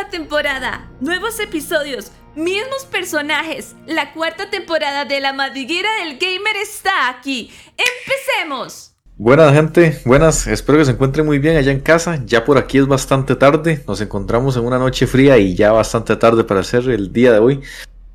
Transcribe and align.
Nueva 0.00 0.10
temporada, 0.12 0.88
nuevos 1.02 1.38
episodios, 1.40 2.10
mismos 2.34 2.86
personajes. 2.90 3.76
La 3.86 4.14
cuarta 4.14 4.48
temporada 4.48 5.04
de 5.04 5.20
La 5.20 5.34
Madriguera 5.34 5.90
del 5.96 6.16
Gamer 6.16 6.56
está 6.62 7.10
aquí. 7.10 7.50
¡Empecemos! 7.76 8.94
Buenas 9.18 9.52
gente, 9.52 10.00
buenas, 10.06 10.46
espero 10.46 10.78
que 10.78 10.86
se 10.86 10.92
encuentren 10.92 11.26
muy 11.26 11.38
bien 11.38 11.58
allá 11.58 11.70
en 11.70 11.80
casa. 11.80 12.18
Ya 12.24 12.46
por 12.46 12.56
aquí 12.56 12.78
es 12.78 12.86
bastante 12.86 13.36
tarde, 13.36 13.84
nos 13.86 14.00
encontramos 14.00 14.56
en 14.56 14.64
una 14.64 14.78
noche 14.78 15.06
fría 15.06 15.36
y 15.36 15.54
ya 15.54 15.70
bastante 15.70 16.16
tarde 16.16 16.44
para 16.44 16.60
hacer 16.60 16.88
el 16.88 17.12
día 17.12 17.32
de 17.32 17.38
hoy. 17.38 17.60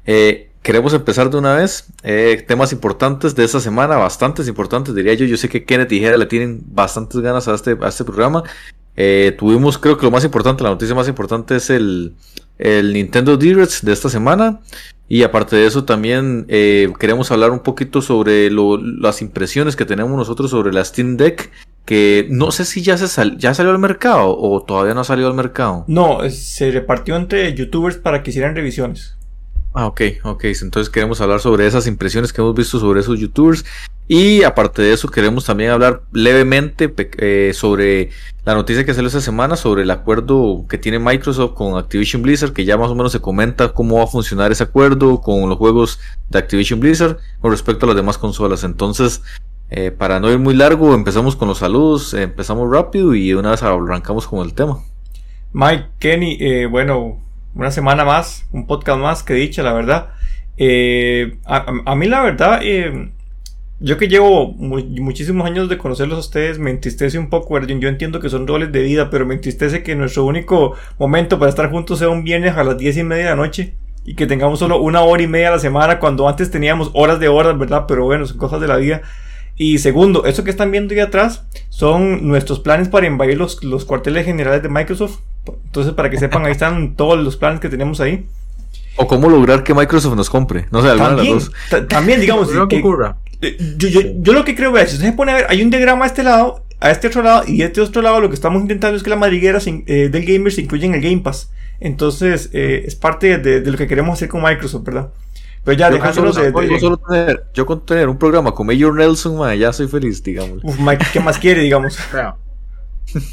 Eh, 0.08 0.50
queremos 0.64 0.92
empezar 0.96 1.30
de 1.30 1.38
una 1.38 1.54
vez. 1.54 1.86
Eh, 2.02 2.44
temas 2.48 2.74
importantes 2.74 3.36
de 3.36 3.44
esta 3.44 3.60
semana, 3.60 3.98
bastantes 3.98 4.48
importantes 4.48 4.96
diría 4.96 5.14
yo. 5.14 5.28
Yo 5.28 5.38
sé 5.38 5.50
que 5.50 5.66
Kenneth 5.66 5.92
y 5.92 6.00
Jera 6.00 6.18
le 6.18 6.26
tienen 6.26 6.64
bastantes 6.66 7.22
ganas 7.22 7.48
a 7.48 7.54
este, 7.54 7.78
a 7.80 7.90
este 7.90 8.04
programa. 8.04 8.42
Eh, 8.98 9.36
tuvimos, 9.38 9.78
creo 9.78 9.98
que 9.98 10.06
lo 10.06 10.12
más 10.12 10.24
importante, 10.24 10.64
la 10.64 10.70
noticia 10.70 10.96
más 10.96 11.08
importante 11.08 11.56
es 11.56 11.70
el, 11.70 12.16
el 12.58 12.94
Nintendo 12.94 13.38
Direct 13.38 13.82
de 13.82 13.94
esta 13.94 14.10
semana. 14.10 14.62
Y 15.08 15.24
aparte 15.24 15.56
de 15.56 15.68
eso, 15.68 15.86
también 15.86 16.46
eh, 16.48 16.92
queremos 17.00 17.32
hablar 17.32 17.52
un 17.52 17.60
poquito 17.60 18.02
sobre 18.02 18.50
lo, 18.50 18.78
las 18.78 19.22
impresiones 19.22 19.76
que 19.76 19.86
tenemos 19.86 20.18
nosotros 20.18 20.50
sobre 20.50 20.74
la 20.74 20.84
Steam 20.84 21.18
Deck. 21.18 21.52
Que 21.86 22.26
no 22.32 22.52
sé 22.52 22.66
si 22.66 22.82
ya, 22.82 22.98
se 22.98 23.08
ya 23.38 23.54
salió 23.54 23.72
al 23.72 23.78
mercado 23.78 24.36
o 24.36 24.64
todavía 24.64 24.96
no 24.96 25.02
ha 25.02 25.04
salido 25.04 25.28
al 25.28 25.36
mercado. 25.36 25.86
No, 25.88 26.28
se 26.32 26.72
repartió 26.72 27.16
entre 27.16 27.54
youtubers 27.54 27.98
para 27.98 28.24
que 28.24 28.32
hicieran 28.32 28.56
revisiones. 28.56 29.16
Ah, 29.78 29.88
ok, 29.88 30.02
ok. 30.24 30.46
Entonces 30.62 30.90
queremos 30.90 31.20
hablar 31.20 31.42
sobre 31.42 31.68
esas 31.68 31.86
impresiones 31.86 32.32
que 32.32 32.40
hemos 32.40 32.56
visto 32.56 32.80
sobre 32.80 33.02
esos 33.02 33.20
youtubers. 33.20 33.66
Y 34.08 34.44
aparte 34.44 34.82
de 34.82 34.94
eso, 34.94 35.10
queremos 35.10 35.44
también 35.44 35.72
hablar 35.72 36.04
levemente 36.14 36.94
eh, 37.18 37.52
sobre 37.54 38.12
la 38.46 38.54
noticia 38.54 38.86
que 38.86 38.94
salió 38.94 39.08
esta 39.08 39.20
semana 39.20 39.58
sobre 39.58 39.84
el 39.84 39.92
acuerdo 39.92 40.66
que 40.70 40.78
tiene 40.78 40.98
Microsoft 40.98 41.56
con 41.56 41.76
Activision 41.76 42.22
Blizzard, 42.22 42.54
que 42.54 42.64
ya 42.64 42.78
más 42.78 42.90
o 42.90 42.96
menos 42.96 43.12
se 43.12 43.20
comenta 43.20 43.74
cómo 43.74 43.98
va 43.98 44.06
a 44.06 44.08
funcionar 44.08 44.50
ese 44.50 44.64
acuerdo 44.64 45.20
con 45.20 45.50
los 45.50 45.58
juegos 45.58 46.00
de 46.30 46.40
Activision 46.40 46.80
Blizzard 46.80 47.18
con 47.42 47.52
respecto 47.52 47.86
a 47.86 47.88
las 47.88 47.98
demás 47.98 48.18
consolas. 48.18 48.64
Entonces, 48.64 49.24
eh, 49.72 49.92
para 49.92 50.22
no 50.22 50.32
ir 50.32 50.40
muy 50.40 50.54
largo, 50.54 50.94
empezamos 50.94 51.36
con 51.36 51.50
los 51.50 51.58
saludos, 51.58 52.14
empezamos 52.14 52.72
rápido 52.72 53.14
y 53.14 53.34
una 53.34 53.52
vez 53.52 53.62
arrancamos 53.62 54.26
con 54.26 54.46
el 54.46 54.54
tema. 54.54 54.80
Mike, 55.52 55.88
Kenny, 56.00 56.38
eh, 56.40 56.66
bueno, 56.66 57.25
una 57.56 57.72
semana 57.72 58.06
más, 58.06 58.46
un 58.52 58.68
podcast 58.68 59.00
más 59.00 59.24
que 59.24 59.34
dicha, 59.34 59.64
la 59.64 59.74
verdad. 59.74 60.10
Eh, 60.58 61.38
a, 61.46 61.96
mí 61.96 62.08
la 62.08 62.22
verdad, 62.22 62.60
eh, 62.62 63.12
yo 63.80 63.98
que 63.98 64.08
llevo 64.08 64.54
muchísimos 64.54 65.46
años 65.46 65.68
de 65.70 65.78
conocerlos 65.78 66.18
a 66.18 66.22
ustedes, 66.22 66.60
me 66.60 66.72
entristece 66.72 67.18
un 67.18 67.30
poco, 67.30 67.60
yo, 67.60 67.78
yo 67.78 67.90
entiendo 67.90 68.20
que 68.20 68.30
son 68.30 68.48
roles 68.48 68.72
de 68.72 68.84
vida, 68.84 69.10
pero 69.10 69.26
me 69.26 69.36
entristece 69.36 69.84
que 69.84 69.96
nuestro 69.96 70.26
único 70.26 70.76
momento 71.00 71.40
para 71.40 71.50
estar 71.50 71.70
juntos 71.72 72.00
sea 72.00 72.10
un 72.10 72.24
viernes 72.24 72.56
a 72.56 72.64
las 72.64 72.78
10 72.78 72.98
y 72.98 73.04
media 73.04 73.24
de 73.24 73.30
la 73.32 73.36
noche 73.36 73.74
y 74.06 74.16
que 74.16 74.28
tengamos 74.28 74.60
solo 74.60 74.80
una 74.80 75.02
hora 75.02 75.24
y 75.24 75.28
media 75.28 75.50
a 75.50 75.52
la 75.52 75.60
semana 75.60 76.00
cuando 76.00 76.30
antes 76.30 76.52
teníamos 76.52 76.92
horas 76.94 77.20
de 77.20 77.28
horas, 77.28 77.58
¿verdad? 77.58 77.86
Pero 77.88 78.06
bueno, 78.06 78.26
son 78.26 78.38
cosas 78.38 78.62
de 78.62 78.68
la 78.68 78.78
vida. 78.78 79.02
Y 79.58 79.80
segundo, 79.80 80.26
eso 80.26 80.44
que 80.44 80.52
están 80.52 80.72
viendo 80.72 80.94
ahí 80.94 81.00
atrás 81.00 81.48
son 81.70 82.28
nuestros 82.28 82.60
planes 82.60 82.90
para 82.90 83.08
invadir 83.08 83.38
los, 83.38 83.64
los 83.64 83.86
cuarteles 83.86 84.26
generales 84.26 84.62
de 84.62 84.70
Microsoft. 84.70 85.20
Entonces, 85.48 85.94
para 85.94 86.10
que 86.10 86.18
sepan, 86.18 86.46
ahí 86.46 86.52
están 86.52 86.96
todos 86.96 87.20
los 87.20 87.38
planes 87.38 87.60
que 87.60 87.70
tenemos 87.70 88.00
ahí. 88.02 88.26
O 88.98 89.08
cómo 89.08 89.30
lograr 89.30 89.64
que 89.64 89.74
Microsoft 89.74 90.16
nos 90.16 90.30
compre. 90.30 90.68
No 90.72 90.82
sé, 90.82 90.90
alguna 90.90 91.16
de 91.16 91.18
las 91.18 91.28
dos. 91.28 91.88
También, 91.88 92.22
digamos. 92.22 92.50
que, 92.70 92.84
eh, 93.42 93.58
yo, 93.78 93.90
yo, 93.90 94.02
yo, 94.16 94.34
lo 94.34 94.46
que 94.46 94.56
creo, 94.56 94.72
ver, 94.72 94.88
si 94.88 94.98
se 94.98 95.12
pone 95.12 95.34
a 95.34 95.36
ver, 95.36 95.46
hay 95.50 95.62
un 95.62 95.70
diagrama 95.70 96.06
a 96.06 96.08
este 96.08 96.24
lado, 96.24 96.64
a 96.80 96.92
este 96.92 97.08
otro 97.08 97.22
lado, 97.22 97.44
y 97.46 97.62
a 97.62 97.66
este 97.66 97.82
otro 97.82 98.02
lado 98.02 98.22
lo 98.22 98.30
que 98.30 98.36
estamos 98.36 98.62
intentando 98.62 98.96
es 98.96 99.04
que 99.04 99.10
la 99.10 99.18
madriguera 99.18 99.60
eh, 99.66 100.10
del 100.10 100.26
gamer 100.26 100.54
se 100.54 100.62
incluya 100.62 100.86
en 100.86 100.96
el 100.96 101.02
Game 101.02 101.20
Pass. 101.20 101.52
Entonces, 101.82 102.50
eh, 102.54 102.84
es 102.86 102.96
parte 102.96 103.38
de, 103.38 103.60
de, 103.60 103.72
lo 103.72 103.78
que 103.78 103.88
queremos 103.88 104.14
hacer 104.14 104.30
con 104.30 104.42
Microsoft, 104.42 104.84
¿verdad? 104.86 105.10
Pero 105.66 105.78
ya, 105.78 105.90
dejándolo 105.90 106.32
de, 106.32 106.54
Yo, 106.70 106.80
solo 106.80 106.98
tener, 106.98 107.44
yo 107.54 107.66
con 107.66 107.86
tener 107.86 108.08
un 108.08 108.18
programa 108.18 108.54
con 108.54 108.68
Major 108.68 108.94
Nelson, 108.94 109.38
man, 109.38 109.58
ya 109.58 109.74
soy 109.74 109.88
feliz, 109.88 110.24
digamos. 110.24 110.64
Uf, 110.64 110.80
Mike, 110.80 111.06
¿qué 111.12 111.20
más 111.20 111.40
quiere, 111.40 111.62
digamos? 111.62 111.98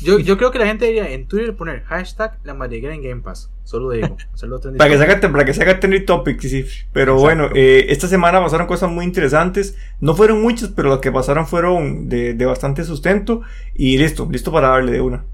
Yo, 0.02 0.18
yo 0.18 0.36
creo 0.36 0.50
que 0.50 0.58
la 0.58 0.66
gente 0.66 0.84
debería 0.84 1.10
en 1.10 1.26
Twitter 1.26 1.56
poner 1.56 1.82
hashtag 1.84 2.38
la 2.44 2.54
madriguera 2.54 2.94
en 2.94 3.02
Game 3.02 3.22
Pass. 3.22 3.50
Solo 3.64 3.90
digo. 3.90 4.16
para, 4.78 4.90
que 4.90 4.98
se 4.98 5.28
para 5.28 5.44
que 5.44 5.54
se 5.54 5.62
haga 5.62 5.80
trending 5.80 6.04
topic, 6.04 6.40
sí. 6.40 6.66
Pero 6.92 7.16
bueno, 7.16 7.48
eh, 7.54 7.86
esta 7.88 8.06
semana 8.06 8.40
pasaron 8.40 8.66
cosas 8.66 8.90
muy 8.90 9.04
interesantes. 9.04 9.76
No 10.00 10.14
fueron 10.14 10.42
muchas, 10.42 10.68
pero 10.70 10.88
lo 10.88 11.00
que 11.00 11.10
pasaron 11.10 11.46
fueron 11.46 12.08
de, 12.08 12.34
de 12.34 12.46
bastante 12.46 12.84
sustento. 12.84 13.42
Y 13.74 13.98
listo, 13.98 14.28
listo 14.30 14.52
para 14.52 14.68
darle 14.68 14.92
de 14.92 15.00
una. 15.00 15.24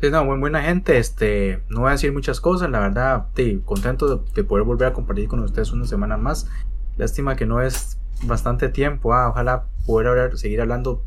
Sí, 0.00 0.10
no, 0.10 0.24
muy 0.24 0.38
buena 0.38 0.62
gente. 0.62 0.98
Este, 0.98 1.62
no 1.68 1.80
voy 1.80 1.88
a 1.88 1.92
decir 1.92 2.12
muchas 2.12 2.40
cosas. 2.40 2.70
La 2.70 2.80
verdad, 2.80 3.26
sí, 3.36 3.62
contento 3.64 4.24
de, 4.34 4.44
poder 4.44 4.64
volver 4.64 4.88
a 4.88 4.92
compartir 4.92 5.28
con 5.28 5.40
ustedes 5.40 5.72
una 5.72 5.86
semana 5.86 6.16
más. 6.16 6.48
Lástima 6.96 7.36
que 7.36 7.46
no 7.46 7.62
es 7.62 7.98
bastante 8.22 8.68
tiempo. 8.68 9.14
Ah, 9.14 9.28
ojalá 9.28 9.64
poder 9.86 10.08
hablar, 10.08 10.36
seguir 10.36 10.60
hablando 10.60 11.02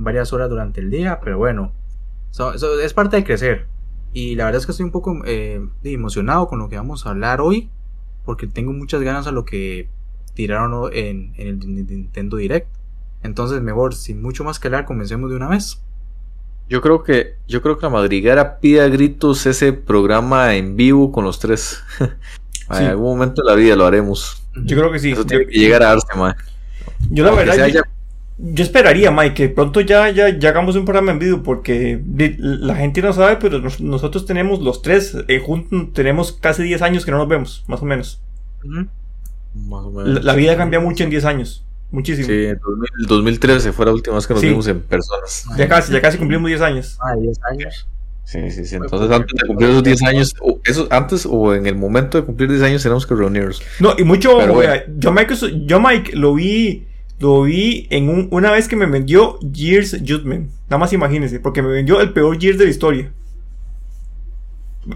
varias 0.00 0.32
horas 0.32 0.50
durante 0.50 0.80
el 0.80 0.90
día, 0.90 1.20
pero 1.22 1.38
bueno, 1.38 1.72
eso, 2.32 2.80
es 2.80 2.94
parte 2.94 3.16
de 3.16 3.24
crecer. 3.24 3.66
Y 4.12 4.34
la 4.34 4.46
verdad 4.46 4.60
es 4.60 4.66
que 4.66 4.72
estoy 4.72 4.84
un 4.84 4.92
poco 4.92 5.20
eh, 5.24 5.60
emocionado 5.84 6.48
con 6.48 6.58
lo 6.58 6.68
que 6.68 6.76
vamos 6.76 7.06
a 7.06 7.10
hablar 7.10 7.40
hoy, 7.40 7.70
porque 8.24 8.46
tengo 8.46 8.72
muchas 8.72 9.02
ganas 9.02 9.26
a 9.26 9.32
lo 9.32 9.44
que 9.44 9.88
tiraron 10.34 10.90
en, 10.92 11.32
en 11.36 11.46
el 11.46 11.58
Nintendo 11.58 12.36
Direct. 12.36 12.68
Entonces, 13.22 13.60
mejor, 13.60 13.94
sin 13.94 14.22
mucho 14.22 14.42
más 14.42 14.58
que 14.58 14.68
hablar, 14.68 14.86
comencemos 14.86 15.30
de 15.30 15.36
una 15.36 15.48
vez. 15.48 15.80
Yo 16.68 16.80
creo 16.80 17.02
que, 17.02 17.34
yo 17.46 17.62
creo 17.62 17.76
que 17.76 17.86
la 17.86 17.90
madriguera 17.90 18.58
pide 18.58 18.80
a 18.80 18.88
gritos 18.88 19.44
ese 19.46 19.72
programa 19.72 20.54
en 20.54 20.76
vivo 20.76 21.12
con 21.12 21.24
los 21.24 21.38
tres. 21.38 21.82
en 22.70 22.86
algún 22.86 23.06
momento 23.06 23.42
de 23.42 23.50
la 23.50 23.56
vida 23.56 23.76
lo 23.76 23.86
haremos. 23.86 24.42
Yo 24.54 24.78
creo 24.78 24.90
que 24.90 24.98
sí. 24.98 25.12
Eso 25.12 25.26
tiene 25.26 25.46
que 25.46 25.58
llegar 25.58 25.82
a 25.82 25.88
darse, 25.88 26.06
Yo 27.10 27.24
la 27.24 27.32
verdad 27.32 27.66
yo 27.68 27.82
esperaría, 28.56 29.10
Mike, 29.10 29.34
que 29.34 29.48
pronto 29.48 29.80
ya, 29.80 30.10
ya, 30.10 30.28
ya, 30.30 30.48
hagamos 30.48 30.76
un 30.76 30.84
programa 30.84 31.12
en 31.12 31.18
vivo, 31.18 31.42
porque 31.42 32.02
la 32.38 32.74
gente 32.74 33.02
no 33.02 33.12
sabe, 33.12 33.36
pero 33.36 33.60
nosotros 33.80 34.26
tenemos 34.26 34.60
los 34.60 34.82
tres 34.82 35.16
eh, 35.28 35.38
juntos, 35.40 35.92
tenemos 35.92 36.32
casi 36.32 36.62
10 36.62 36.82
años 36.82 37.04
que 37.04 37.10
no 37.10 37.18
nos 37.18 37.28
vemos, 37.28 37.64
más 37.66 37.82
o 37.82 37.84
menos. 37.84 38.20
Más 39.54 39.84
o 39.84 39.90
menos. 39.90 40.24
La, 40.24 40.34
vida 40.34 40.56
cambia 40.56 40.80
mucho 40.80 41.04
en 41.04 41.10
10 41.10 41.24
años, 41.24 41.64
muchísimo. 41.90 42.26
Sí, 42.26 42.44
el 42.44 42.58
2013 43.06 43.72
fue 43.72 43.86
la 43.86 43.92
última 43.92 44.16
vez 44.16 44.26
que 44.26 44.34
nos 44.34 44.42
vimos 44.42 44.66
en 44.68 44.80
personas. 44.80 45.46
Ya 45.56 45.68
casi, 45.68 45.92
ya 45.92 46.00
casi 46.00 46.18
cumplimos 46.18 46.48
10 46.48 46.60
años. 46.62 46.98
Ah, 47.00 47.14
10 47.16 47.38
años. 47.52 47.88
Sí, 48.24 48.50
sí, 48.52 48.64
sí. 48.64 48.76
Entonces, 48.76 49.10
antes 49.10 49.34
de 49.40 49.46
cumplir 49.46 49.70
esos 49.70 49.82
10 49.82 50.02
años, 50.04 50.34
o 50.40 50.60
eso, 50.64 50.86
antes 50.90 51.26
o 51.28 51.52
en 51.52 51.66
el 51.66 51.74
momento 51.74 52.16
de 52.16 52.24
cumplir 52.24 52.48
10 52.48 52.62
años, 52.62 52.82
tenemos 52.82 53.04
que 53.04 53.14
reunirnos. 53.16 53.60
No, 53.80 53.94
y 53.98 54.04
mucho, 54.04 54.38
yo, 54.96 55.12
Mike, 55.12 55.36
yo, 55.66 55.80
Mike, 55.80 56.12
lo 56.14 56.34
vi 56.34 56.86
lo 57.20 57.42
vi 57.42 57.86
en 57.90 58.08
un, 58.08 58.28
una 58.30 58.50
vez 58.50 58.66
que 58.66 58.76
me 58.76 58.86
vendió 58.86 59.38
Gears 59.52 59.98
Judgment. 60.00 60.50
Nada 60.68 60.78
más 60.78 60.92
imagínense, 60.92 61.38
porque 61.38 61.62
me 61.62 61.68
vendió 61.68 62.00
el 62.00 62.12
peor 62.12 62.40
Gears 62.40 62.58
de 62.58 62.64
la 62.64 62.70
historia. 62.70 63.12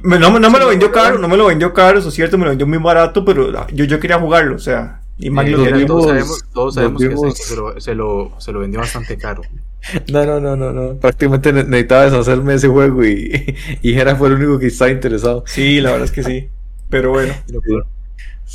no, 0.03 0.41
me 0.51 0.59
lo 0.59 0.69
vendió 0.69 0.91
caro, 0.91 1.19
no 1.19 1.29
me 1.29 1.37
lo 1.37 1.47
vendió 1.47 1.75
caro, 1.75 1.99
eso 1.99 2.09
es 2.09 2.15
cierto, 2.15 2.39
me 2.39 2.45
lo 2.45 2.51
vendió 2.51 2.67
muy 2.67 2.79
barato, 2.79 3.25
pero 3.25 3.69
yo, 3.69 3.85
yo 3.85 4.01
quería 4.01 4.19
jugarlo, 4.19 4.57
o 4.57 4.59
sea. 4.59 5.03
Y 5.19 5.31
todos 5.87 6.07
sabemos, 6.07 6.45
todos 6.53 6.75
sabemos 6.75 7.03
que 7.03 7.09
se, 7.09 7.15
lo, 7.55 7.81
se, 7.81 7.95
lo, 7.95 8.35
se, 8.39 8.53
lo, 8.53 8.59
vendió 8.61 8.81
bastante 8.81 9.17
caro. 9.17 9.43
No, 10.11 10.25
no, 10.25 10.41
no, 10.41 10.57
no, 10.57 10.73
no. 10.73 10.95
Prácticamente 10.95 11.53
necesitaba 11.53 12.07
deshacerme 12.07 12.55
ese 12.55 12.69
juego 12.69 13.05
y, 13.05 13.55
y 13.83 13.93
era 13.93 14.17
fue 14.17 14.29
el 14.29 14.37
único 14.37 14.59
que 14.59 14.69
estaba 14.69 14.91
interesado. 14.91 15.45
Sí, 15.47 15.79
la 15.83 15.91
verdad 15.91 16.07
es 16.07 16.11
que 16.11 16.23
sí. 16.23 16.49
Pero 16.89 17.11
bueno. 17.11 17.35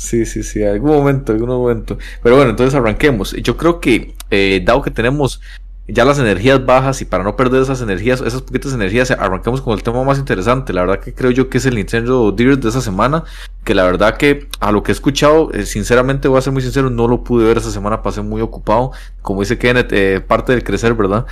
Sí, 0.00 0.24
sí, 0.24 0.42
sí, 0.42 0.64
algún 0.64 0.92
momento, 0.92 1.30
algún 1.32 1.50
momento. 1.50 1.98
Pero 2.22 2.36
bueno, 2.36 2.52
entonces 2.52 2.74
arranquemos. 2.74 3.32
Yo 3.32 3.58
creo 3.58 3.80
que, 3.80 4.14
eh, 4.30 4.62
dado 4.64 4.80
que 4.80 4.90
tenemos 4.90 5.42
ya 5.88 6.06
las 6.06 6.18
energías 6.18 6.64
bajas 6.64 7.02
y 7.02 7.04
para 7.04 7.22
no 7.22 7.36
perder 7.36 7.60
esas 7.60 7.82
energías, 7.82 8.22
esas 8.22 8.40
poquitas 8.40 8.72
energías, 8.72 9.10
arranquemos 9.10 9.60
con 9.60 9.74
el 9.74 9.82
tema 9.82 10.02
más 10.02 10.18
interesante. 10.18 10.72
La 10.72 10.80
verdad 10.80 11.00
que 11.00 11.12
creo 11.12 11.30
yo 11.30 11.50
que 11.50 11.58
es 11.58 11.66
el 11.66 11.74
Nintendo 11.74 12.32
Direct 12.32 12.62
de 12.62 12.70
esa 12.70 12.80
semana, 12.80 13.24
que 13.62 13.74
la 13.74 13.84
verdad 13.84 14.16
que 14.16 14.48
a 14.60 14.72
lo 14.72 14.82
que 14.82 14.90
he 14.90 14.94
escuchado, 14.94 15.52
eh, 15.52 15.66
sinceramente 15.66 16.28
voy 16.28 16.38
a 16.38 16.42
ser 16.42 16.54
muy 16.54 16.62
sincero, 16.62 16.88
no 16.88 17.06
lo 17.06 17.22
pude 17.22 17.44
ver 17.44 17.58
esa 17.58 17.70
semana, 17.70 18.02
pasé 18.02 18.22
muy 18.22 18.40
ocupado, 18.40 18.92
como 19.20 19.40
dice 19.40 19.58
Kenneth, 19.58 19.92
eh, 19.92 20.22
parte 20.26 20.52
del 20.52 20.64
crecer, 20.64 20.94
¿verdad? 20.94 21.26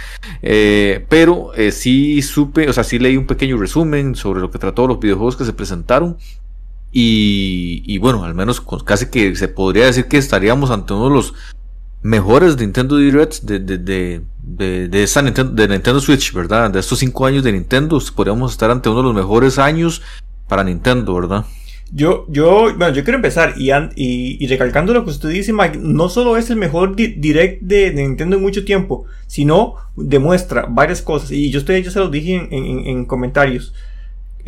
pero 1.08 1.52
sí 1.70 2.20
supe, 2.20 2.68
o 2.68 2.72
sea, 2.74 2.84
sí 2.84 2.98
leí 2.98 3.16
un 3.16 3.26
pequeño 3.26 3.56
resumen 3.56 4.14
sobre 4.14 4.40
lo 4.40 4.50
que 4.50 4.58
trató 4.58 4.86
los 4.86 5.00
videojuegos 5.00 5.36
que 5.36 5.46
se 5.46 5.54
presentaron 5.54 6.18
y, 6.90 7.98
bueno, 7.98 8.24
al 8.24 8.34
menos 8.34 8.62
casi 8.84 9.06
que 9.06 9.36
se 9.36 9.48
podría 9.48 9.86
decir 9.86 10.06
que 10.06 10.16
estaríamos 10.16 10.70
ante 10.70 10.94
uno 10.94 11.08
de 11.08 11.14
los 11.14 11.34
mejores 12.02 12.56
Nintendo 12.56 12.96
Directs 12.96 13.44
de, 13.44 13.58
de, 13.58 13.78
de, 13.78 14.88
de, 14.88 15.68
Nintendo, 15.68 16.00
Switch, 16.00 16.32
¿verdad? 16.32 16.70
De 16.70 16.80
estos 16.80 16.98
cinco 17.00 17.26
años 17.26 17.44
de 17.44 17.52
Nintendo, 17.52 18.00
podríamos 18.14 18.52
estar 18.52 18.70
ante 18.70 18.88
uno 18.88 18.98
de 18.98 19.04
los 19.04 19.14
mejores 19.14 19.58
años 19.58 20.02
para 20.48 20.64
Nintendo, 20.64 21.14
¿verdad? 21.14 21.44
Yo, 21.90 22.26
yo, 22.28 22.74
bueno, 22.76 22.90
yo 22.90 23.02
quiero 23.02 23.16
empezar 23.16 23.54
y, 23.56 23.70
y, 23.96 24.46
recalcando 24.46 24.92
lo 24.92 25.04
que 25.04 25.10
usted 25.10 25.30
dice, 25.30 25.54
Mike, 25.54 25.78
no 25.80 26.10
solo 26.10 26.36
es 26.36 26.50
el 26.50 26.56
mejor 26.56 26.94
direct 26.96 27.62
de, 27.62 27.92
Nintendo 27.92 28.36
en 28.36 28.42
mucho 28.42 28.64
tiempo, 28.64 29.06
sino 29.26 29.74
demuestra 29.96 30.66
varias 30.68 31.00
cosas. 31.00 31.32
Y 31.32 31.50
yo, 31.50 31.58
estoy, 31.58 31.82
yo 31.82 31.90
se 31.90 31.98
lo 31.98 32.08
dije 32.08 32.48
en 32.50 33.04
comentarios 33.06 33.72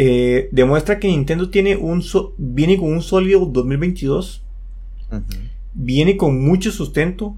eh, 0.02 0.49
demuestra 0.50 0.99
que 0.99 1.08
Nintendo 1.08 1.50
tiene 1.50 1.76
un 1.76 2.02
viene 2.38 2.79
con 2.79 2.91
un 2.91 3.02
sólido 3.02 3.44
2022. 3.44 4.43
Viene 5.75 6.17
con 6.17 6.43
mucho 6.43 6.73
sustento. 6.73 7.37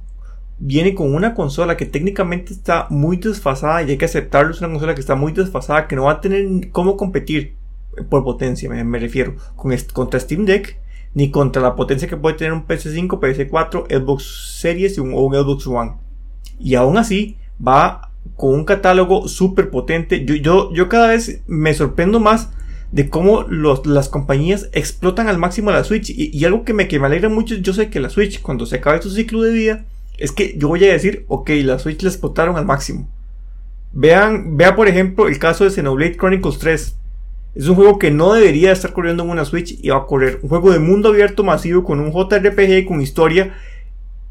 Viene 0.60 0.94
con 0.94 1.12
una 1.12 1.34
consola 1.34 1.76
que 1.76 1.86
técnicamente 1.86 2.52
está 2.52 2.86
muy 2.88 3.16
desfasada 3.16 3.82
y 3.82 3.90
hay 3.90 3.98
que 3.98 4.04
aceptarlo. 4.04 4.52
Es 4.52 4.60
una 4.60 4.70
consola 4.70 4.94
que 4.94 5.00
está 5.00 5.16
muy 5.16 5.32
desfasada, 5.32 5.88
que 5.88 5.96
no 5.96 6.04
va 6.04 6.12
a 6.12 6.20
tener 6.20 6.70
cómo 6.70 6.96
competir 6.96 7.56
por 8.08 8.22
potencia, 8.22 8.70
me, 8.70 8.98
refiero, 9.00 9.34
con, 9.56 9.76
contra 9.92 10.20
Steam 10.20 10.44
Deck, 10.44 10.78
ni 11.14 11.32
contra 11.32 11.60
la 11.60 11.74
potencia 11.74 12.06
que 12.06 12.16
puede 12.16 12.36
tener 12.36 12.52
un 12.52 12.64
PS5, 12.64 13.08
PS4, 13.08 13.86
Xbox 13.88 14.60
Series 14.60 14.96
o 15.00 15.02
un 15.02 15.34
Xbox 15.34 15.66
One. 15.66 15.94
Y 16.60 16.76
aún 16.76 16.96
así, 16.96 17.38
va 17.60 18.11
con 18.36 18.54
un 18.54 18.64
catálogo 18.64 19.28
súper 19.28 19.70
potente. 19.70 20.24
Yo, 20.24 20.34
yo, 20.34 20.72
yo 20.72 20.88
cada 20.88 21.08
vez 21.08 21.42
me 21.46 21.74
sorprendo 21.74 22.20
más 22.20 22.50
de 22.92 23.08
cómo 23.08 23.42
los, 23.48 23.86
las 23.86 24.08
compañías 24.08 24.68
explotan 24.72 25.28
al 25.28 25.38
máximo 25.38 25.70
la 25.70 25.84
Switch. 25.84 26.10
Y, 26.10 26.44
algo 26.44 26.64
que 26.64 26.74
me, 26.74 26.88
que 26.88 26.98
me 26.98 27.06
alegra 27.06 27.28
mucho, 27.28 27.54
yo 27.56 27.72
sé 27.72 27.90
que 27.90 28.00
la 28.00 28.10
Switch, 28.10 28.40
cuando 28.40 28.66
se 28.66 28.76
acabe 28.76 29.02
su 29.02 29.10
ciclo 29.10 29.42
de 29.42 29.52
vida, 29.52 29.84
es 30.18 30.30
que 30.30 30.56
yo 30.56 30.68
voy 30.68 30.84
a 30.84 30.92
decir, 30.92 31.24
ok, 31.28 31.50
la 31.64 31.78
Switch 31.78 32.02
la 32.02 32.10
explotaron 32.10 32.56
al 32.56 32.66
máximo. 32.66 33.08
Vean, 33.92 34.56
vea 34.56 34.74
por 34.74 34.88
ejemplo 34.88 35.28
el 35.28 35.38
caso 35.38 35.64
de 35.64 35.70
Xenoblade 35.70 36.16
Chronicles 36.16 36.58
3. 36.58 36.96
Es 37.54 37.68
un 37.68 37.74
juego 37.74 37.98
que 37.98 38.10
no 38.10 38.32
debería 38.32 38.72
estar 38.72 38.92
corriendo 38.92 39.24
en 39.24 39.30
una 39.30 39.44
Switch 39.44 39.78
y 39.82 39.90
va 39.90 39.98
a 39.98 40.06
correr. 40.06 40.38
Un 40.42 40.48
juego 40.48 40.70
de 40.70 40.78
mundo 40.78 41.10
abierto 41.10 41.44
masivo 41.44 41.84
con 41.84 42.00
un 42.00 42.12
JRPG 42.12 42.86
con 42.86 43.02
historia 43.02 43.54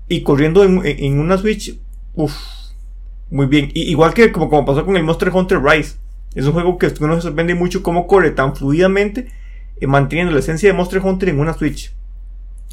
y 0.08 0.24
corriendo 0.24 0.64
en, 0.64 0.82
en 0.84 1.20
una 1.20 1.38
Switch. 1.38 1.78
Uff 2.16 2.61
muy 3.32 3.46
bien. 3.48 3.72
igual 3.74 4.14
que 4.14 4.32
como, 4.32 4.50
como, 4.50 4.66
pasó 4.66 4.86
con 4.86 4.98
el 4.98 5.04
Monster 5.04 5.30
Hunter 5.30 5.60
Rise. 5.62 5.96
Es 6.36 6.46
un 6.46 6.54
juego 6.54 6.78
que 6.78 6.94
uno 7.00 7.16
se 7.16 7.22
sorprende 7.22 7.56
mucho 7.56 7.82
cómo 7.82 8.06
corre 8.06 8.32
tan 8.32 8.56
fluidamente, 8.56 9.28
eh, 9.80 9.88
manteniendo 9.88 10.34
la 10.34 10.40
esencia 10.40 10.70
de 10.70 10.74
Monster 10.74 11.02
Hunter 11.02 11.30
en 11.30 11.40
una 11.40 11.54
Switch. 11.54 11.94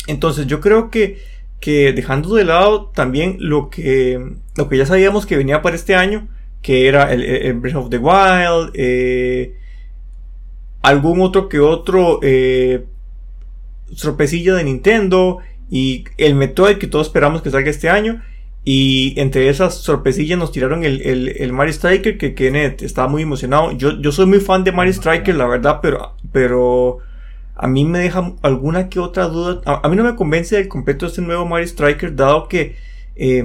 Entonces 0.06 0.46
yo 0.46 0.60
creo 0.60 0.90
que, 0.90 1.18
que 1.60 1.92
dejando 1.92 2.34
de 2.34 2.44
lado 2.44 2.86
también 2.86 3.36
lo 3.40 3.70
que, 3.70 4.20
lo 4.56 4.68
que 4.68 4.76
ya 4.76 4.86
sabíamos 4.86 5.26
que 5.26 5.36
venía 5.36 5.62
para 5.62 5.76
este 5.76 5.94
año, 5.94 6.28
que 6.60 6.88
era 6.88 7.12
el, 7.12 7.54
Breath 7.54 7.76
of 7.76 7.90
the 7.90 7.98
Wild, 7.98 8.72
eh, 8.74 9.54
algún 10.82 11.20
otro 11.20 11.48
que 11.48 11.60
otro 11.60 12.20
eh, 12.22 12.84
de 13.88 14.64
Nintendo 14.64 15.38
y 15.70 16.04
el 16.16 16.34
Metroid 16.34 16.78
que 16.78 16.86
todos 16.86 17.08
esperamos 17.08 17.42
que 17.42 17.50
salga 17.50 17.70
este 17.70 17.88
año 17.88 18.22
y 18.64 19.14
entre 19.18 19.48
esas 19.48 19.76
sorpresillas 19.76 20.38
nos 20.38 20.52
tiraron 20.52 20.84
el, 20.84 21.00
el, 21.02 21.52
Mario 21.52 21.72
Striker, 21.72 22.18
que 22.18 22.34
Kenneth 22.34 22.82
estaba 22.82 23.08
muy 23.08 23.22
emocionado. 23.22 23.72
Yo, 23.72 23.98
yo 24.00 24.12
soy 24.12 24.26
muy 24.26 24.40
fan 24.40 24.64
de 24.64 24.72
Mario 24.72 24.92
Striker, 24.92 25.34
la 25.34 25.46
verdad, 25.46 25.78
pero, 25.80 26.14
pero 26.32 26.98
a 27.54 27.66
mí 27.66 27.84
me 27.84 27.98
deja 27.98 28.34
alguna 28.42 28.88
que 28.88 29.00
otra 29.00 29.26
duda. 29.28 29.60
A, 29.64 29.88
mí 29.88 29.96
no 29.96 30.04
me 30.04 30.14
convence 30.14 30.56
del 30.56 30.68
completo 30.68 31.06
este 31.06 31.22
nuevo 31.22 31.46
Mario 31.46 31.66
Striker, 31.66 32.14
dado 32.14 32.46
que 32.46 32.76
eh, 33.16 33.44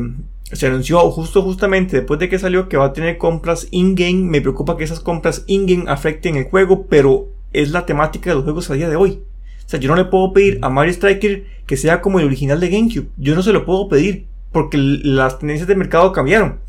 se 0.51 0.67
anunció 0.67 0.99
justo 1.11 1.41
justamente 1.41 1.97
después 1.97 2.19
de 2.19 2.29
que 2.29 2.37
salió 2.37 2.67
que 2.67 2.77
va 2.77 2.85
a 2.85 2.93
tener 2.93 3.17
compras 3.17 3.67
in-game. 3.71 4.25
Me 4.25 4.41
preocupa 4.41 4.77
que 4.77 4.83
esas 4.83 4.99
compras 4.99 5.43
in-game 5.47 5.85
afecten 5.87 6.35
el 6.35 6.45
juego, 6.45 6.85
pero 6.87 7.29
es 7.53 7.71
la 7.71 7.85
temática 7.85 8.29
de 8.29 8.35
los 8.35 8.43
juegos 8.43 8.69
a 8.69 8.73
día 8.73 8.89
de 8.89 8.95
hoy. 8.95 9.23
O 9.65 9.69
sea, 9.69 9.79
yo 9.79 9.89
no 9.89 9.95
le 9.95 10.05
puedo 10.05 10.33
pedir 10.33 10.59
a 10.61 10.69
Mario 10.69 10.93
Striker 10.93 11.45
que 11.65 11.77
sea 11.77 12.01
como 12.01 12.19
el 12.19 12.25
original 12.25 12.59
de 12.59 12.69
GameCube. 12.69 13.07
Yo 13.17 13.35
no 13.35 13.41
se 13.41 13.53
lo 13.53 13.65
puedo 13.65 13.87
pedir 13.87 14.27
porque 14.53 14.77
las 14.77 15.39
tendencias 15.39 15.67
de 15.67 15.75
mercado 15.75 16.13
cambiaron. 16.13 16.59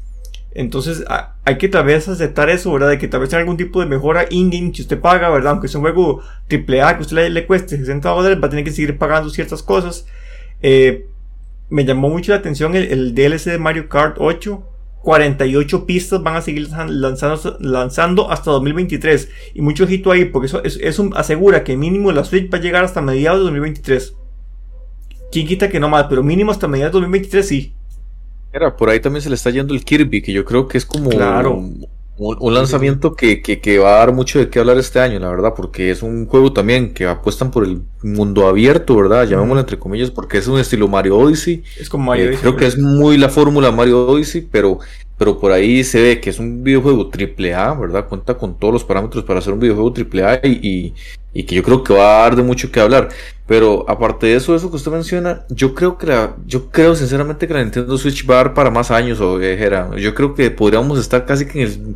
Entonces 0.55 1.05
hay 1.45 1.59
que 1.59 1.69
tal 1.69 1.85
vez 1.85 2.09
aceptar 2.09 2.49
eso, 2.49 2.73
¿verdad? 2.73 2.91
De 2.91 2.99
que 2.99 3.09
tal 3.09 3.21
vez 3.21 3.31
haya 3.31 3.41
algún 3.41 3.57
tipo 3.57 3.81
de 3.81 3.87
mejora 3.87 4.27
in-game 4.31 4.71
que 4.73 4.83
usted 4.83 5.01
paga, 5.01 5.29
¿verdad? 5.29 5.53
Aunque 5.53 5.69
sea 5.69 5.79
un 5.81 5.85
juego 5.85 6.23
AAA 6.51 6.97
que 6.97 7.03
usted 7.03 7.29
le, 7.29 7.47
cueste 7.47 7.77
60 7.77 8.09
dólares, 8.09 8.39
va 8.41 8.47
a 8.47 8.51
tener 8.51 8.65
que 8.65 8.71
seguir 8.71 8.97
pagando 8.97 9.31
ciertas 9.31 9.63
cosas. 9.63 10.07
Eh, 10.63 11.07
me 11.71 11.85
llamó 11.85 12.09
mucho 12.09 12.33
la 12.33 12.39
atención 12.39 12.77
el, 12.77 13.15
DLC 13.15 13.51
de 13.51 13.59
Mario 13.59 13.89
Kart 13.89 14.17
8. 14.19 14.71
48 15.03 15.85
pistas 15.85 16.23
van 16.23 16.37
a 16.37 16.41
seguir 16.41 16.71
lanzando, 16.71 17.59
lanzando 17.61 18.31
hasta 18.31 18.53
2023. 18.53 19.29
Y 19.55 19.61
mucho 19.61 19.85
ojito 19.85 20.11
ahí, 20.13 20.25
porque 20.25 20.47
eso, 20.47 20.63
eso 20.65 21.11
asegura 21.15 21.63
que 21.63 21.77
mínimo 21.77 22.11
la 22.11 22.25
Switch 22.25 22.51
va 22.51 22.57
a 22.57 22.61
llegar 22.63 22.85
hasta 22.85 23.03
mediados 23.03 23.41
de 23.41 23.45
2023. 23.45 24.15
¿Quién 25.35 25.49
quita 25.49 25.69
que 25.69 25.81
no 25.81 25.89
más? 25.89 26.07
Pero 26.09 26.23
mínimo 26.23 26.53
hasta 26.53 26.69
mediados 26.69 26.93
de 26.93 27.01
2023 27.01 27.49
sí. 27.49 27.75
Era, 28.53 28.77
por 28.77 28.89
ahí 28.89 29.01
también 29.01 29.21
se 29.21 29.29
le 29.29 29.35
está 29.35 29.51
yendo 29.51 29.75
el 29.75 29.85
Kirby, 29.85 30.23
que 30.23 30.33
yo 30.33 30.45
creo 30.45 30.69
que 30.69 30.79
es 30.79 30.87
como 30.87 31.11
un, 31.11 32.55
lanzamiento 32.55 33.17
que, 33.17 33.81
va 33.83 33.97
a 33.97 33.99
dar 33.99 34.13
mucho 34.13 34.39
de 34.39 34.49
qué 34.49 34.61
hablar 34.61 34.79
este 34.79 35.01
año, 35.01 35.19
la 35.19 35.29
verdad, 35.31 35.53
porque 35.57 35.91
es 35.91 36.05
un 36.05 36.27
juego 36.27 36.53
también 36.53 36.95
que 36.95 37.07
apuestan 37.07 37.51
por 37.51 37.65
el 37.65 37.83
mundo 38.01 38.47
abierto, 38.47 38.95
¿verdad? 38.95 39.27
Llamémoslo 39.27 39.59
entre 39.59 39.77
comillas, 39.77 40.13
porque 40.13 40.39
es 40.39 40.47
un 40.47 40.61
estilo 40.61 40.87
Mario 40.87 41.19
Odyssey. 41.19 41.65
Es 41.81 41.89
como 41.89 42.05
Mario 42.05 42.31
eh, 42.31 42.39
Creo 42.41 42.55
que 42.55 42.67
es 42.67 42.79
muy 42.79 43.19
la 43.19 43.29
fórmula 43.29 43.73
Mario 43.73 44.07
Odyssey, 44.07 44.47
pero 44.49 44.79
pero 45.17 45.39
por 45.39 45.53
ahí 45.53 45.85
se 45.85 46.03
ve 46.03 46.21
que 46.21 46.31
es 46.31 46.39
un 46.39 46.63
videojuego 46.65 47.11
AAA, 47.11 47.75
¿verdad? 47.75 48.09
Cuenta 48.09 48.35
con 48.35 48.59
todos 48.59 48.73
los 48.75 48.85
parámetros 48.85 49.25
para 49.25 49.41
ser 49.41 49.53
un 49.53 49.61
videojuego 49.61 49.95
AAA 49.97 50.41
y, 50.45 50.95
y, 51.33 51.43
que 51.45 51.55
yo 51.55 51.63
creo 51.63 51.85
que 51.85 51.95
va 51.95 52.19
a 52.19 52.23
dar 52.23 52.37
de 52.37 52.43
mucho 52.43 52.71
que 52.71 52.81
hablar. 52.81 53.09
Pero 53.47 53.85
aparte 53.89 54.27
de 54.27 54.37
eso, 54.37 54.55
eso 54.55 54.71
que 54.71 54.77
usted 54.77 54.91
menciona, 54.91 55.45
yo 55.51 55.75
creo 55.75 55.99
que 55.99 56.07
la, 56.07 56.37
yo 56.47 56.71
creo 56.71 56.97
sinceramente 56.97 57.47
que 57.47 57.55
la 57.55 57.63
Nintendo 57.63 57.97
Switch 57.99 58.29
va 58.29 58.35
a 58.35 58.45
dar 58.45 58.55
para 58.55 58.71
más 58.71 58.91
años, 58.91 59.21
o 59.21 59.39
dijera, 59.39 59.91
yo 59.97 60.15
creo 60.15 60.35
que 60.35 60.51
podríamos 60.51 60.99
estar 60.99 61.27
casi 61.27 61.47
que 61.47 61.63
en 61.63 61.69
el 61.69 61.95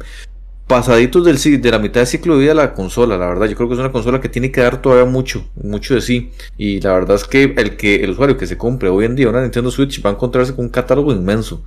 pasaditos 0.68 1.24
de 1.24 1.70
la 1.70 1.78
mitad 1.78 2.00
del 2.02 2.06
ciclo 2.06 2.34
de 2.34 2.40
vida 2.40 2.50
de 2.50 2.56
la 2.56 2.74
consola, 2.74 3.16
la 3.16 3.26
verdad. 3.26 3.46
Yo 3.46 3.56
creo 3.56 3.68
que 3.68 3.74
es 3.74 3.80
una 3.80 3.90
consola 3.90 4.20
que 4.20 4.28
tiene 4.28 4.52
que 4.52 4.60
dar 4.60 4.80
todavía 4.80 5.10
mucho, 5.10 5.44
mucho 5.56 5.94
de 5.94 6.02
sí. 6.02 6.30
Y 6.58 6.80
la 6.80 6.92
verdad 6.92 7.16
es 7.16 7.24
que 7.24 7.54
el 7.56 7.76
que 7.76 8.04
el 8.04 8.10
usuario 8.10 8.36
que 8.36 8.46
se 8.46 8.58
compre 8.58 8.90
hoy 8.90 9.06
en 9.06 9.16
día 9.16 9.30
una 9.30 9.40
Nintendo 9.40 9.70
Switch 9.70 10.04
va 10.04 10.10
a 10.10 10.12
encontrarse 10.12 10.54
con 10.54 10.66
un 10.66 10.70
catálogo 10.70 11.12
inmenso, 11.12 11.64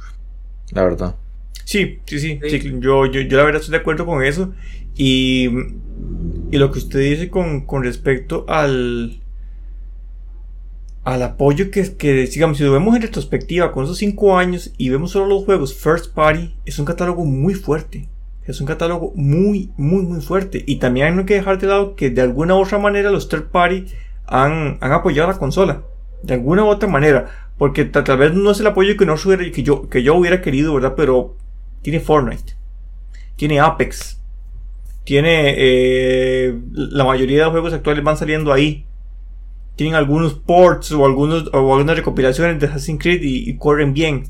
la 0.72 0.84
verdad. 0.84 1.16
Sí, 1.72 2.00
sí, 2.04 2.20
sí. 2.20 2.38
yo, 2.82 3.06
yo, 3.06 3.22
yo, 3.22 3.38
la 3.38 3.46
verdad 3.46 3.62
estoy 3.62 3.72
de 3.72 3.78
acuerdo 3.78 4.06
con 4.06 4.22
eso. 4.26 4.54
Y, 4.94 5.48
y 6.52 6.58
lo 6.58 6.70
que 6.70 6.80
usted 6.80 7.00
dice 7.00 7.30
con, 7.30 7.62
con 7.66 7.84
respecto 7.84 8.44
al, 8.50 9.22
al 11.06 11.24
apoyo 11.24 11.72
que, 11.72 11.96
que, 11.96 12.28
digamos, 12.28 12.58
si 12.58 12.66
lo 12.66 12.74
vemos 12.74 12.94
en 12.98 13.04
retrospectiva 13.04 13.72
con 13.72 13.86
esos 13.86 14.00
5 14.00 14.38
años 14.38 14.74
y 14.78 14.90
vemos 14.90 15.12
solo 15.12 15.28
los 15.28 15.46
juegos 15.46 15.74
first 15.74 16.14
party, 16.14 16.54
es 16.66 16.78
un 16.78 16.84
catálogo 16.84 17.24
muy 17.24 17.54
fuerte. 17.54 18.10
Es 18.46 18.60
un 18.60 18.68
catálogo 18.68 19.14
muy, 19.16 19.72
muy, 19.78 20.04
muy 20.04 20.20
fuerte. 20.20 20.66
Y 20.68 20.76
también 20.76 21.18
hay 21.20 21.26
que 21.26 21.36
dejar 21.36 21.58
de 21.58 21.68
lado 21.68 21.96
que 21.96 22.10
de 22.10 22.22
alguna 22.22 22.56
u 22.56 22.64
otra 22.64 22.80
manera 22.80 23.12
los 23.12 23.30
third 23.30 23.46
party 23.50 23.86
han, 24.26 24.78
han 24.82 24.92
apoyado 24.92 25.32
la 25.32 25.38
consola. 25.38 25.84
De 26.22 26.34
alguna 26.34 26.66
u 26.66 26.68
otra 26.68 26.90
manera. 26.90 27.50
Porque 27.58 27.86
tal 27.86 28.18
vez 28.18 28.34
no 28.34 28.52
es 28.52 28.60
el 28.60 28.68
apoyo 28.68 28.98
que, 28.98 29.06
no 29.06 29.16
que, 29.16 29.64
yo, 29.64 29.88
que 29.88 30.04
yo 30.04 30.16
hubiera 30.16 30.42
querido, 30.42 30.74
¿verdad? 30.74 30.96
Pero 30.98 31.38
tiene 31.82 32.00
Fortnite, 32.00 32.56
tiene 33.36 33.60
Apex, 33.60 34.20
tiene 35.04 35.56
eh, 35.58 36.60
la 36.74 37.04
mayoría 37.04 37.40
de 37.40 37.44
los 37.46 37.52
juegos 37.52 37.74
actuales 37.74 38.04
van 38.04 38.18
saliendo 38.18 38.54
ahí. 38.54 38.86
Tienen 39.76 39.96
algunos 39.96 40.36
ports 40.36 40.92
o, 40.92 41.06
algunos, 41.06 41.50
o 41.54 41.74
algunas 41.74 41.96
recopilaciones 41.96 42.60
de 42.60 42.68
Assassin's 42.68 43.02
Creed 43.02 43.22
y, 43.24 43.58
corren 43.58 43.94
bien. 43.94 44.26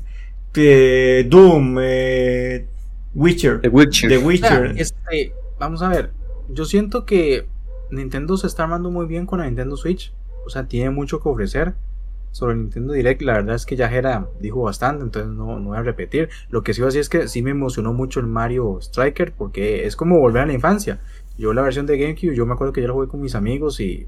Doom, 0.54 1.78
eh, 1.80 2.66
Witcher, 3.14 3.60
The 3.60 3.68
Witcher. 3.68 4.08
The 4.08 4.18
Witcher. 4.18 4.74
Este, 4.76 5.32
vamos 5.58 5.82
a 5.82 5.88
ver, 5.88 6.12
yo 6.48 6.64
siento 6.64 7.04
que 7.04 7.46
Nintendo 7.90 8.36
se 8.36 8.46
está 8.46 8.64
armando 8.64 8.90
muy 8.90 9.06
bien 9.06 9.26
con 9.26 9.40
la 9.40 9.46
Nintendo 9.46 9.76
Switch. 9.76 10.12
O 10.46 10.50
sea, 10.50 10.66
tiene 10.66 10.90
mucho 10.90 11.20
que 11.20 11.28
ofrecer 11.28 11.74
sobre 12.32 12.56
Nintendo 12.56 12.94
Direct, 12.94 13.22
la 13.22 13.34
verdad 13.34 13.54
es 13.54 13.66
que 13.66 13.76
ya 13.76 13.88
Jera 13.88 14.28
dijo 14.40 14.62
bastante, 14.62 15.04
entonces 15.04 15.30
no, 15.30 15.60
no 15.60 15.68
voy 15.68 15.78
a 15.78 15.82
repetir. 15.82 16.30
Lo 16.50 16.62
que 16.62 16.74
sí 16.74 16.80
voy 16.80 16.86
a 16.86 16.88
decir 16.88 17.02
es 17.02 17.08
que 17.08 17.28
sí 17.28 17.42
me 17.42 17.50
emocionó 17.50 17.92
mucho 17.92 18.20
el 18.20 18.26
Mario 18.26 18.78
Striker, 18.80 19.32
porque 19.32 19.86
es 19.86 19.94
como 19.94 20.18
volver 20.18 20.42
a 20.42 20.46
la 20.46 20.54
infancia. 20.54 21.00
Yo 21.38 21.52
la 21.52 21.62
versión 21.62 21.86
de 21.86 21.98
GameCube, 21.98 22.34
yo 22.34 22.46
me 22.46 22.54
acuerdo 22.54 22.72
que 22.72 22.80
yo 22.80 22.88
la 22.88 22.94
jugué 22.94 23.08
con 23.08 23.20
mis 23.20 23.34
amigos 23.34 23.80
y 23.80 24.06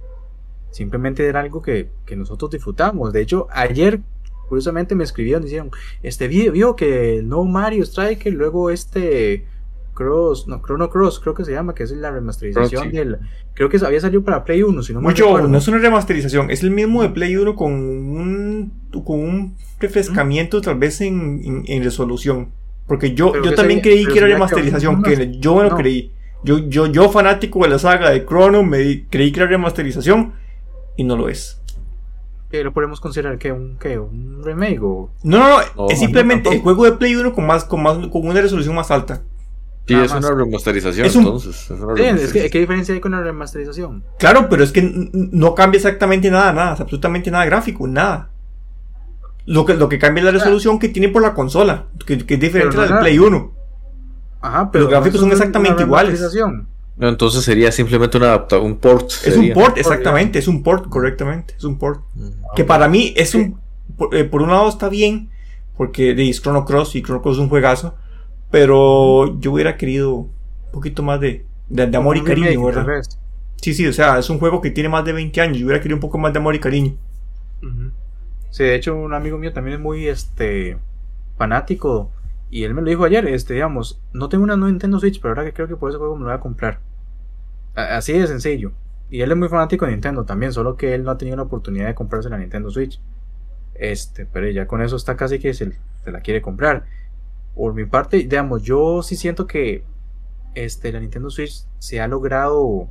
simplemente 0.70 1.26
era 1.26 1.40
algo 1.40 1.62
que, 1.62 1.90
que 2.06 2.16
nosotros 2.16 2.50
disfrutamos. 2.50 3.12
De 3.12 3.20
hecho, 3.20 3.46
ayer 3.50 4.00
curiosamente 4.48 4.94
me 4.94 5.04
escribieron, 5.04 5.44
dijeron, 5.44 5.70
este 6.02 6.28
vio 6.28 6.76
que 6.76 7.22
no 7.24 7.44
Mario 7.44 7.82
Striker, 7.84 8.32
luego 8.32 8.70
este 8.70 9.46
Cross, 9.94 10.48
no, 10.48 10.60
Chrono 10.60 10.90
Cross, 10.90 11.20
creo 11.20 11.34
que 11.34 11.44
se 11.44 11.52
llama, 11.52 11.74
que 11.74 11.84
es 11.84 11.92
la 11.92 12.10
remasterización 12.10 12.90
del. 12.90 13.18
Creo 13.54 13.68
que 13.68 13.78
había 13.84 14.00
salido 14.00 14.22
para 14.22 14.44
Play 14.44 14.62
1, 14.62 14.82
si 14.82 14.92
no 14.92 15.00
Mucho, 15.00 15.46
no 15.46 15.58
es 15.58 15.68
una 15.68 15.78
remasterización, 15.78 16.50
es 16.50 16.62
el 16.62 16.70
mismo 16.70 17.02
de 17.02 17.10
Play 17.10 17.36
1 17.36 17.54
con 17.54 17.72
un, 17.72 18.72
con 19.04 19.20
un 19.20 19.56
refrescamiento, 19.80 20.60
tal 20.60 20.76
vez 20.76 21.00
en, 21.00 21.64
en, 21.66 21.84
resolución. 21.84 22.50
Porque 22.86 23.14
yo, 23.14 23.32
yo 23.42 23.54
también 23.54 23.80
creí 23.80 24.04
que 24.04 24.18
era 24.18 24.26
remasterización, 24.26 25.02
que 25.02 25.38
yo 25.38 25.62
no, 25.62 25.76
creí. 25.76 26.12
Yo, 26.42 26.58
yo, 26.58 26.86
yo, 26.88 27.08
fanático 27.08 27.62
de 27.62 27.70
la 27.70 27.78
saga 27.78 28.10
de 28.10 28.26
Chrono, 28.26 28.62
me 28.62 29.06
creí 29.08 29.32
que 29.32 29.40
era 29.40 29.48
remasterización 29.48 30.34
y 30.96 31.04
no 31.04 31.16
lo 31.16 31.28
es. 31.28 31.60
¿Lo 32.62 32.72
podemos 32.72 33.00
considerar 33.00 33.38
que 33.38 33.50
un, 33.50 33.76
que 33.78 33.98
un 33.98 34.42
remake 34.44 34.80
o.? 34.80 35.10
No, 35.24 35.38
no, 35.38 35.58
no, 35.76 35.88
es 35.88 35.98
simplemente 35.98 36.50
el 36.50 36.60
juego 36.60 36.84
de 36.84 36.92
Play 36.92 37.16
1 37.16 37.32
con, 37.32 37.46
más, 37.46 37.64
con, 37.64 37.82
más, 37.82 37.96
con 38.08 38.26
una 38.26 38.40
resolución 38.40 38.74
más 38.74 38.90
alta. 38.90 39.22
Sí, 39.86 39.94
es 39.94 40.12
una 40.12 40.30
remasterización, 40.30 41.06
Es 41.06 41.14
un- 41.16 41.24
entonces. 41.24 41.70
Es 41.70 41.70
una 41.70 41.78
Sí, 41.78 41.82
es 41.82 41.96
que, 41.96 42.02
remasterización. 42.04 42.50
¿qué 42.50 42.58
diferencia 42.60 42.94
hay 42.94 43.00
con 43.00 43.12
la 43.12 43.20
remasterización? 43.20 44.04
Claro, 44.18 44.48
pero 44.48 44.64
es 44.64 44.72
que 44.72 44.82
no 45.12 45.54
cambia 45.54 45.76
exactamente 45.78 46.30
nada, 46.30 46.52
nada, 46.52 46.70
absolutamente 46.72 47.30
nada 47.30 47.44
gráfico, 47.44 47.86
nada. 47.86 48.30
Lo 49.46 49.66
que, 49.66 49.74
lo 49.74 49.88
que 49.90 49.98
cambia 49.98 50.20
es 50.20 50.24
la 50.24 50.30
resolución 50.30 50.78
que 50.78 50.88
tiene 50.88 51.08
por 51.10 51.20
la 51.20 51.34
consola, 51.34 51.84
que, 52.06 52.16
que 52.24 52.34
es 52.34 52.40
diferente 52.40 52.70
Pero 52.76 52.82
a 52.82 52.86
la 52.86 52.92
del 52.96 53.00
Play 53.00 53.18
1. 53.18 53.52
Ajá, 54.40 54.70
pero 54.70 54.84
Los 54.84 54.90
gráficos 54.90 55.20
son 55.20 55.26
una 55.26 55.34
exactamente 55.34 55.82
iguales. 55.82 56.12
remasterización. 56.18 56.68
No, 56.96 57.08
entonces 57.08 57.44
sería 57.44 57.70
simplemente 57.72 58.16
una 58.16 58.26
adapta 58.28 58.58
un 58.58 58.76
port. 58.76 59.10
Es 59.24 59.36
un 59.36 59.52
port, 59.52 59.76
exactamente, 59.76 60.38
es 60.38 60.48
un 60.48 60.62
port, 60.62 60.88
correctamente, 60.88 61.54
es 61.58 61.64
un 61.64 61.76
port. 61.78 62.00
Mm. 62.14 62.28
Que 62.56 62.64
para 62.64 62.88
mí 62.88 63.12
es 63.16 63.34
un. 63.34 63.58
Por, 63.98 64.14
eh, 64.14 64.24
por 64.24 64.40
un 64.42 64.48
lado 64.50 64.68
está 64.68 64.88
bien, 64.88 65.28
porque 65.76 66.14
de 66.14 66.30
es 66.30 66.40
Chrono 66.40 66.64
Cross 66.64 66.94
y 66.96 67.02
Chrono 67.02 67.20
Cross 67.20 67.36
es 67.36 67.40
un 67.42 67.48
juegazo, 67.50 67.96
pero 68.54 69.40
yo 69.40 69.52
hubiera 69.52 69.76
querido 69.76 70.14
un 70.14 70.32
poquito 70.72 71.02
más 71.02 71.20
de, 71.20 71.44
de, 71.68 71.86
de 71.88 71.96
amor 71.96 72.16
y 72.16 72.22
cariño, 72.24 72.64
¿verdad? 72.64 72.94
Sí, 73.56 73.74
sí, 73.74 73.86
o 73.86 73.92
sea, 73.92 74.18
es 74.18 74.30
un 74.30 74.38
juego 74.38 74.60
que 74.60 74.70
tiene 74.70 74.88
más 74.90 75.04
de 75.04 75.12
20 75.14 75.40
años, 75.40 75.58
yo 75.58 75.66
hubiera 75.66 75.80
querido 75.82 75.96
un 75.96 76.00
poco 76.02 76.18
más 76.18 76.32
de 76.32 76.38
amor 76.40 76.54
y 76.54 76.60
cariño. 76.60 76.98
Sí, 78.50 78.64
de 78.64 78.74
hecho, 78.76 78.94
un 78.96 79.14
amigo 79.14 79.38
mío 79.38 79.52
también 79.52 79.76
es 79.76 79.80
muy 79.80 80.06
este 80.08 80.78
fanático. 81.36 82.12
Y 82.50 82.64
él 82.64 82.74
me 82.74 82.82
lo 82.82 82.88
dijo 82.88 83.04
ayer, 83.04 83.26
este, 83.26 83.54
digamos, 83.54 84.00
no 84.12 84.28
tengo 84.28 84.44
una 84.44 84.56
Nintendo 84.56 85.00
Switch, 85.00 85.20
pero 85.20 85.30
ahora 85.32 85.44
que 85.44 85.52
creo 85.54 85.66
que 85.68 85.76
por 85.76 85.90
ese 85.90 85.98
juego 85.98 86.14
me 86.16 86.20
lo 86.22 86.26
voy 86.28 86.36
a 86.36 86.40
comprar. 86.40 86.80
A- 87.74 87.96
Así 87.98 88.12
de 88.14 88.26
sencillo. 88.26 88.72
Y 89.10 89.22
él 89.22 89.32
es 89.32 89.38
muy 89.38 89.48
fanático 89.48 89.86
de 89.86 89.92
Nintendo 89.92 90.24
también, 90.24 90.52
solo 90.52 90.76
que 90.76 90.94
él 90.94 91.04
no 91.04 91.10
ha 91.12 91.18
tenido 91.18 91.36
la 91.36 91.44
oportunidad 91.44 91.86
de 91.88 91.94
comprarse 91.94 92.30
la 92.30 92.38
Nintendo 92.38 92.70
Switch. 92.70 93.00
Este, 93.74 94.26
pero 94.26 94.48
ya 94.50 94.66
con 94.66 94.82
eso 94.82 94.96
está 94.96 95.16
casi 95.16 95.38
que 95.40 95.54
se, 95.54 95.72
se 96.04 96.12
la 96.12 96.20
quiere 96.22 96.42
comprar. 96.42 96.86
Por 97.54 97.74
mi 97.74 97.84
parte, 97.84 98.18
digamos, 98.18 98.62
yo 98.62 99.02
sí 99.02 99.16
siento 99.16 99.46
que 99.46 99.84
este, 100.54 100.92
la 100.92 101.00
Nintendo 101.00 101.30
Switch 101.30 101.66
se 101.78 102.00
ha 102.00 102.08
logrado 102.08 102.88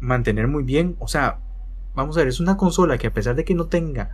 mantener 0.00 0.48
muy 0.48 0.62
bien. 0.62 0.96
O 0.98 1.08
sea, 1.08 1.40
vamos 1.94 2.16
a 2.16 2.20
ver, 2.20 2.28
es 2.28 2.40
una 2.40 2.56
consola 2.56 2.98
que 2.98 3.06
a 3.06 3.12
pesar 3.12 3.36
de 3.36 3.44
que 3.44 3.54
no 3.54 3.66
tenga 3.66 4.10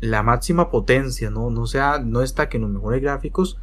la 0.00 0.22
máxima 0.22 0.70
potencia, 0.70 1.30
no, 1.30 1.50
no 1.50 1.66
sea, 1.66 1.98
no 1.98 2.22
está 2.22 2.48
que 2.48 2.56
en 2.56 2.64
los 2.64 2.72
mejores 2.72 3.00
gráficos, 3.00 3.58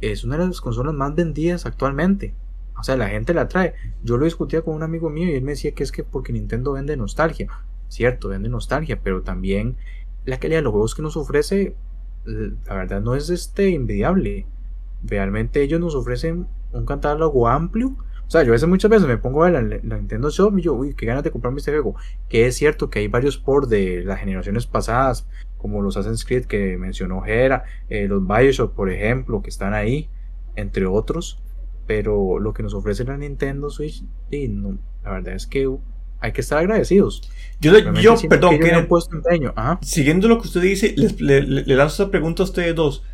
es 0.00 0.24
una 0.24 0.38
de 0.38 0.46
las 0.46 0.60
consolas 0.60 0.94
más 0.94 1.14
vendidas 1.14 1.66
actualmente. 1.66 2.34
O 2.78 2.84
sea, 2.84 2.96
la 2.96 3.08
gente 3.08 3.34
la 3.34 3.48
trae. 3.48 3.74
Yo 4.02 4.16
lo 4.16 4.24
discutía 4.24 4.62
con 4.62 4.74
un 4.74 4.82
amigo 4.82 5.10
mío 5.10 5.28
y 5.28 5.34
él 5.34 5.42
me 5.42 5.52
decía 5.52 5.72
que 5.72 5.82
es 5.82 5.92
que 5.92 6.04
porque 6.04 6.32
Nintendo 6.32 6.72
vende 6.72 6.96
nostalgia. 6.96 7.48
Cierto, 7.88 8.28
vende 8.28 8.48
nostalgia, 8.48 9.00
pero 9.02 9.22
también 9.22 9.76
la 10.24 10.38
calidad 10.38 10.58
de 10.58 10.62
los 10.62 10.72
juegos 10.72 10.94
que 10.94 11.02
nos 11.02 11.16
ofrece, 11.16 11.74
la 12.24 12.74
verdad 12.74 13.00
no 13.00 13.14
es 13.14 13.30
este 13.30 13.74
envidiable. 13.74 14.46
Realmente 15.02 15.62
ellos 15.62 15.80
nos 15.80 15.94
ofrecen 15.94 16.46
un 16.72 16.86
catálogo 16.86 17.48
amplio. 17.48 17.96
O 18.26 18.30
sea, 18.30 18.42
yo 18.42 18.50
a 18.50 18.52
veces 18.52 18.68
muchas 18.68 18.90
veces 18.90 19.08
me 19.08 19.16
pongo 19.16 19.42
a 19.42 19.50
ver 19.50 19.62
la, 19.62 19.78
la 19.82 19.96
Nintendo 19.96 20.28
Shop 20.28 20.58
y 20.58 20.62
yo, 20.62 20.74
uy, 20.74 20.94
qué 20.94 21.06
ganas 21.06 21.24
de 21.24 21.30
comprarme 21.30 21.58
este 21.60 21.70
juego. 21.72 21.94
Que 22.28 22.46
es 22.46 22.56
cierto 22.56 22.90
que 22.90 22.98
hay 22.98 23.08
varios 23.08 23.38
ports 23.38 23.70
de 23.70 24.02
las 24.04 24.20
generaciones 24.20 24.66
pasadas, 24.66 25.26
como 25.56 25.80
los 25.80 25.96
Assassin's 25.96 26.24
Creed 26.26 26.44
que 26.44 26.76
mencionó 26.76 27.22
Jera, 27.22 27.64
eh, 27.88 28.06
los 28.06 28.26
Bioshock, 28.26 28.74
por 28.74 28.90
ejemplo, 28.90 29.40
que 29.42 29.48
están 29.48 29.72
ahí, 29.72 30.08
entre 30.56 30.84
otros. 30.86 31.40
Pero 31.86 32.38
lo 32.38 32.52
que 32.52 32.62
nos 32.62 32.74
ofrece 32.74 33.04
la 33.04 33.16
Nintendo 33.16 33.70
Switch, 33.70 34.04
sí, 34.30 34.48
no, 34.48 34.78
la 35.02 35.12
verdad 35.12 35.34
es 35.34 35.46
que 35.46 35.66
hay 36.20 36.32
que 36.32 36.42
estar 36.42 36.58
agradecidos. 36.58 37.30
Yo, 37.60 37.72
yo 37.94 38.14
perdón, 38.28 38.50
que 38.50 38.58
Kenneth, 38.58 38.74
han 38.74 38.88
puesto 38.88 39.16
empeño. 39.16 39.54
Ajá. 39.56 39.78
siguiendo 39.80 40.28
lo 40.28 40.38
que 40.38 40.48
usted 40.48 40.60
dice, 40.60 40.92
les- 40.98 41.18
le, 41.18 41.40
le- 41.42 41.62
le 41.64 41.74
lanzo 41.76 42.02
esta 42.02 42.10
pregunta 42.10 42.42
a 42.42 42.44
ustedes 42.44 42.74
dos. 42.74 43.04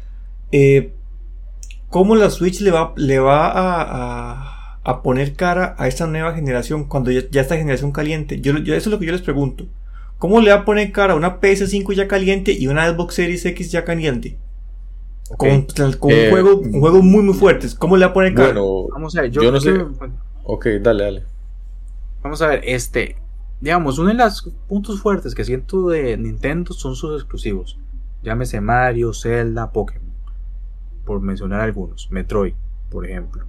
Eh, 0.51 0.93
¿Cómo 1.95 2.17
la 2.17 2.29
Switch 2.31 2.61
le 2.61 2.73
va, 2.73 2.93
le 2.97 3.21
va 3.21 3.47
a, 3.47 3.83
a- 3.83 4.79
a 4.83 5.03
poner 5.03 5.35
cara 5.37 5.77
a 5.79 5.87
esta 5.87 6.09
nueva 6.09 6.35
generación 6.35 6.89
cuando 6.89 7.13
ya, 7.13 7.21
ya 7.31 7.41
esta 7.41 7.57
generación 7.57 7.93
caliente? 7.93 8.41
Yo, 8.41 8.59
yo- 8.59 8.75
eso 8.75 8.89
es 8.89 8.93
lo 8.93 8.99
que 8.99 9.07
yo 9.07 9.13
les 9.13 9.23
pregunto. 9.23 9.67
¿Cómo 10.19 10.41
le 10.41 10.51
va 10.51 10.57
a 10.59 10.65
poner 10.65 10.91
cara 10.91 11.13
a 11.13 11.17
una 11.17 11.41
PS5 11.41 11.93
ya 11.95 12.09
caliente 12.09 12.51
y 12.51 12.67
una 12.67 12.89
Xbox 12.91 13.15
Series 13.15 13.47
X 13.47 13.71
ya 13.71 13.85
caliente? 13.85 14.37
Con, 15.37 15.67
con 16.01 16.11
Eh, 16.11 16.25
un 16.25 16.31
juego, 16.33 16.57
un 16.59 16.81
juego 16.81 17.01
muy 17.01 17.23
muy 17.23 17.35
fuertes. 17.35 17.77
¿Cómo 17.77 17.97
le 17.97 18.07
va 18.07 18.11
a 18.11 18.15
poner 18.15 18.35
cara? 18.35 18.49
Bueno, 18.49 18.89
Vamos 18.93 19.17
a 19.17 19.23
ver, 19.23 19.31
yo, 19.31 19.43
Yo 19.43 19.53
no 19.53 19.61
sé. 19.61 19.73
yo- 19.79 19.93
ok, 20.43 20.67
dale, 20.83 21.05
dale. 21.05 21.23
Vamos 22.25 22.43
a 22.43 22.49
ver, 22.49 22.63
este, 22.65 23.17
digamos, 23.61 24.01
uno 24.01 24.09
de 24.09 24.15
los 24.15 24.51
puntos 24.69 25.01
fuertes 25.01 25.33
que 25.33 25.45
siento 25.45 25.91
de 25.91 26.17
Nintendo 26.17 26.73
son 26.73 26.97
sus 26.97 27.15
exclusivos. 27.21 27.79
Llámese 28.25 28.61
Mario, 28.61 29.13
Zelda, 29.15 29.71
Pokémon, 29.71 30.04
por 31.05 31.21
mencionar 31.21 31.61
algunos, 31.61 32.11
Metroid, 32.11 32.55
por 32.91 33.07
ejemplo. 33.07 33.45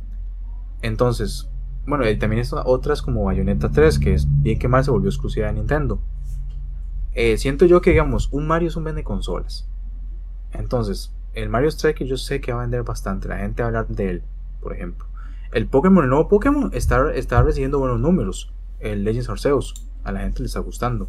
Entonces, 0.82 1.50
bueno, 1.86 2.08
y 2.10 2.18
también 2.18 2.42
están 2.42 2.64
otras 2.66 3.02
como 3.02 3.26
Bayonetta 3.26 3.72
3, 3.72 4.00
que 4.00 4.14
es 4.14 4.28
bien 4.42 4.60
que 4.60 4.68
mal 4.68 4.84
se 4.84 4.92
volvió 4.92 5.10
exclusiva 5.10 5.48
de 5.48 5.54
Nintendo. 5.54 6.00
Eh, 7.14 7.38
siento 7.38 7.66
yo 7.66 7.82
que, 7.82 7.92
digamos, 7.92 8.30
un 8.32 8.48
Mario 8.48 8.68
es 8.68 8.76
un 8.76 8.84
vende 8.84 9.04
consolas. 9.04 9.68
Entonces, 10.52 11.14
el 11.34 11.50
Mario 11.50 11.70
Strike 11.70 12.06
yo 12.06 12.18
sé 12.18 12.42
que 12.42 12.54
va 12.54 12.60
a 12.60 12.62
vender 12.62 12.84
bastante, 12.84 13.28
la 13.28 13.38
gente 13.38 13.62
va 13.62 13.68
a 13.68 13.70
hablar 13.70 13.88
de 13.88 14.10
él, 14.10 14.24
por 14.62 14.74
ejemplo. 14.74 15.06
El 15.52 15.68
Pokémon, 15.68 16.04
el 16.04 16.10
nuevo 16.10 16.28
Pokémon, 16.28 16.72
está, 16.74 17.14
está 17.14 17.42
recibiendo 17.42 17.80
buenos 17.80 18.00
números. 18.00 18.52
El 18.80 19.04
Legends 19.04 19.30
Arceus, 19.30 19.74
a 20.04 20.12
la 20.12 20.22
gente 20.22 20.42
le 20.42 20.48
está 20.48 20.60
gustando. 20.60 21.08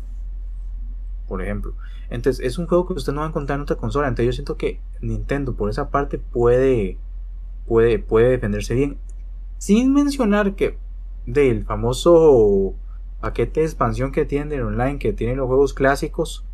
Por 1.28 1.42
ejemplo. 1.42 1.74
Entonces, 2.08 2.44
es 2.44 2.58
un 2.58 2.66
juego 2.66 2.86
que 2.86 2.92
usted 2.94 3.12
no 3.12 3.20
va 3.20 3.26
a 3.26 3.30
encontrar 3.30 3.56
en 3.58 3.62
otra 3.62 3.76
consola. 3.76 4.06
Entonces, 4.08 4.26
yo 4.26 4.32
siento 4.32 4.56
que 4.56 4.80
Nintendo, 5.00 5.54
por 5.54 5.68
esa 5.70 5.90
parte, 5.90 6.18
puede, 6.18 6.98
puede, 7.66 7.98
puede 7.98 8.30
defenderse 8.30 8.74
bien. 8.74 8.98
Sin 9.58 9.92
mencionar 9.92 10.54
que 10.54 10.78
del 11.26 11.64
famoso 11.64 12.74
paquete 13.20 13.60
de 13.60 13.66
expansión 13.66 14.12
que 14.12 14.24
tienen 14.24 14.48
del 14.48 14.62
online, 14.62 14.98
que 14.98 15.12
tienen 15.12 15.38
los 15.38 15.46
juegos 15.48 15.74
clásicos, 15.74 16.44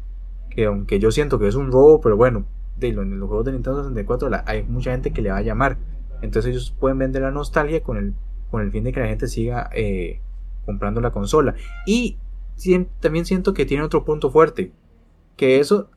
que 0.51 0.67
aunque 0.67 0.99
yo 0.99 1.11
siento 1.11 1.39
que 1.39 1.49
es 1.49 1.55
un 1.55 1.71
robo, 1.71 2.01
pero 2.01 2.17
bueno, 2.17 2.45
de 2.79 2.93
lo- 2.93 3.03
en 3.03 3.19
los 3.19 3.29
juegos 3.29 3.45
de 3.47 3.53
Nintendo 3.53 3.81
64 3.83 4.31
la- 4.31 4.45
hay 4.47 4.63
mucha 4.63 4.93
gente 4.93 5.13
que 5.13 5.21
le 5.23 5.31
va 5.31 5.39
a 5.39 5.43
llamar. 5.43 5.77
Entonces 6.23 6.51
ellos 6.53 6.75
pueden 6.79 6.99
vender 6.99 7.23
la 7.23 7.31
nostalgia 7.31 7.83
con 7.83 7.97
el, 7.99 8.15
con 8.51 8.63
el 8.63 8.71
fin 8.71 8.85
de 8.85 8.93
que 8.93 9.01
la 9.01 9.07
gente 9.09 9.27
siga 9.27 9.69
eh, 9.75 10.21
comprando 10.65 11.01
la 11.01 11.11
consola. 11.11 11.55
Y 11.87 12.17
también 13.01 13.25
siento 13.27 13.55
que 13.55 13.67
tiene 13.67 13.83
otro 13.85 14.05
punto 14.05 14.31
fuerte, 14.31 14.73
que 15.37 15.61
eso 15.61 15.91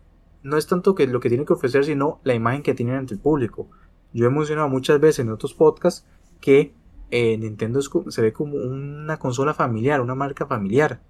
no 0.44 0.58
es 0.58 0.68
tanto 0.68 0.94
que 0.96 1.08
lo 1.08 1.20
que 1.20 1.30
tiene 1.30 1.46
que 1.46 1.54
ofrecer, 1.54 1.86
sino 1.86 2.20
la 2.24 2.34
imagen 2.36 2.62
que 2.64 2.74
tienen 2.74 2.96
ante 2.96 3.14
el 3.16 3.20
público. 3.20 3.68
Yo 4.14 4.28
he 4.28 4.30
mencionado 4.30 4.70
muchas 4.70 5.00
veces 5.00 5.20
en 5.20 5.30
otros 5.32 5.54
podcasts 5.54 6.06
que 6.40 6.74
eh, 7.12 7.38
Nintendo 7.38 7.80
es 7.80 7.90
se 8.10 8.22
ve 8.22 8.32
como 8.34 8.56
una 8.58 9.18
consola 9.18 9.54
familiar, 9.54 10.02
una 10.02 10.16
marca 10.16 10.46
familiar. 10.46 11.02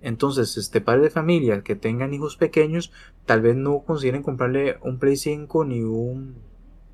Entonces, 0.00 0.56
este 0.56 0.80
padre 0.80 1.02
de 1.02 1.10
familia 1.10 1.62
que 1.62 1.76
tengan 1.76 2.12
hijos 2.12 2.36
pequeños, 2.36 2.92
tal 3.24 3.40
vez 3.40 3.54
no 3.56 3.80
consideren 3.86 4.22
comprarle 4.22 4.76
un 4.82 4.98
Play 4.98 5.16
5 5.16 5.64
ni 5.64 5.82
un 5.82 6.34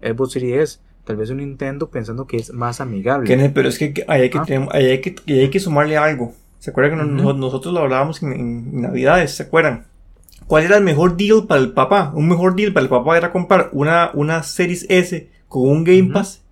Xbox 0.03 0.33
Series 0.33 0.61
S, 0.63 0.81
tal 1.05 1.17
vez 1.17 1.31
un 1.31 1.39
Nintendo 1.39 1.89
pensando 1.91 2.27
que 2.27 2.37
es 2.37 2.53
más 2.53 2.81
amigable. 2.83 3.27
Pero 3.55 3.69
es 3.69 3.79
que 3.79 4.05
ahí 4.09 4.23
hay 4.23 4.31
que, 4.31 4.39
Ah. 4.39 4.45
tener- 4.45 4.69
ahí 4.73 4.87
hay 4.87 5.01
que, 5.01 5.17
ahí 5.27 5.41
hay 5.41 5.51
que 5.51 5.61
sumarle 5.61 5.97
algo. 5.97 6.35
¿Se 6.59 6.71
acuerdan 6.71 6.99
que 6.99 7.05
nos- 7.05 7.23
Ujú. 7.25 7.33
nosotros 7.39 7.73
lo 7.75 7.81
hablábamos 7.81 8.23
en, 8.23 8.33
en 8.33 8.81
Navidades? 8.83 9.37
¿Se 9.37 9.45
acuerdan? 9.45 9.87
¿Cuál 10.47 10.65
era 10.65 10.77
el 10.79 10.85
mejor 10.85 11.17
deal 11.17 11.47
para 11.47 11.61
el 11.61 11.73
papá? 11.73 12.13
Un 12.15 12.29
mejor 12.29 12.55
deal 12.57 12.73
para 12.73 12.85
el 12.85 12.91
papá 12.91 13.17
era 13.17 13.33
comprar 13.33 13.71
una, 13.73 14.11
una 14.15 14.43
Series 14.43 14.87
S 14.89 15.31
con 15.49 15.69
un 15.69 15.85
Game 15.85 16.03
Ujú. 16.05 16.13
Pass. 16.15 16.43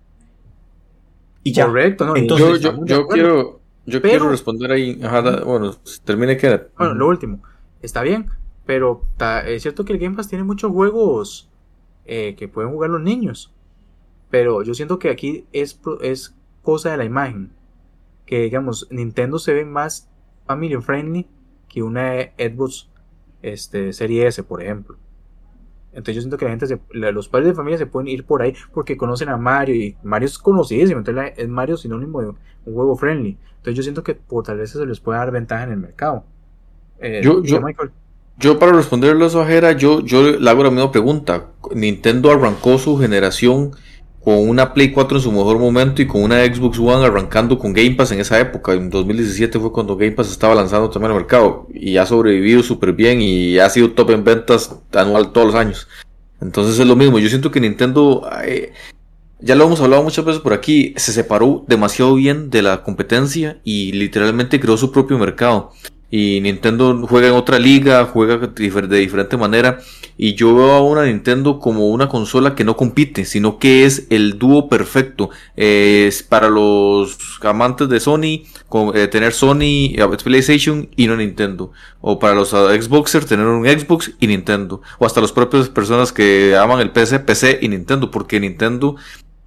Y 1.43 1.53
ya. 1.53 1.65
Correcto, 1.65 2.05
¿no? 2.05 2.15
Entonces, 2.15 2.61
yo 2.61 3.07
quiero, 3.07 3.59
yo 3.85 4.01
Pero- 4.01 4.01
quiero 4.01 4.29
responder 4.29 4.71
ahí. 4.71 4.99
Ajá, 5.03 5.21
da- 5.21 5.43
bueno, 5.43 5.75
termine 6.03 6.37
que 6.37 6.67
Bueno, 6.77 6.93
lo 6.93 7.07
último, 7.07 7.41
está 7.81 8.01
bien, 8.01 8.27
pero 8.65 9.03
ta- 9.17 9.47
es 9.47 9.61
cierto 9.61 9.85
que 9.85 9.93
el 9.93 9.99
Game 9.99 10.15
Pass 10.15 10.27
tiene 10.27 10.43
muchos 10.43 10.71
juegos 10.71 11.49
eh, 12.05 12.35
que 12.37 12.47
pueden 12.47 12.71
jugar 12.71 12.89
los 12.89 13.01
niños. 13.01 13.53
Pero 14.29 14.61
yo 14.63 14.73
siento 14.73 14.99
que 14.99 15.09
aquí 15.09 15.45
es, 15.53 15.73
pro- 15.73 16.01
es 16.01 16.35
cosa 16.61 16.91
de 16.91 16.97
la 16.97 17.05
imagen. 17.05 17.51
Que 18.27 18.41
digamos, 18.43 18.87
Nintendo 18.91 19.39
se 19.39 19.53
ve 19.53 19.65
más 19.65 20.07
family 20.45 20.75
friendly 20.79 21.25
que 21.67 21.81
una 21.81 22.13
Xbox 22.37 22.89
este, 23.41 23.91
Serie 23.93 24.27
S, 24.27 24.43
por 24.43 24.61
ejemplo. 24.61 24.97
Entonces 25.93 26.15
yo 26.15 26.21
siento 26.21 26.37
que 26.37 26.45
la 26.45 26.51
gente, 26.51 26.67
se- 26.67 26.79
los 26.91 27.27
padres 27.27 27.47
de 27.47 27.53
familia 27.55 27.77
se 27.79 27.87
pueden 27.87 28.07
ir 28.07 28.23
por 28.25 28.43
ahí 28.43 28.53
porque 28.71 28.97
conocen 28.97 29.29
a 29.29 29.37
Mario 29.37 29.73
y 29.75 29.97
Mario 30.03 30.27
es 30.27 30.37
conocidísimo. 30.37 30.99
Entonces 30.99 31.33
es 31.37 31.47
Mario 31.49 31.75
sinónimo 31.77 32.21
de 32.21 32.27
un 32.27 32.37
juego 32.75 32.95
friendly. 32.95 33.35
Entonces 33.57 33.75
yo 33.75 33.81
siento 33.83 34.03
que 34.03 34.13
por 34.13 34.43
tal 34.43 34.57
vez 34.59 34.69
eso 34.69 34.85
les 34.85 34.99
puede 34.99 35.17
dar 35.17 35.31
ventaja 35.31 35.63
en 35.63 35.71
el 35.71 35.77
mercado. 35.77 36.23
Eh, 36.99 37.21
Yo- 37.23 37.41
yo- 37.41 37.61
Michael. 37.61 37.89
Yo 38.39 38.59
para 38.59 38.71
responderle 38.73 39.25
a 39.25 39.27
Ojera, 39.29 39.71
yo, 39.71 40.01
yo 40.01 40.21
le 40.37 40.47
hago 40.49 40.63
la 40.63 40.69
misma 40.69 40.91
pregunta. 40.91 41.47
Nintendo 41.73 42.29
arrancó 42.31 42.77
su 42.77 42.95
generación 42.97 43.71
con 44.27 44.49
una 44.49 44.73
Play 44.73 44.91
4 44.91 45.19
en 45.19 45.23
su 45.23 45.31
mejor 45.31 45.57
momento 45.57 46.01
y 46.01 46.05
con 46.05 46.21
una 46.21 46.43
Xbox 46.43 46.77
One 46.79 47.05
arrancando 47.05 47.57
con 47.57 47.71
Game 47.71 47.91
Pass 47.91 48.11
en 48.11 48.19
esa 48.19 48.37
época. 48.37 48.73
En 48.73 48.89
2017 48.89 49.57
fue 49.57 49.71
cuando 49.71 49.95
Game 49.95 50.11
Pass 50.11 50.29
estaba 50.29 50.53
lanzando 50.53 50.89
también 50.89 51.11
al 51.11 51.17
mercado 51.17 51.65
y 51.73 51.95
ha 51.95 52.05
sobrevivido 52.05 52.61
súper 52.61 52.91
bien 52.91 53.21
y 53.21 53.57
ha 53.57 53.69
sido 53.69 53.91
top 53.91 54.09
en 54.09 54.25
ventas 54.25 54.81
anual 54.91 55.31
todos 55.31 55.47
los 55.47 55.55
años. 55.55 55.87
Entonces 56.41 56.77
es 56.77 56.85
lo 56.85 56.97
mismo. 56.97 57.19
Yo 57.19 57.29
siento 57.29 57.51
que 57.51 57.61
Nintendo 57.61 58.29
eh, 58.43 58.73
ya 59.39 59.55
lo 59.55 59.63
hemos 59.63 59.79
hablado 59.79 60.03
muchas 60.03 60.25
veces 60.25 60.41
por 60.41 60.51
aquí, 60.51 60.93
se 60.97 61.13
separó 61.13 61.63
demasiado 61.65 62.13
bien 62.15 62.49
de 62.49 62.63
la 62.63 62.83
competencia 62.83 63.61
y 63.63 63.93
literalmente 63.93 64.59
creó 64.59 64.75
su 64.75 64.91
propio 64.91 65.17
mercado. 65.17 65.71
Y 66.09 66.39
Nintendo 66.39 67.05
juega 67.05 67.27
en 67.27 67.33
otra 67.33 67.59
liga, 67.59 68.05
juega 68.05 68.37
de 68.37 68.97
diferente 68.97 69.35
manera. 69.35 69.79
Y 70.17 70.35
yo 70.35 70.55
veo 70.55 70.71
a 70.71 70.81
una 70.81 71.05
Nintendo 71.05 71.59
como 71.59 71.89
una 71.89 72.07
consola 72.07 72.55
que 72.55 72.63
no 72.63 72.77
compite, 72.77 73.25
sino 73.25 73.59
que 73.59 73.85
es 73.85 74.07
el 74.09 74.39
dúo 74.39 74.69
perfecto. 74.69 75.29
es 75.55 76.23
para 76.23 76.49
los 76.49 77.17
amantes 77.43 77.89
de 77.89 77.99
Sony, 77.99 78.43
eh, 78.95 79.07
tener 79.07 79.33
Sony, 79.33 79.93
eh, 79.95 80.17
PlayStation 80.23 80.89
y 80.95 81.07
no 81.07 81.17
Nintendo. 81.17 81.71
O 81.99 82.19
para 82.19 82.35
los 82.35 82.53
uh, 82.53 82.69
Xboxers, 82.69 83.25
tener 83.25 83.45
un 83.45 83.65
Xbox 83.65 84.13
y 84.19 84.27
Nintendo. 84.27 84.81
O 84.99 85.05
hasta 85.05 85.19
las 85.19 85.33
propias 85.33 85.69
personas 85.69 86.13
que 86.13 86.55
aman 86.55 86.79
el 86.79 86.91
PC, 86.91 87.19
PC 87.19 87.59
y 87.61 87.67
Nintendo. 87.67 88.11
Porque 88.11 88.39
Nintendo 88.39 88.95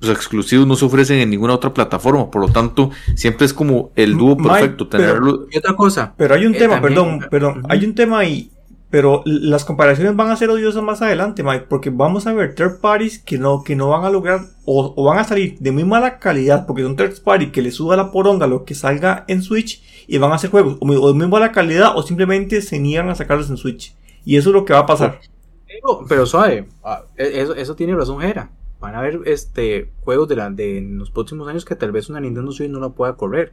los 0.01 0.11
exclusivos 0.11 0.67
no 0.67 0.77
se 0.77 0.85
ofrecen 0.85 1.19
en 1.19 1.31
ninguna 1.31 1.55
otra 1.55 1.75
plataforma, 1.75 2.31
por 2.31 2.41
lo 2.41 2.49
tanto, 2.49 2.91
siempre 3.15 3.45
es 3.45 3.53
como 3.53 3.91
el 3.97 4.17
dúo 4.17 4.37
perfecto 4.37 4.89
tenerlo. 4.89 5.47
y 5.51 5.59
otra 5.59 5.77
cosa. 5.77 6.15
Pero 6.17 6.35
hay 6.35 6.47
un 6.47 6.55
eh, 6.55 6.59
tema, 6.59 6.81
perdón, 6.81 7.21
perdón, 7.31 7.63
hay 7.69 7.85
un 7.85 7.95
tema 7.95 8.21
ahí, 8.21 8.51
pero 8.89 9.23
las 9.27 9.67
comparaciones 9.67 10.17
van 10.17 10.31
a 10.31 10.37
ser 10.37 10.49
odiosas 10.49 10.83
más 10.83 11.03
adelante, 11.03 11.43
Mike, 11.43 11.67
porque 11.69 11.91
vamos 11.91 12.27
a 12.27 12.33
ver 12.33 12.55
third 12.55 12.81
parties 12.81 13.19
que 13.19 13.37
no, 13.37 13.63
que 13.63 13.77
no 13.77 13.91
van 13.91 14.05
a 14.05 14.11
lograr 14.11 14.41
o, 14.65 15.05
van 15.05 15.19
a 15.19 15.25
salir 15.25 15.59
de 15.59 15.71
muy 15.71 15.85
mala 15.85 16.19
calidad, 16.19 16.67
porque 16.67 16.83
son 16.83 16.97
third 16.97 17.23
parties 17.23 17.53
que 17.53 17.61
le 17.61 17.71
suba 17.71 17.95
la 17.95 18.11
poronga 18.11 18.47
lo 18.47 18.65
que 18.65 18.75
salga 18.75 19.27
en 19.29 19.43
Switch 19.43 19.83
y 20.09 20.17
van 20.17 20.33
a 20.33 20.37
hacer 20.37 20.51
juegos 20.51 20.79
o, 20.81 21.09
de 21.09 21.15
muy 21.15 21.29
mala 21.29 21.53
calidad 21.53 21.93
o 21.95 22.03
simplemente 22.03 22.63
se 22.63 22.79
niegan 22.79 23.11
a 23.11 23.15
sacarlos 23.15 23.51
en 23.51 23.59
Switch. 23.59 23.95
Y 24.25 24.37
eso 24.37 24.49
es 24.49 24.55
lo 24.55 24.65
que 24.65 24.73
va 24.73 24.81
a 24.81 24.87
pasar. 24.87 25.21
Pero, 25.67 26.05
pero 26.09 26.27
suave, 26.27 26.69
ah, 26.83 27.03
e, 27.17 27.43
eso, 27.43 27.55
eso 27.55 27.77
tiene 27.77 27.95
razón, 27.95 28.19
Jera 28.21 28.51
van 28.81 28.95
a 28.95 28.99
haber 28.99 29.21
este, 29.27 29.93
juegos 30.01 30.29
de, 30.29 30.37
la, 30.37 30.51
de 30.51 30.79
en 30.79 30.99
los 30.99 31.11
próximos 31.11 31.47
años 31.49 31.65
que 31.65 31.77
tal 31.77 31.93
vez 31.93 32.09
una 32.09 32.21
Nintendo 32.21 32.51
Switch 32.51 32.71
no 32.71 32.81
la 32.81 32.89
pueda 32.89 33.17
correr. 33.17 33.53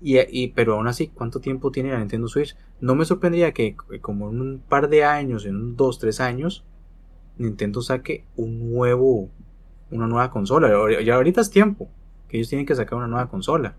Y, 0.00 0.48
pero 0.48 0.74
aún 0.74 0.86
así, 0.86 1.08
¿cuánto 1.08 1.40
tiempo 1.40 1.72
tiene 1.72 1.90
la 1.90 1.98
Nintendo 1.98 2.28
Switch? 2.28 2.56
No 2.80 2.94
me 2.94 3.04
sorprendería 3.04 3.52
que 3.52 3.74
como 4.00 4.30
en 4.30 4.40
un 4.40 4.62
par 4.68 4.88
de 4.88 5.04
años, 5.04 5.44
en 5.44 5.56
un 5.56 5.76
2, 5.76 5.98
3 5.98 6.20
años, 6.20 6.64
Nintendo 7.36 7.82
saque 7.82 8.24
un 8.36 8.72
nuevo, 8.72 9.28
una 9.90 10.06
nueva 10.06 10.30
consola. 10.30 10.70
Ya 11.02 11.16
ahorita 11.16 11.40
es 11.40 11.50
tiempo 11.50 11.88
que 12.28 12.36
ellos 12.36 12.48
tienen 12.48 12.66
que 12.66 12.76
sacar 12.76 12.96
una 12.96 13.08
nueva 13.08 13.28
consola. 13.28 13.74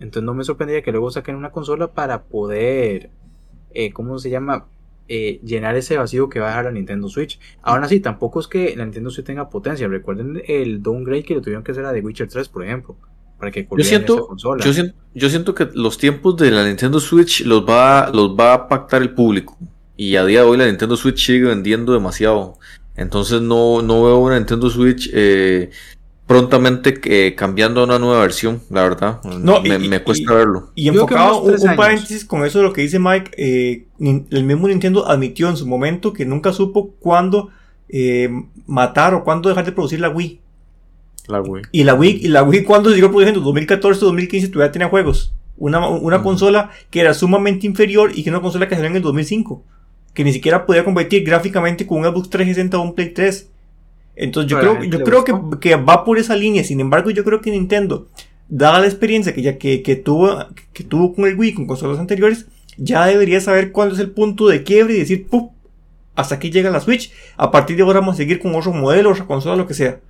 Entonces 0.00 0.24
no 0.24 0.34
me 0.34 0.44
sorprendería 0.44 0.82
que 0.82 0.92
luego 0.92 1.10
saquen 1.10 1.36
una 1.36 1.52
consola 1.52 1.92
para 1.92 2.24
poder, 2.24 3.10
eh, 3.72 3.92
¿cómo 3.92 4.18
se 4.18 4.30
llama? 4.30 4.66
Eh, 5.08 5.40
llenar 5.44 5.76
ese 5.76 5.96
vacío 5.96 6.28
que 6.28 6.40
va 6.40 6.46
a 6.46 6.48
dejar 6.50 6.64
la 6.64 6.72
Nintendo 6.72 7.08
Switch. 7.08 7.38
Ahora 7.62 7.88
sí, 7.88 8.00
tampoco 8.00 8.40
es 8.40 8.48
que 8.48 8.74
la 8.76 8.84
Nintendo 8.84 9.10
Switch 9.10 9.26
tenga 9.26 9.48
potencia. 9.48 9.86
Recuerden 9.86 10.42
el 10.46 10.82
downgrade 10.82 11.22
que 11.22 11.34
le 11.34 11.40
tuvieron 11.40 11.62
que 11.62 11.72
hacer 11.72 11.84
a 11.84 11.92
The 11.92 12.00
Witcher 12.00 12.28
3, 12.28 12.48
por 12.48 12.64
ejemplo. 12.64 12.96
Para 13.38 13.52
que 13.52 13.68
yo 13.70 13.84
siento, 13.84 14.26
consola. 14.26 14.64
Yo, 14.64 14.72
siento, 14.72 14.96
yo 15.14 15.28
siento 15.28 15.54
que 15.54 15.68
los 15.74 15.98
tiempos 15.98 16.36
de 16.38 16.50
la 16.50 16.66
Nintendo 16.66 16.98
Switch 16.98 17.44
los 17.44 17.64
va, 17.68 18.10
los 18.12 18.30
va 18.30 18.54
a 18.54 18.68
pactar 18.68 19.02
el 19.02 19.10
público. 19.10 19.56
Y 19.96 20.16
a 20.16 20.24
día 20.24 20.40
de 20.40 20.46
hoy 20.46 20.56
la 20.58 20.66
Nintendo 20.66 20.96
Switch 20.96 21.24
sigue 21.24 21.46
vendiendo 21.46 21.92
demasiado. 21.92 22.58
Entonces 22.96 23.42
no, 23.42 23.82
no 23.82 24.02
veo 24.02 24.18
una 24.18 24.38
Nintendo 24.38 24.70
Switch 24.70 25.10
eh, 25.12 25.70
prontamente 26.26 27.00
eh, 27.04 27.34
cambiando 27.34 27.80
a 27.80 27.84
una 27.84 27.98
nueva 27.98 28.20
versión, 28.20 28.60
la 28.70 28.82
verdad. 28.82 29.22
No, 29.24 29.62
me, 29.62 30.02
cuesta 30.02 30.34
verlo. 30.34 30.70
Y 30.74 30.88
enfocado 30.88 31.42
un, 31.42 31.76
paréntesis 31.76 32.24
con 32.24 32.44
eso 32.44 32.58
de 32.58 32.64
lo 32.64 32.72
que 32.72 32.82
dice 32.82 32.98
Mike, 32.98 33.30
eh, 33.36 33.86
el 33.98 34.44
mismo 34.44 34.68
Nintendo 34.68 35.08
admitió 35.08 35.48
en 35.48 35.56
su 35.56 35.66
momento 35.66 36.12
que 36.12 36.26
nunca 36.26 36.52
supo 36.52 36.90
cuándo 36.98 37.50
eh, 37.88 38.28
matar 38.66 39.14
o 39.14 39.22
cuándo 39.22 39.48
dejar 39.48 39.64
de 39.64 39.72
producir 39.72 40.00
la 40.00 40.08
Wii. 40.08 40.40
La 41.28 41.40
Wii. 41.40 41.62
Y 41.72 41.84
la 41.84 41.94
Wii, 41.94 42.20
y 42.22 42.28
la 42.28 42.42
Wii 42.42 42.64
cuando 42.64 42.90
siguió 42.90 43.08
produciendo, 43.08 43.40
2014, 43.40 44.04
2015 44.04 44.48
todavía 44.48 44.72
tenía 44.72 44.88
juegos. 44.88 45.32
Una, 45.56 45.88
una 45.88 46.22
consola 46.22 46.70
que 46.90 47.00
era 47.00 47.14
sumamente 47.14 47.66
inferior 47.66 48.10
y 48.14 48.24
que 48.24 48.30
una 48.30 48.42
consola 48.42 48.68
que 48.68 48.74
salió 48.74 48.90
en 48.90 48.96
el 48.96 49.02
2005. 49.02 49.62
Que 50.12 50.24
ni 50.24 50.32
siquiera 50.32 50.66
podía 50.66 50.84
competir 50.84 51.24
gráficamente 51.24 51.86
con 51.86 51.98
un 51.98 52.04
Xbox 52.04 52.30
360 52.30 52.78
o 52.78 52.82
un 52.82 52.94
Play 52.94 53.10
3. 53.10 53.50
Entonces 54.16 54.50
yo 54.50 54.58
creo, 54.58 54.82
yo 54.82 55.04
creo 55.04 55.24
que, 55.24 55.34
que, 55.60 55.76
va 55.76 56.04
por 56.04 56.18
esa 56.18 56.34
línea. 56.34 56.64
Sin 56.64 56.80
embargo, 56.80 57.10
yo 57.10 57.22
creo 57.22 57.42
que 57.42 57.50
Nintendo, 57.50 58.08
dada 58.48 58.80
la 58.80 58.86
experiencia 58.86 59.34
que 59.34 59.42
ya 59.42 59.58
que, 59.58 59.82
que, 59.82 59.94
tuvo, 59.94 60.46
que 60.72 60.84
tuvo 60.84 61.14
con 61.14 61.26
el 61.26 61.38
Wii, 61.38 61.54
con 61.54 61.66
consolas 61.66 61.98
anteriores, 61.98 62.46
ya 62.78 63.06
debería 63.06 63.40
saber 63.40 63.72
cuándo 63.72 63.94
es 63.94 64.00
el 64.00 64.10
punto 64.10 64.48
de 64.48 64.62
quiebre 64.62 64.94
y 64.94 64.98
decir, 64.98 65.26
¡pum! 65.28 65.50
Hasta 66.14 66.36
aquí 66.36 66.50
llega 66.50 66.70
la 66.70 66.80
Switch. 66.80 67.12
A 67.36 67.50
partir 67.50 67.76
de 67.76 67.82
ahora 67.82 68.00
vamos 68.00 68.14
a 68.14 68.16
seguir 68.16 68.40
con 68.40 68.54
otro 68.54 68.72
modelo, 68.72 69.10
otra 69.10 69.26
consola, 69.26 69.56
lo 69.56 69.66
que 69.66 69.74
sea. 69.74 70.00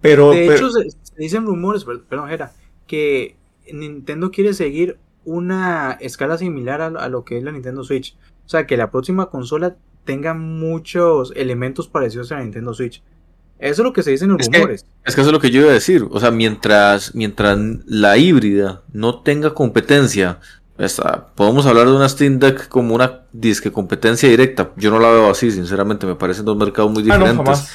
Pero. 0.00 0.32
De 0.32 0.52
hecho, 0.52 0.68
se, 0.70 0.88
dicen 1.16 1.46
rumores, 1.46 1.84
perdón, 2.08 2.30
era, 2.30 2.52
que 2.88 3.36
Nintendo 3.72 4.32
quiere 4.32 4.52
seguir 4.52 4.98
una 5.24 5.96
escala 6.00 6.36
similar 6.38 6.80
a, 6.80 6.86
a 6.86 7.08
lo 7.08 7.24
que 7.24 7.38
es 7.38 7.44
la 7.44 7.52
Nintendo 7.52 7.84
Switch. 7.84 8.16
O 8.44 8.48
sea, 8.48 8.66
que 8.66 8.76
la 8.76 8.90
próxima 8.90 9.30
consola 9.30 9.76
tenga 10.04 10.34
muchos 10.34 11.32
elementos 11.36 11.86
parecidos 11.86 12.32
a 12.32 12.36
la 12.36 12.42
Nintendo 12.42 12.74
Switch. 12.74 13.00
Eso 13.58 13.82
es 13.82 13.84
lo 13.84 13.92
que 13.92 14.02
se 14.02 14.10
dice 14.10 14.24
en 14.24 14.32
los 14.32 14.46
rumores. 14.46 14.84
es 15.04 15.14
que 15.14 15.20
eso 15.20 15.30
es 15.30 15.32
lo 15.32 15.40
que 15.40 15.50
yo 15.50 15.62
iba 15.62 15.70
a 15.70 15.74
decir. 15.74 16.06
O 16.10 16.20
sea, 16.20 16.30
mientras, 16.30 17.14
mientras 17.14 17.58
la 17.86 18.16
híbrida 18.16 18.82
no 18.92 19.20
tenga 19.20 19.54
competencia, 19.54 20.40
podemos 21.34 21.66
hablar 21.66 21.86
de 21.86 21.92
una 21.92 22.08
Steam 22.08 22.38
Deck 22.38 22.68
como 22.68 22.94
una 22.94 23.20
disque 23.32 23.70
competencia 23.70 24.28
directa. 24.28 24.70
Yo 24.76 24.90
no 24.90 24.98
la 24.98 25.10
veo 25.10 25.30
así, 25.30 25.50
sinceramente, 25.50 26.06
me 26.06 26.16
parecen 26.16 26.44
dos 26.44 26.56
mercados 26.56 26.90
muy 26.90 27.02
ah, 27.10 27.16
diferentes. 27.16 27.68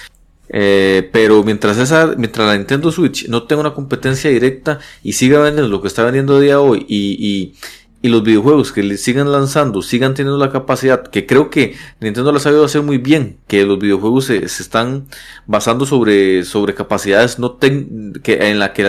eh, 0.49 1.09
pero 1.13 1.43
mientras 1.43 1.77
esa, 1.77 2.07
mientras 2.17 2.47
la 2.47 2.57
Nintendo 2.57 2.91
Switch 2.91 3.27
no 3.29 3.43
tenga 3.43 3.61
una 3.61 3.73
competencia 3.73 4.29
directa 4.29 4.79
y 5.01 5.13
siga 5.13 5.39
vendiendo 5.39 5.69
lo 5.69 5.81
que 5.81 5.87
está 5.87 6.03
vendiendo 6.03 6.37
a 6.37 6.39
día 6.41 6.51
de 6.51 6.55
hoy 6.57 6.85
y, 6.89 7.15
y, 7.19 7.55
y 8.01 8.09
los 8.09 8.23
videojuegos 8.23 8.71
que 8.71 8.81
le 8.81 8.97
sigan 8.97 9.31
lanzando 9.31 9.81
sigan 9.81 10.13
teniendo 10.13 10.37
la 10.37 10.51
capacidad 10.51 11.03
que 11.03 11.25
creo 11.25 11.49
que 11.49 11.75
Nintendo 11.99 12.31
lo 12.31 12.37
ha 12.37 12.41
sabido 12.41 12.63
hacer 12.63 12.81
muy 12.81 12.97
bien 12.97 13.39
que 13.47 13.65
los 13.65 13.77
videojuegos 13.77 14.25
se, 14.25 14.37
están 14.45 15.07
basando 15.47 15.85
sobre, 15.85 16.45
sobre 16.45 16.73
capacidades 16.73 17.39
no 17.39 17.57
que 17.59 18.49
en 18.49 18.59
la 18.59 18.71
que 18.73 18.83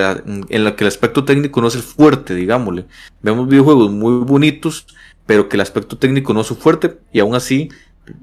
en 0.48 0.64
la 0.64 0.76
que 0.76 0.84
el 0.84 0.88
aspecto 0.88 1.24
técnico 1.24 1.60
no 1.60 1.68
es 1.68 1.74
el 1.74 1.82
fuerte 1.82 2.34
digámosle. 2.34 2.86
Vemos 3.22 3.48
videojuegos 3.48 3.90
muy 3.90 4.24
bonitos 4.24 4.86
pero 5.26 5.48
que 5.48 5.56
el 5.56 5.60
aspecto 5.60 5.98
técnico 5.98 6.32
no 6.32 6.42
es 6.42 6.46
su 6.46 6.56
fuerte 6.56 6.98
y 7.12 7.20
aún 7.20 7.34
así 7.34 7.68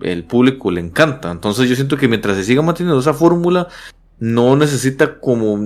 el 0.02 0.24
público 0.24 0.72
le 0.72 0.82
encanta. 0.82 1.32
Entonces 1.32 1.70
yo 1.70 1.76
siento 1.76 1.98
que 1.98 2.08
mientras 2.08 2.38
se 2.38 2.44
siga 2.44 2.62
manteniendo 2.62 3.00
esa 3.00 3.14
fórmula 3.14 3.68
no 4.20 4.56
necesita 4.56 5.20
como 5.20 5.58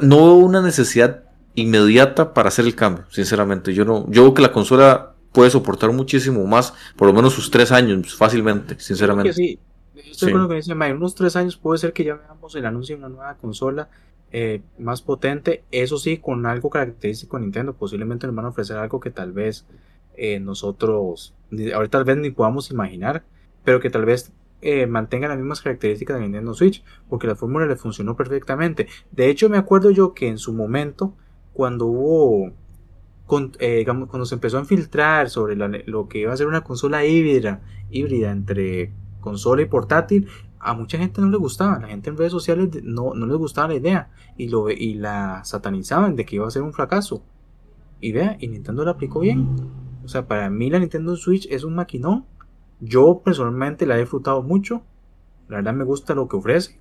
no 0.00 0.34
una 0.34 0.60
necesidad 0.60 1.23
inmediata 1.54 2.34
para 2.34 2.48
hacer 2.48 2.64
el 2.64 2.74
cambio, 2.74 3.04
sinceramente. 3.10 3.74
Yo 3.74 3.84
no, 3.84 4.06
yo 4.10 4.22
creo 4.22 4.34
que 4.34 4.42
la 4.42 4.52
consola 4.52 5.14
puede 5.32 5.50
soportar 5.50 5.92
muchísimo 5.92 6.44
más, 6.46 6.74
por 6.96 7.08
lo 7.08 7.14
menos 7.14 7.32
sus 7.32 7.50
tres 7.50 7.72
años, 7.72 8.14
fácilmente, 8.14 8.78
sinceramente. 8.78 9.32
sí, 9.32 9.58
estoy 9.94 10.32
con 10.32 10.42
lo 10.42 10.48
que 10.48 10.56
dice 10.56 10.72
En 10.72 10.96
unos 10.96 11.14
tres 11.14 11.36
años 11.36 11.56
puede 11.56 11.78
ser 11.78 11.92
que 11.92 12.04
ya 12.04 12.14
veamos 12.14 12.54
el 12.54 12.66
anuncio 12.66 12.96
de 12.96 13.00
una 13.00 13.08
nueva 13.08 13.34
consola 13.34 13.88
eh, 14.32 14.62
más 14.78 15.02
potente, 15.02 15.64
eso 15.70 15.98
sí, 15.98 16.18
con 16.18 16.46
algo 16.46 16.70
característico 16.70 17.36
de 17.36 17.42
Nintendo, 17.42 17.72
posiblemente 17.74 18.26
nos 18.26 18.34
van 18.34 18.46
a 18.46 18.48
ofrecer 18.48 18.76
algo 18.76 19.00
que 19.00 19.10
tal 19.10 19.32
vez 19.32 19.64
eh, 20.16 20.40
nosotros, 20.40 21.34
ahorita 21.52 21.98
tal 21.98 22.04
vez 22.04 22.16
ni 22.16 22.30
podamos 22.30 22.70
imaginar, 22.70 23.24
pero 23.64 23.80
que 23.80 23.90
tal 23.90 24.04
vez 24.04 24.32
eh, 24.60 24.86
mantenga 24.86 25.28
las 25.28 25.36
mismas 25.36 25.60
características 25.60 26.16
de 26.16 26.22
Nintendo 26.22 26.54
Switch, 26.54 26.82
porque 27.08 27.26
la 27.26 27.36
fórmula 27.36 27.66
le 27.66 27.76
funcionó 27.76 28.16
perfectamente. 28.16 28.88
De 29.12 29.28
hecho, 29.28 29.48
me 29.48 29.58
acuerdo 29.58 29.90
yo 29.90 30.14
que 30.14 30.26
en 30.28 30.38
su 30.38 30.52
momento, 30.52 31.14
cuando 31.54 31.86
hubo, 31.86 32.52
eh, 33.58 33.84
cuando 33.86 34.26
se 34.26 34.34
empezó 34.34 34.58
a 34.58 34.64
filtrar 34.64 35.30
sobre 35.30 35.56
lo 35.56 36.08
que 36.08 36.18
iba 36.18 36.32
a 36.32 36.36
ser 36.36 36.46
una 36.46 36.62
consola 36.62 37.06
híbrida, 37.06 37.62
híbrida 37.90 38.30
entre 38.30 38.92
consola 39.20 39.62
y 39.62 39.66
portátil, 39.66 40.28
a 40.58 40.74
mucha 40.74 40.98
gente 40.98 41.20
no 41.20 41.30
le 41.30 41.36
gustaba, 41.36 41.78
la 41.78 41.88
gente 41.88 42.10
en 42.10 42.16
redes 42.16 42.32
sociales 42.32 42.70
no, 42.82 43.14
no 43.14 43.26
les 43.26 43.36
gustaba 43.36 43.68
la 43.68 43.74
idea 43.74 44.10
y, 44.36 44.48
lo, 44.48 44.70
y 44.70 44.94
la 44.94 45.44
satanizaban 45.44 46.16
de 46.16 46.24
que 46.24 46.36
iba 46.36 46.46
a 46.46 46.50
ser 46.50 46.62
un 46.62 46.72
fracaso. 46.72 47.22
Y 48.00 48.12
vea, 48.12 48.36
y 48.40 48.48
Nintendo 48.48 48.84
la 48.84 48.92
aplicó 48.92 49.20
bien. 49.20 49.48
O 50.04 50.08
sea, 50.08 50.26
para 50.26 50.50
mí 50.50 50.68
la 50.68 50.78
Nintendo 50.78 51.16
Switch 51.16 51.46
es 51.50 51.64
un 51.64 51.74
maquinón. 51.74 52.26
Yo 52.80 53.22
personalmente 53.24 53.86
la 53.86 53.96
he 53.96 54.00
disfrutado 54.00 54.42
mucho. 54.42 54.82
La 55.48 55.56
verdad 55.56 55.72
me 55.72 55.84
gusta 55.84 56.14
lo 56.14 56.28
que 56.28 56.36
ofrece. 56.36 56.78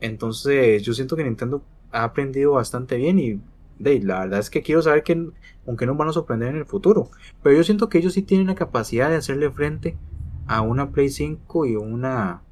Entonces 0.00 0.82
yo 0.82 0.94
siento 0.94 1.16
que 1.16 1.24
Nintendo 1.24 1.62
ha 1.90 2.04
aprendido 2.04 2.52
bastante 2.52 2.96
bien 2.96 3.18
y 3.18 3.40
la 3.78 4.20
verdad 4.20 4.40
es 4.40 4.50
que 4.50 4.62
quiero 4.62 4.82
saber 4.82 5.02
que, 5.02 5.30
aunque 5.66 5.86
nos 5.86 5.96
van 5.96 6.08
a 6.08 6.12
sorprender 6.12 6.48
en 6.48 6.56
el 6.56 6.66
futuro. 6.66 7.10
Pero 7.42 7.56
yo 7.56 7.64
siento 7.64 7.88
que 7.88 7.98
ellos 7.98 8.12
sí 8.12 8.22
tienen 8.22 8.48
la 8.48 8.54
capacidad 8.54 9.08
de 9.08 9.16
hacerle 9.16 9.50
frente 9.50 9.96
a 10.46 10.62
una 10.62 10.90
Play 10.90 11.10
5 11.10 11.66
y 11.66 11.76
una 11.76 12.42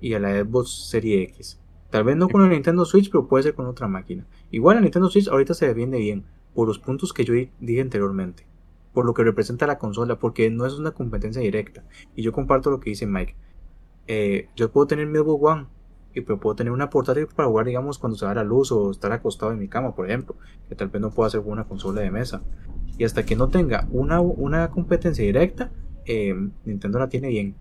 y 0.00 0.14
a 0.14 0.18
la 0.18 0.42
Xbox 0.42 0.88
Series 0.90 1.28
X. 1.30 1.60
Tal 1.90 2.04
vez 2.04 2.16
no 2.16 2.28
con 2.28 2.42
la 2.42 2.48
Nintendo 2.48 2.84
Switch, 2.84 3.10
pero 3.10 3.28
puede 3.28 3.44
ser 3.44 3.54
con 3.54 3.66
otra 3.66 3.86
máquina. 3.86 4.26
Igual 4.50 4.76
la 4.76 4.82
Nintendo 4.82 5.10
Switch 5.10 5.28
ahorita 5.28 5.54
se 5.54 5.66
defiende 5.66 5.98
bien 5.98 6.24
por 6.54 6.66
los 6.66 6.78
puntos 6.78 7.12
que 7.12 7.24
yo 7.24 7.34
dije 7.34 7.80
anteriormente. 7.80 8.46
Por 8.92 9.06
lo 9.06 9.14
que 9.14 9.24
representa 9.24 9.66
la 9.66 9.78
consola, 9.78 10.18
porque 10.18 10.50
no 10.50 10.66
es 10.66 10.74
una 10.74 10.92
competencia 10.92 11.42
directa. 11.42 11.84
Y 12.14 12.22
yo 12.22 12.32
comparto 12.32 12.70
lo 12.70 12.80
que 12.80 12.90
dice 12.90 13.06
Mike. 13.06 13.36
Eh, 14.06 14.48
yo 14.56 14.72
puedo 14.72 14.86
tener 14.86 15.06
mi 15.06 15.18
Xbox 15.18 15.42
One 15.42 15.66
y 16.14 16.20
pues 16.22 16.38
puedo 16.40 16.56
tener 16.56 16.72
una 16.72 16.90
portátil 16.90 17.26
para 17.26 17.48
jugar, 17.48 17.66
digamos, 17.66 17.98
cuando 17.98 18.16
se 18.18 18.26
va 18.26 18.34
la 18.34 18.44
luz 18.44 18.70
o 18.72 18.90
estar 18.90 19.12
acostado 19.12 19.52
en 19.52 19.58
mi 19.58 19.68
cama, 19.68 19.94
por 19.94 20.08
ejemplo, 20.08 20.36
que 20.68 20.74
tal 20.74 20.88
vez 20.88 21.00
no 21.00 21.10
pueda 21.10 21.28
hacer 21.28 21.40
una 21.40 21.64
consola 21.64 22.00
de 22.00 22.10
mesa. 22.10 22.42
Y 22.98 23.04
hasta 23.04 23.24
que 23.24 23.36
no 23.36 23.48
tenga 23.48 23.86
una, 23.90 24.20
una 24.20 24.70
competencia 24.70 25.24
directa, 25.24 25.70
eh, 26.04 26.34
Nintendo 26.64 26.98
la 26.98 27.08
tiene 27.08 27.28
bien. 27.28 27.54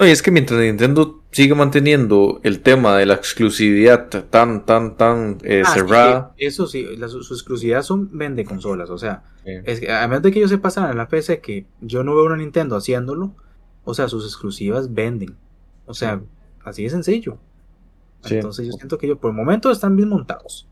Oye, 0.00 0.12
es 0.12 0.22
que 0.22 0.30
mientras 0.30 0.60
Nintendo 0.60 1.24
sigue 1.32 1.54
manteniendo 1.56 2.38
el 2.44 2.60
tema 2.60 2.96
de 2.96 3.06
la 3.06 3.14
exclusividad 3.14 4.08
tan, 4.30 4.64
tan, 4.64 4.96
tan 4.96 5.38
eh, 5.42 5.62
Ah, 5.66 5.70
sí, 5.72 5.80
cerrada. 5.80 6.34
eh, 6.36 6.46
eso 6.46 6.66
sí, 6.68 6.86
la- 6.96 7.08
su, 7.08 7.22
su 7.24 7.34
exclusividad 7.34 7.82
son 7.82 8.08
vende 8.16 8.44
consolas, 8.44 8.90
o 8.90 8.98
sea, 8.98 9.24
Sí. 9.44 9.52
es 9.64 9.80
que, 9.80 9.90
a 9.90 10.06
menos 10.06 10.22
de 10.22 10.30
que 10.30 10.38
ellos 10.38 10.50
se 10.50 10.58
pasan 10.58 10.90
en 10.90 10.98
la 10.98 11.08
PC, 11.08 11.40
que 11.40 11.66
yo 11.80 12.04
no 12.04 12.14
veo 12.14 12.26
una 12.26 12.36
Nintendo 12.36 12.76
haciéndolo, 12.76 13.34
o 13.84 13.94
sea, 13.94 14.06
sus 14.08 14.24
exclusivas 14.24 14.92
venden. 14.94 15.34
O 15.86 15.94
sea, 15.94 16.20
así 16.64 16.84
de 16.84 16.90
sencillo. 16.90 17.38
Sí. 18.22 18.34
Entonces 18.36 18.66
yo 18.66 18.72
siento 18.72 18.98
que 18.98 19.06
ellos 19.06 19.18
por 19.18 19.30
el 19.30 19.36
momento 19.36 19.70
están 19.70 19.96
bien 19.96 20.08
montados. 20.08 20.68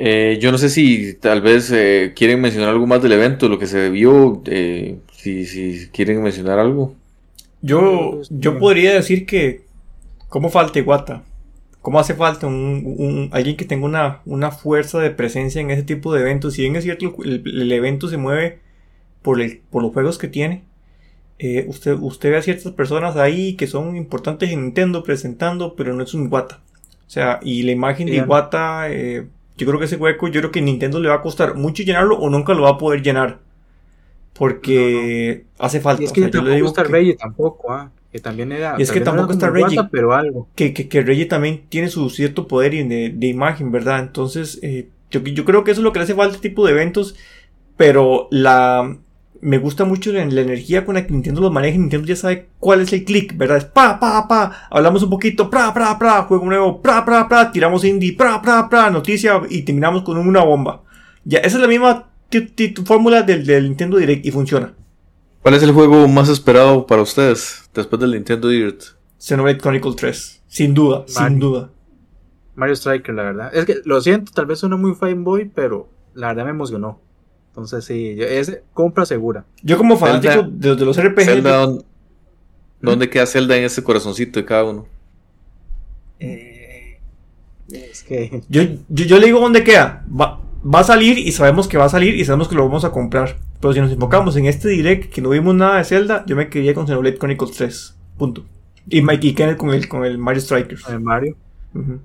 Eh, 0.00 0.38
yo 0.40 0.52
no 0.52 0.58
sé 0.58 0.68
si 0.70 1.14
tal 1.14 1.40
vez 1.40 1.72
eh, 1.72 2.12
quieren 2.14 2.40
mencionar 2.40 2.68
algo 2.70 2.86
más 2.86 3.02
del 3.02 3.12
evento, 3.12 3.48
lo 3.48 3.58
que 3.58 3.66
se 3.66 3.90
vio, 3.90 4.42
eh, 4.46 5.00
si, 5.12 5.44
si 5.44 5.88
quieren 5.90 6.22
mencionar 6.22 6.60
algo. 6.60 6.94
Yo, 7.60 8.20
yo 8.30 8.58
podría 8.58 8.94
decir 8.94 9.26
que, 9.26 9.64
¿cómo 10.28 10.50
falta 10.50 10.78
Iwata? 10.78 11.24
¿Cómo 11.82 11.98
hace 11.98 12.14
falta 12.14 12.46
un, 12.46 12.82
un- 12.84 13.30
alguien 13.32 13.56
que 13.56 13.64
tenga 13.64 13.86
una, 13.86 14.20
una 14.26 14.50
fuerza 14.52 15.00
de 15.00 15.10
presencia 15.10 15.60
en 15.60 15.70
ese 15.70 15.82
tipo 15.82 16.12
de 16.14 16.20
eventos? 16.20 16.54
Si 16.54 16.62
bien 16.62 16.76
es 16.76 16.84
cierto, 16.84 17.14
el, 17.24 17.42
el 17.46 17.72
evento 17.72 18.08
se 18.08 18.16
mueve 18.18 18.60
por, 19.22 19.40
el- 19.40 19.62
por 19.70 19.82
los 19.82 19.92
juegos 19.92 20.18
que 20.18 20.28
tiene, 20.28 20.62
eh, 21.38 21.64
usted, 21.68 21.96
usted 22.00 22.30
ve 22.30 22.36
a 22.38 22.42
ciertas 22.42 22.72
personas 22.72 23.16
ahí 23.16 23.54
que 23.54 23.66
son 23.66 23.96
importantes 23.96 24.50
en 24.50 24.62
Nintendo 24.62 25.02
presentando, 25.04 25.74
pero 25.76 25.94
no 25.94 26.02
es 26.02 26.14
un 26.14 26.24
Iwata. 26.24 26.60
O 27.06 27.10
sea, 27.10 27.38
y 27.42 27.62
la 27.62 27.72
imagen 27.72 28.06
de. 28.06 28.16
Iwata, 28.16 28.90
eh, 28.90 29.26
yo 29.56 29.66
creo 29.66 29.78
que 29.78 29.86
ese 29.86 29.96
hueco, 29.96 30.28
yo 30.28 30.40
creo 30.40 30.50
que 30.50 30.60
Nintendo 30.60 31.00
le 31.00 31.08
va 31.08 31.16
a 31.16 31.22
costar 31.22 31.54
mucho 31.54 31.82
llenarlo 31.82 32.18
o 32.18 32.28
nunca 32.30 32.54
lo 32.54 32.62
va 32.62 32.70
a 32.70 32.78
poder 32.78 33.02
llenar. 33.02 33.38
Porque 34.34 35.44
hace 35.58 35.80
falta. 35.80 36.02
Y 36.02 36.04
es 36.06 36.10
o 36.10 36.14
que 36.14 36.20
sea, 36.22 36.30
yo 36.30 36.42
le 36.42 36.54
digo 36.54 36.68
está 36.68 36.84
que- 36.84 36.92
Reggie 36.92 37.14
tampoco, 37.16 37.72
ah, 37.72 37.90
que 38.12 38.20
también 38.20 38.52
era. 38.52 38.76
Y 38.78 38.82
es 38.82 38.92
que 38.92 39.00
tampoco 39.00 39.32
está 39.32 39.46
Iwata, 39.48 39.66
Reggie. 39.66 39.88
pero 39.90 40.12
algo. 40.14 40.48
que, 40.54 40.72
que, 40.72 40.88
que 40.88 41.02
Reggie 41.02 41.26
también 41.26 41.62
tiene 41.68 41.88
su 41.88 42.08
cierto 42.10 42.46
poder 42.46 42.72
de, 42.72 43.10
de 43.14 43.26
imagen, 43.26 43.72
¿verdad? 43.72 44.00
Entonces, 44.00 44.58
eh, 44.62 44.88
yo, 45.10 45.20
yo 45.22 45.44
creo 45.44 45.64
que 45.64 45.72
eso 45.72 45.80
es 45.80 45.84
lo 45.84 45.92
que 45.92 45.98
le 45.98 46.04
hace 46.04 46.14
falta 46.14 46.32
a 46.32 46.36
este 46.36 46.48
tipo 46.50 46.64
de 46.66 46.72
eventos, 46.72 47.16
pero 47.76 48.28
la 48.30 48.96
me 49.40 49.58
gusta 49.58 49.84
mucho 49.84 50.12
la, 50.12 50.24
la 50.24 50.40
energía 50.40 50.84
con 50.84 50.94
la 50.94 51.06
que 51.06 51.12
Nintendo 51.12 51.40
los 51.40 51.52
maneja. 51.52 51.78
Nintendo 51.78 52.06
ya 52.06 52.16
sabe 52.16 52.48
cuál 52.58 52.80
es 52.80 52.92
el 52.92 53.04
click, 53.04 53.36
¿verdad? 53.36 53.58
Es 53.58 53.64
pa, 53.64 53.98
pa, 53.98 54.26
pa, 54.28 54.68
hablamos 54.70 55.02
un 55.02 55.10
poquito, 55.10 55.48
pra, 55.50 55.72
pra, 55.72 55.98
pra, 55.98 56.22
juego 56.22 56.46
nuevo, 56.46 56.80
pra, 56.80 57.04
pra, 57.04 57.28
pra, 57.28 57.50
tiramos 57.50 57.84
indie, 57.84 58.12
pra, 58.12 58.40
pra, 58.40 58.68
pra, 58.68 58.90
noticia 58.90 59.40
y 59.48 59.62
terminamos 59.62 60.02
con 60.02 60.18
una 60.18 60.42
bomba. 60.42 60.82
Ya, 61.24 61.38
esa 61.38 61.56
es 61.56 61.62
la 61.62 61.68
misma 61.68 62.10
fórmula 62.84 63.22
del, 63.22 63.44
del 63.44 63.64
Nintendo 63.64 63.96
Direct 63.96 64.24
y 64.26 64.30
funciona. 64.30 64.74
¿Cuál 65.42 65.54
es 65.54 65.62
el 65.62 65.72
juego 65.72 66.08
más 66.08 66.28
esperado 66.28 66.86
para 66.86 67.02
ustedes 67.02 67.70
después 67.74 68.00
del 68.00 68.12
Nintendo 68.12 68.48
Direct? 68.48 68.82
Xenoblade 69.18 69.58
Chronicle 69.58 69.94
3, 69.94 70.42
sin 70.46 70.74
duda, 70.74 71.04
sin 71.06 71.38
duda. 71.38 71.70
Mario 72.54 72.74
Striker, 72.74 73.14
la 73.14 73.22
verdad. 73.22 73.54
Es 73.54 73.64
que 73.64 73.76
lo 73.84 74.00
siento, 74.00 74.32
tal 74.32 74.46
vez 74.46 74.58
suena 74.58 74.76
muy 74.76 74.94
fanboy, 74.94 75.50
pero 75.54 75.88
la 76.14 76.28
verdad 76.28 76.44
me 76.44 76.50
emocionó. 76.50 77.00
Entonces 77.58 77.84
sí, 77.84 78.14
yo- 78.16 78.24
es 78.24 78.60
compra 78.72 79.04
segura. 79.04 79.44
Yo 79.62 79.76
como 79.76 79.96
fanático 79.96 80.32
Zelda- 80.34 80.48
de, 80.52 80.76
de 80.76 80.84
los 80.84 80.96
RPG, 80.96 81.24
Zelda, 81.24 81.58
¿dónde, 81.58 81.84
dónde 82.80 83.10
queda 83.10 83.26
Zelda 83.26 83.56
en 83.56 83.64
ese 83.64 83.82
corazoncito 83.82 84.38
de 84.38 84.46
cada 84.46 84.64
uno? 84.64 84.86
Eh, 86.20 86.98
es 87.72 88.02
que 88.02 88.42
Yo, 88.48 88.62
yo, 88.88 89.04
yo 89.04 89.18
le 89.18 89.26
digo 89.26 89.40
dónde 89.40 89.64
queda. 89.64 90.04
Va, 90.08 90.40
va 90.64 90.80
a 90.80 90.84
salir 90.84 91.18
y 91.18 91.32
sabemos 91.32 91.68
que 91.68 91.76
va 91.78 91.84
a 91.86 91.88
salir 91.88 92.14
y 92.14 92.24
sabemos 92.24 92.48
que 92.48 92.54
lo 92.54 92.64
vamos 92.66 92.84
a 92.84 92.90
comprar. 92.90 93.36
Pero 93.60 93.72
si 93.72 93.80
nos 93.80 93.90
enfocamos 93.92 94.36
en 94.36 94.46
este 94.46 94.68
direct 94.68 95.12
que 95.12 95.20
no 95.20 95.30
vimos 95.30 95.54
nada 95.54 95.78
de 95.78 95.84
Zelda, 95.84 96.24
yo 96.26 96.36
me 96.36 96.48
quedaría 96.48 96.74
con 96.74 96.86
Xenoblade 96.86 97.18
Chronicles 97.18 97.52
3. 97.56 97.96
Punto. 98.16 98.44
Y 98.88 99.02
Mikey 99.02 99.34
Kenneth 99.34 99.56
con 99.58 99.70
el, 99.70 99.88
con 99.88 100.04
el 100.04 100.16
Mario 100.16 100.40
Strikers. 100.40 100.88
el 100.88 101.00
Mario. 101.00 101.36
Ujú. 101.74 101.98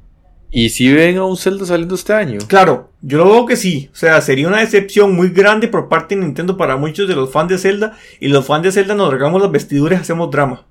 ¿Y 0.55 0.69
si 0.69 0.93
ven 0.93 1.17
a 1.17 1.25
un 1.25 1.35
Zelda 1.35 1.65
saliendo 1.65 1.95
este 1.95 2.13
año? 2.13 2.37
Claro, 2.47 2.91
yo 3.01 3.17
lo 3.17 3.25
veo 3.25 3.45
que 3.47 3.55
sí. 3.55 3.89
O 3.91 3.95
sea, 3.95 4.21
sería 4.21 4.47
una 4.47 4.59
decepción 4.59 5.15
muy 5.15 5.29
grande 5.29 5.67
por 5.67 5.89
parte 5.89 6.13
de 6.13 6.21
Nintendo 6.21 6.57
para 6.57 6.77
muchos 6.77 7.07
de 7.07 7.15
los 7.15 7.31
fans 7.31 7.49
de 7.49 7.57
Zelda. 7.57 7.97
Y 8.19 8.27
los 8.27 8.45
fans 8.45 8.61
de 8.61 8.71
Zelda 8.71 8.93
nos 8.93 9.11
regamos 9.11 9.41
las 9.41 9.51
vestiduras 9.51 9.99
y 9.99 10.01
hacemos 10.03 10.29
drama. 10.29 10.63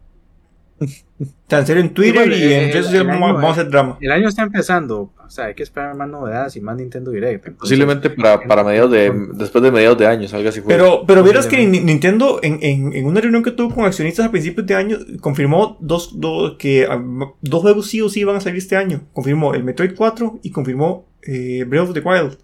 En 1.59 1.67
serio, 1.67 1.83
en 1.83 1.93
Twitter 1.93 2.33
y 2.33 2.43
en 2.45 2.73
redes 2.73 2.77
el 2.77 2.85
sociales 2.85 3.13
año, 3.15 3.21
vamos, 3.21 3.45
a 3.45 3.51
hacer 3.51 3.69
drama. 3.69 3.99
El 4.01 4.11
año 4.11 4.29
está 4.29 4.43
empezando, 4.43 5.13
o 5.23 5.31
sea, 5.31 5.47
hay 5.47 5.55
que 5.55 5.63
esperar 5.63 5.95
más 5.95 6.09
novedades 6.09 6.57
y 6.57 6.63
más 6.63 6.77
Nintendo 6.77 7.11
Direct. 7.11 7.47
Entonces, 7.47 7.61
Posiblemente 7.61 8.09
para, 8.09 8.41
para 8.43 8.65
mediados 8.65 8.91
de, 8.91 9.13
después 9.35 9.63
de 9.63 9.71
mediados 9.71 9.99
de 9.99 10.07
año 10.07 10.27
salga 10.29 10.49
así 10.49 10.61
juego. 10.61 10.79
Pero, 10.79 11.05
pero 11.07 11.23
vieras 11.23 11.47
que 11.47 11.67
Nintendo 11.67 12.41
en, 12.43 12.59
en, 12.63 12.95
en 12.95 13.05
una 13.05 13.21
reunión 13.21 13.43
que 13.43 13.51
tuvo 13.51 13.75
con 13.75 13.85
accionistas 13.85 14.27
a 14.27 14.31
principios 14.31 14.67
de 14.67 14.75
año 14.75 14.97
confirmó 15.21 15.77
dos, 15.81 16.19
dos, 16.19 16.57
que 16.59 16.87
ah, 16.89 16.99
dos 17.43 17.61
juegos 17.61 17.87
sí 17.87 18.01
o 18.01 18.09
sí 18.09 18.25
van 18.25 18.37
a 18.37 18.41
salir 18.41 18.59
este 18.59 18.77
año. 18.77 19.03
Confirmó 19.13 19.53
el 19.53 19.63
Metroid 19.63 19.95
4 19.95 20.41
y 20.43 20.51
confirmó 20.51 21.07
eh, 21.23 21.65
Breath 21.67 21.91
of 21.91 21.93
the 21.93 22.01
Wild. 22.01 22.39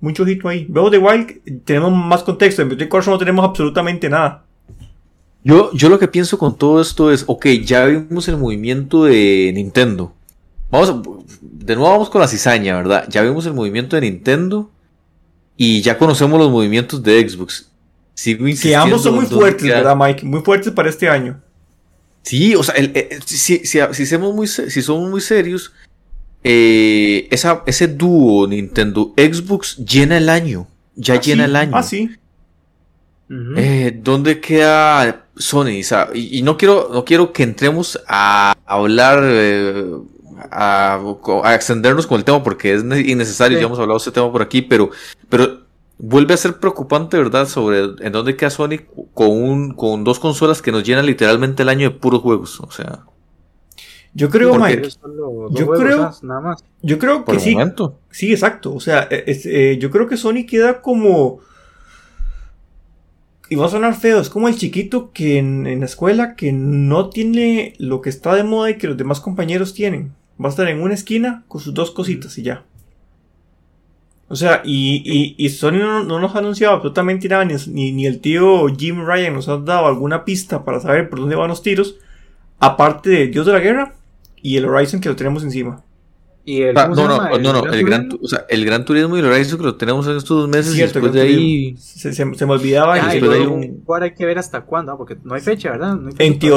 Mucho 0.00 0.22
ojito 0.22 0.48
ahí. 0.48 0.64
Breath 0.64 0.86
of 0.86 0.90
the 0.92 0.98
Wild 0.98 1.64
tenemos 1.64 1.92
más 1.92 2.22
contexto. 2.22 2.62
En 2.62 2.68
Metroid 2.68 2.88
4 2.88 3.12
no 3.12 3.18
tenemos 3.18 3.44
absolutamente 3.44 4.08
nada. 4.08 4.45
Yo, 5.46 5.70
yo 5.74 5.88
lo 5.88 6.00
que 6.00 6.08
pienso 6.08 6.38
con 6.38 6.58
todo 6.58 6.80
esto 6.80 7.12
es, 7.12 7.22
ok, 7.28 7.46
ya 7.64 7.84
vimos 7.86 8.26
el 8.26 8.36
movimiento 8.36 9.04
de 9.04 9.52
Nintendo. 9.54 10.12
Vamos, 10.72 10.90
a- 10.90 11.02
de 11.40 11.76
nuevo 11.76 11.88
vamos 11.92 12.10
con 12.10 12.20
la 12.20 12.26
cizaña, 12.26 12.76
¿verdad? 12.76 13.06
Ya 13.08 13.22
vimos 13.22 13.46
el 13.46 13.54
movimiento 13.54 13.94
de 13.94 14.02
Nintendo 14.02 14.68
y 15.56 15.82
ya 15.82 15.98
conocemos 15.98 16.36
los 16.40 16.50
movimientos 16.50 17.00
de 17.00 17.28
Xbox. 17.28 17.70
Sigo 18.14 18.44
Que 18.44 18.50
insistiendo. 18.50 18.82
ambos 18.82 19.02
son 19.04 19.14
muy 19.14 19.26
fuertes, 19.26 19.68
¿verdad, 19.68 19.94
Mike? 19.96 20.26
Muy 20.26 20.40
fuertes 20.40 20.72
para 20.72 20.88
este 20.90 21.08
año. 21.08 21.40
Sí, 22.22 22.56
o 22.56 22.64
sea, 22.64 22.74
el- 22.74 22.90
el- 22.96 23.22
si, 23.22 23.58
si, 23.64 23.78
si 23.92 24.06
somos 24.06 24.34
muy, 24.34 24.48
si 24.48 24.82
somos 24.82 25.08
muy 25.08 25.20
serios, 25.20 25.72
eh, 26.42 27.28
esa, 27.30 27.62
ese 27.66 27.86
dúo 27.86 28.48
Nintendo-Xbox 28.48 29.76
llena 29.84 30.16
el 30.16 30.28
año. 30.28 30.66
Ya 30.96 31.14
Ah, 31.14 31.20
llena 31.20 31.44
sí. 31.44 31.50
el 31.50 31.56
año. 31.56 31.72
Ah, 31.76 31.82
sí. 31.84 32.10
Eh, 33.56 34.00
¿Dónde 34.02 34.40
queda 34.40 35.25
Sony? 35.36 35.80
O 35.80 35.84
sea, 35.84 36.08
y, 36.14 36.38
y 36.38 36.42
no 36.42 36.56
quiero, 36.56 36.88
no 36.92 37.04
quiero 37.04 37.32
que 37.32 37.42
entremos 37.42 38.00
a 38.08 38.54
hablar, 38.64 39.20
eh, 39.24 39.84
a, 40.50 41.00
a 41.44 41.54
extendernos 41.54 42.06
con 42.06 42.18
el 42.18 42.24
tema 42.24 42.42
porque 42.42 42.74
es 42.74 42.84
ne- 42.84 43.00
innecesario. 43.00 43.56
Sí. 43.58 43.60
Ya 43.62 43.66
hemos 43.66 43.78
hablado 43.78 43.98
de 43.98 44.02
este 44.02 44.10
tema 44.12 44.30
por 44.30 44.42
aquí, 44.42 44.62
pero, 44.62 44.90
pero 45.28 45.60
vuelve 45.98 46.34
a 46.34 46.36
ser 46.36 46.58
preocupante, 46.58 47.16
¿verdad? 47.16 47.46
Sobre 47.48 47.80
en 48.00 48.12
dónde 48.12 48.36
queda 48.36 48.50
Sony 48.50 48.78
con 49.14 49.30
un, 49.30 49.74
con 49.74 50.04
dos 50.04 50.18
consolas 50.18 50.60
que 50.62 50.72
nos 50.72 50.82
llenan 50.84 51.06
literalmente 51.06 51.62
el 51.62 51.68
año 51.70 51.90
de 51.90 51.96
puros 51.96 52.20
juegos. 52.22 52.60
O 52.60 52.70
sea, 52.70 53.00
Yo 54.14 54.28
creo, 54.30 54.54
Mike. 54.58 54.88
Yo 55.50 55.66
juegos, 55.66 55.78
creo- 55.80 56.14
nada 56.22 56.40
más. 56.40 56.64
Yo 56.82 56.98
creo 56.98 57.24
que 57.24 57.38
sí. 57.40 57.52
momento. 57.52 57.98
Sí, 58.10 58.30
exacto. 58.32 58.74
O 58.74 58.80
sea, 58.80 59.08
eh, 59.10 59.24
es- 59.26 59.46
eh, 59.46 59.78
yo 59.80 59.90
creo 59.90 60.06
que 60.06 60.16
Sony 60.16 60.44
queda 60.48 60.80
como. 60.82 61.40
Y 63.48 63.54
va 63.54 63.66
a 63.66 63.70
sonar 63.70 63.94
feo, 63.94 64.20
es 64.20 64.28
como 64.28 64.48
el 64.48 64.56
chiquito 64.56 65.12
que 65.12 65.38
en, 65.38 65.66
en 65.66 65.80
la 65.80 65.86
escuela 65.86 66.34
que 66.34 66.52
no 66.52 67.10
tiene 67.10 67.74
lo 67.78 68.00
que 68.00 68.10
está 68.10 68.34
de 68.34 68.42
moda 68.42 68.70
y 68.70 68.78
que 68.78 68.88
los 68.88 68.96
demás 68.96 69.20
compañeros 69.20 69.72
tienen. 69.72 70.14
Va 70.42 70.48
a 70.48 70.50
estar 70.50 70.68
en 70.68 70.82
una 70.82 70.94
esquina 70.94 71.44
con 71.46 71.60
sus 71.60 71.72
dos 71.72 71.92
cositas 71.92 72.36
y 72.38 72.42
ya. 72.42 72.64
O 74.28 74.34
sea, 74.34 74.62
y, 74.64 75.02
y, 75.04 75.36
y 75.38 75.48
Sony 75.50 75.78
no, 75.78 76.02
no 76.02 76.18
nos 76.18 76.34
ha 76.34 76.40
anunciado 76.40 76.74
absolutamente 76.74 77.28
nada, 77.28 77.44
ni, 77.44 77.92
ni 77.92 78.06
el 78.06 78.20
tío 78.20 78.66
Jim 78.76 79.06
Ryan 79.06 79.34
nos 79.34 79.48
ha 79.48 79.58
dado 79.58 79.86
alguna 79.86 80.24
pista 80.24 80.64
para 80.64 80.80
saber 80.80 81.08
por 81.08 81.20
dónde 81.20 81.36
van 81.36 81.48
los 81.48 81.62
tiros. 81.62 81.96
Aparte 82.58 83.10
de 83.10 83.26
Dios 83.28 83.46
de 83.46 83.52
la 83.52 83.60
Guerra 83.60 83.94
y 84.42 84.56
el 84.56 84.64
Horizon 84.64 85.00
que 85.00 85.08
lo 85.08 85.16
tenemos 85.16 85.44
encima. 85.44 85.84
Y 86.48 86.62
el, 86.62 86.78
Ah, 86.78 86.84
¿cómo 86.84 86.94
se 86.94 87.02
no, 87.02 87.08
no, 87.08 87.16
llama? 87.24 87.38
no, 87.38 87.52
no, 87.66 87.72
el 87.72 87.84
gran, 87.84 88.08
o 88.22 88.28
sea, 88.28 88.46
el 88.48 88.64
gran 88.64 88.84
turismo 88.84 89.16
y 89.16 89.18
el 89.18 89.26
Horizon 89.26 89.58
que 89.58 89.64
lo 89.64 89.74
tenemos 89.74 90.06
en 90.06 90.16
estos 90.16 90.42
dos 90.42 90.48
meses 90.48 90.76
y 90.76 90.80
después 90.80 91.12
de 91.12 91.20
ahí. 91.20 91.76
Se, 91.76 92.12
se- 92.12 92.34
se 92.34 92.46
me 92.46 92.52
olvidaba. 92.52 92.94
Ah, 92.94 92.98
y 92.98 93.00
después 93.00 93.16
y 93.16 93.20
se- 93.20 93.28
de 93.28 93.34
ahí 93.34 93.40
luego, 93.42 93.54
un- 93.56 93.84
ahora 93.88 94.04
hay 94.04 94.14
que 94.14 94.24
ver 94.24 94.38
hasta 94.38 94.60
cuándo, 94.60 94.92
ah, 94.92 94.96
porque 94.96 95.16
no 95.24 95.34
hay 95.34 95.40
fecha, 95.40 95.72
¿verdad? 95.72 95.96
No 95.96 96.06
hay 96.06 96.12
fecha 96.12 96.24
En 96.24 96.38
todavía. 96.38 96.48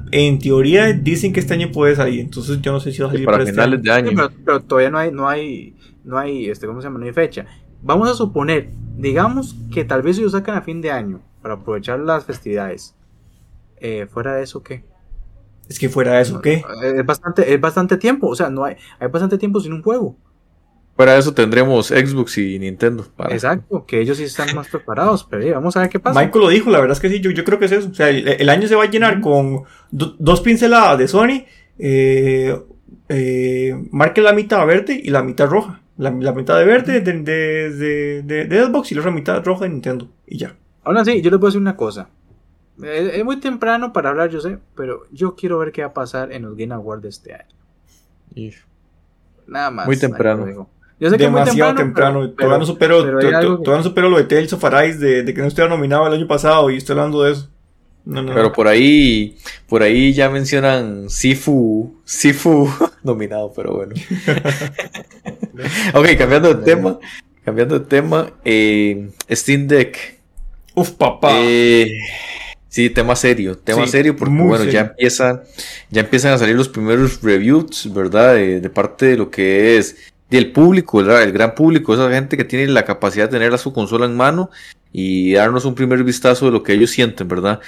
teoría, 0.00 0.04
en 0.10 0.38
teoría 0.38 0.92
dicen 0.94 1.34
que 1.34 1.40
este 1.40 1.52
año 1.52 1.70
puede 1.70 1.94
salir, 1.94 2.20
entonces 2.20 2.62
yo 2.62 2.72
no 2.72 2.80
sé 2.80 2.92
si 2.92 3.02
va 3.02 3.08
a 3.08 3.10
salir 3.10 3.26
para 3.26 3.36
para 3.36 3.44
este 3.50 3.52
finales 3.60 3.80
año. 3.80 3.82
de 3.82 3.90
Sí, 3.90 4.08
año. 4.08 4.16
pero, 4.32 4.42
pero 4.44 4.60
todavía 4.62 4.90
no 4.90 4.98
hay, 4.98 5.12
no 5.12 5.28
hay, 5.28 5.76
no 6.04 6.18
hay, 6.18 6.48
este, 6.48 6.66
¿cómo 6.66 6.80
se 6.80 6.86
llama? 6.86 6.98
No 6.98 7.04
hay 7.04 7.12
fecha. 7.12 7.44
Vamos 7.82 8.08
a 8.10 8.14
suponer, 8.14 8.70
digamos 8.96 9.54
que 9.70 9.84
tal 9.84 10.00
vez 10.00 10.16
ellos 10.18 10.32
sacan 10.32 10.56
a 10.56 10.62
fin 10.62 10.80
de 10.80 10.90
año 10.92 11.20
para 11.42 11.54
aprovechar 11.56 12.00
las 12.00 12.24
festividades. 12.24 12.94
Eh, 13.82 14.06
fuera 14.10 14.34
de 14.34 14.44
eso, 14.44 14.62
¿qué? 14.62 14.82
Es 15.68 15.78
que 15.78 15.88
fuera 15.88 16.14
de 16.14 16.22
eso, 16.22 16.40
¿qué? 16.40 16.54
Eh, 16.82 16.94
Es 16.98 17.06
bastante, 17.06 17.52
es 17.52 17.60
bastante 17.60 17.96
tiempo, 17.96 18.28
o 18.28 18.36
sea, 18.36 18.50
no 18.50 18.64
hay, 18.64 18.76
hay 18.98 19.08
bastante 19.08 19.36
tiempo 19.38 19.60
sin 19.60 19.72
un 19.72 19.82
juego. 19.82 20.16
Para 20.94 21.18
eso 21.18 21.34
tendremos 21.34 21.88
Xbox 21.88 22.38
y 22.38 22.58
Nintendo. 22.58 23.04
Para... 23.16 23.34
Exacto, 23.34 23.84
que 23.84 24.00
ellos 24.00 24.16
sí 24.16 24.24
están 24.24 24.54
más 24.54 24.68
preparados, 24.68 25.26
pero 25.28 25.54
vamos 25.54 25.76
a 25.76 25.80
ver 25.80 25.90
qué 25.90 26.00
pasa. 26.00 26.18
Michael 26.18 26.44
lo 26.44 26.48
dijo, 26.48 26.70
la 26.70 26.80
verdad 26.80 26.96
es 26.96 27.00
que 27.00 27.10
sí, 27.10 27.20
yo, 27.20 27.30
yo 27.32 27.44
creo 27.44 27.58
que 27.58 27.66
es 27.66 27.72
eso. 27.72 27.90
O 27.90 27.94
sea, 27.94 28.08
el, 28.08 28.26
el 28.26 28.48
año 28.48 28.66
se 28.66 28.74
va 28.76 28.84
a 28.84 28.90
llenar 28.90 29.20
con 29.20 29.64
do, 29.90 30.16
dos 30.18 30.40
pinceladas 30.40 30.98
de 30.98 31.06
Sony, 31.06 31.44
eh, 31.78 32.58
eh, 33.10 33.74
marque 33.90 34.22
la 34.22 34.32
mitad 34.32 34.64
verde 34.66 34.98
y 35.02 35.10
la 35.10 35.22
mitad 35.22 35.48
roja. 35.48 35.82
La, 35.98 36.10
la 36.10 36.32
mitad 36.32 36.58
de 36.58 36.64
verde 36.64 37.00
de, 37.00 37.12
de, 37.12 37.70
de, 37.70 38.22
de, 38.22 38.44
de 38.44 38.64
Xbox 38.64 38.92
y 38.92 38.94
la 38.94 39.00
otra 39.00 39.10
mitad 39.12 39.44
roja 39.44 39.64
de 39.64 39.70
Nintendo. 39.70 40.08
Y 40.26 40.38
ya. 40.38 40.56
Ahora 40.84 41.04
sí, 41.04 41.20
yo 41.20 41.30
les 41.30 41.38
puedo 41.38 41.48
decir 41.50 41.60
una 41.60 41.76
cosa. 41.76 42.08
Es, 42.82 43.14
es, 43.14 43.24
muy 43.24 43.40
temprano 43.40 43.92
para 43.92 44.10
hablar, 44.10 44.30
yo 44.30 44.40
sé, 44.40 44.58
pero 44.74 45.04
yo 45.10 45.34
quiero 45.34 45.58
ver 45.58 45.72
qué 45.72 45.82
va 45.82 45.88
a 45.88 45.94
pasar 45.94 46.32
en 46.32 46.42
los 46.42 46.56
Game 46.56 46.74
Awards 46.74 47.02
de 47.02 47.08
este 47.08 47.34
año. 47.34 47.56
Y... 48.34 48.52
Nada 49.46 49.70
más. 49.70 49.86
Muy 49.86 49.96
temprano. 49.96 50.68
Yo 50.98 51.10
sé 51.10 51.18
que 51.18 51.24
demasiado 51.24 51.72
muy 51.72 51.82
temprano. 51.82 52.26
temprano. 52.28 52.34
Pero, 52.34 52.36
todavía, 52.36 52.58
no 52.58 53.82
supero, 53.82 54.08
lo 54.08 54.16
de 54.16 54.24
Tales 54.24 54.52
of 54.52 54.64
Arise 54.64 54.98
de, 54.98 55.22
de, 55.22 55.34
que 55.34 55.40
no 55.40 55.46
estuviera 55.46 55.74
nominado 55.74 56.06
el 56.06 56.14
año 56.14 56.26
pasado 56.26 56.70
y 56.70 56.76
estoy 56.76 56.94
hablando 56.94 57.22
de 57.22 57.32
eso. 57.32 57.50
No, 58.06 58.22
no, 58.22 58.32
pero 58.32 58.52
por 58.52 58.68
ahí, 58.68 59.36
por 59.68 59.82
ahí 59.82 60.12
ya 60.12 60.30
mencionan 60.30 61.10
Sifu, 61.10 61.96
Sifu 62.04 62.70
nominado, 63.02 63.52
pero 63.54 63.74
bueno. 63.74 63.94
ok, 65.94 66.06
cambiando 66.16 66.54
de 66.54 66.64
tema, 66.64 67.00
cambiando 67.44 67.80
de 67.80 67.84
tema, 67.84 68.30
eh, 68.44 69.10
Steam 69.28 69.66
Deck. 69.66 70.20
Uf, 70.74 70.92
papá. 70.92 71.32
Eh, 71.34 71.98
sí, 72.76 72.90
tema 72.90 73.16
serio, 73.16 73.56
tema 73.56 73.86
sí, 73.86 73.92
serio, 73.92 74.14
porque 74.14 74.34
bueno, 74.34 74.58
serio. 74.58 74.72
ya 74.72 74.80
empiezan, 74.80 75.40
ya 75.90 76.02
empiezan 76.02 76.34
a 76.34 76.38
salir 76.38 76.54
los 76.54 76.68
primeros 76.68 77.22
reviews, 77.22 77.92
¿verdad? 77.92 78.34
De, 78.34 78.60
de 78.60 78.70
parte 78.70 79.06
de 79.06 79.16
lo 79.16 79.30
que 79.30 79.78
es 79.78 79.96
del 80.28 80.52
público, 80.52 80.98
¿verdad? 80.98 81.22
el 81.22 81.32
gran 81.32 81.54
público, 81.54 81.94
esa 81.94 82.10
gente 82.10 82.36
que 82.36 82.44
tiene 82.44 82.66
la 82.66 82.84
capacidad 82.84 83.24
de 83.24 83.30
tener 83.30 83.54
a 83.54 83.58
su 83.58 83.72
consola 83.72 84.04
en 84.04 84.16
mano 84.16 84.50
y 84.92 85.32
darnos 85.32 85.64
un 85.64 85.74
primer 85.74 86.04
vistazo 86.04 86.46
de 86.46 86.52
lo 86.52 86.62
que 86.62 86.74
ellos 86.74 86.90
sienten, 86.90 87.28
¿verdad? 87.28 87.60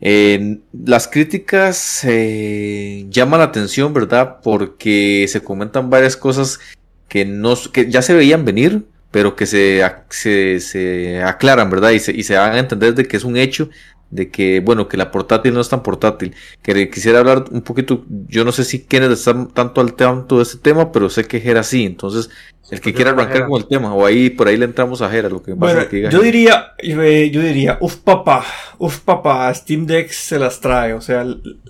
Eh, 0.00 0.58
las 0.84 1.08
críticas 1.08 2.04
eh, 2.04 3.06
llaman 3.08 3.40
la 3.40 3.46
atención, 3.46 3.92
¿verdad? 3.92 4.36
Porque 4.42 5.26
se 5.28 5.42
comentan 5.42 5.90
varias 5.90 6.16
cosas 6.16 6.60
que, 7.08 7.24
no, 7.24 7.54
que 7.72 7.90
ya 7.90 8.02
se 8.02 8.14
veían 8.14 8.44
venir, 8.44 8.84
pero 9.10 9.34
que 9.34 9.46
se, 9.46 9.82
se, 10.10 10.60
se 10.60 11.22
aclaran, 11.22 11.70
¿verdad? 11.70 11.90
Y 11.90 12.00
se, 12.00 12.12
y 12.12 12.22
se 12.22 12.36
hagan 12.36 12.56
a 12.56 12.58
entender 12.58 12.94
de 12.94 13.06
que 13.06 13.16
es 13.16 13.24
un 13.24 13.36
hecho 13.36 13.70
de 14.10 14.30
que, 14.30 14.60
bueno, 14.60 14.88
que 14.88 14.96
la 14.96 15.10
portátil 15.10 15.54
no 15.54 15.60
es 15.60 15.68
tan 15.68 15.82
portátil. 15.82 16.34
Que 16.62 16.88
quisiera 16.88 17.18
hablar 17.18 17.44
un 17.50 17.62
poquito, 17.62 18.04
yo 18.28 18.44
no 18.44 18.52
sé 18.52 18.64
si 18.64 18.80
Kenneth 18.80 19.12
está 19.12 19.48
tanto 19.52 19.80
al 19.80 19.94
tanto 19.94 20.36
de 20.36 20.44
ese 20.44 20.58
tema, 20.58 20.92
pero 20.92 21.10
sé 21.10 21.24
que 21.24 21.42
era 21.44 21.60
así, 21.60 21.84
entonces 21.84 22.30
el 22.70 22.80
que 22.80 22.94
quiera 22.94 23.10
arrancar 23.10 23.46
con 23.46 23.60
el 23.60 23.68
tema, 23.68 23.94
o 23.94 24.06
ahí 24.06 24.30
por 24.30 24.48
ahí 24.48 24.56
le 24.56 24.64
entramos 24.64 25.02
a 25.02 25.10
Jera, 25.10 25.28
lo 25.28 25.42
que 25.42 25.52
bueno, 25.52 25.76
pasa 25.76 25.88
que 25.88 25.96
diga 25.96 26.10
yo 26.10 26.22
diría, 26.22 26.72
yo 26.82 27.42
diría, 27.42 27.76
uff 27.80 27.96
papá, 27.96 28.44
uff 28.78 29.00
papá, 29.00 29.52
Steam 29.52 29.86
Deck 29.86 30.10
se 30.10 30.38
las 30.38 30.60
trae, 30.60 30.94
o 30.94 31.00
sea, 31.00 31.26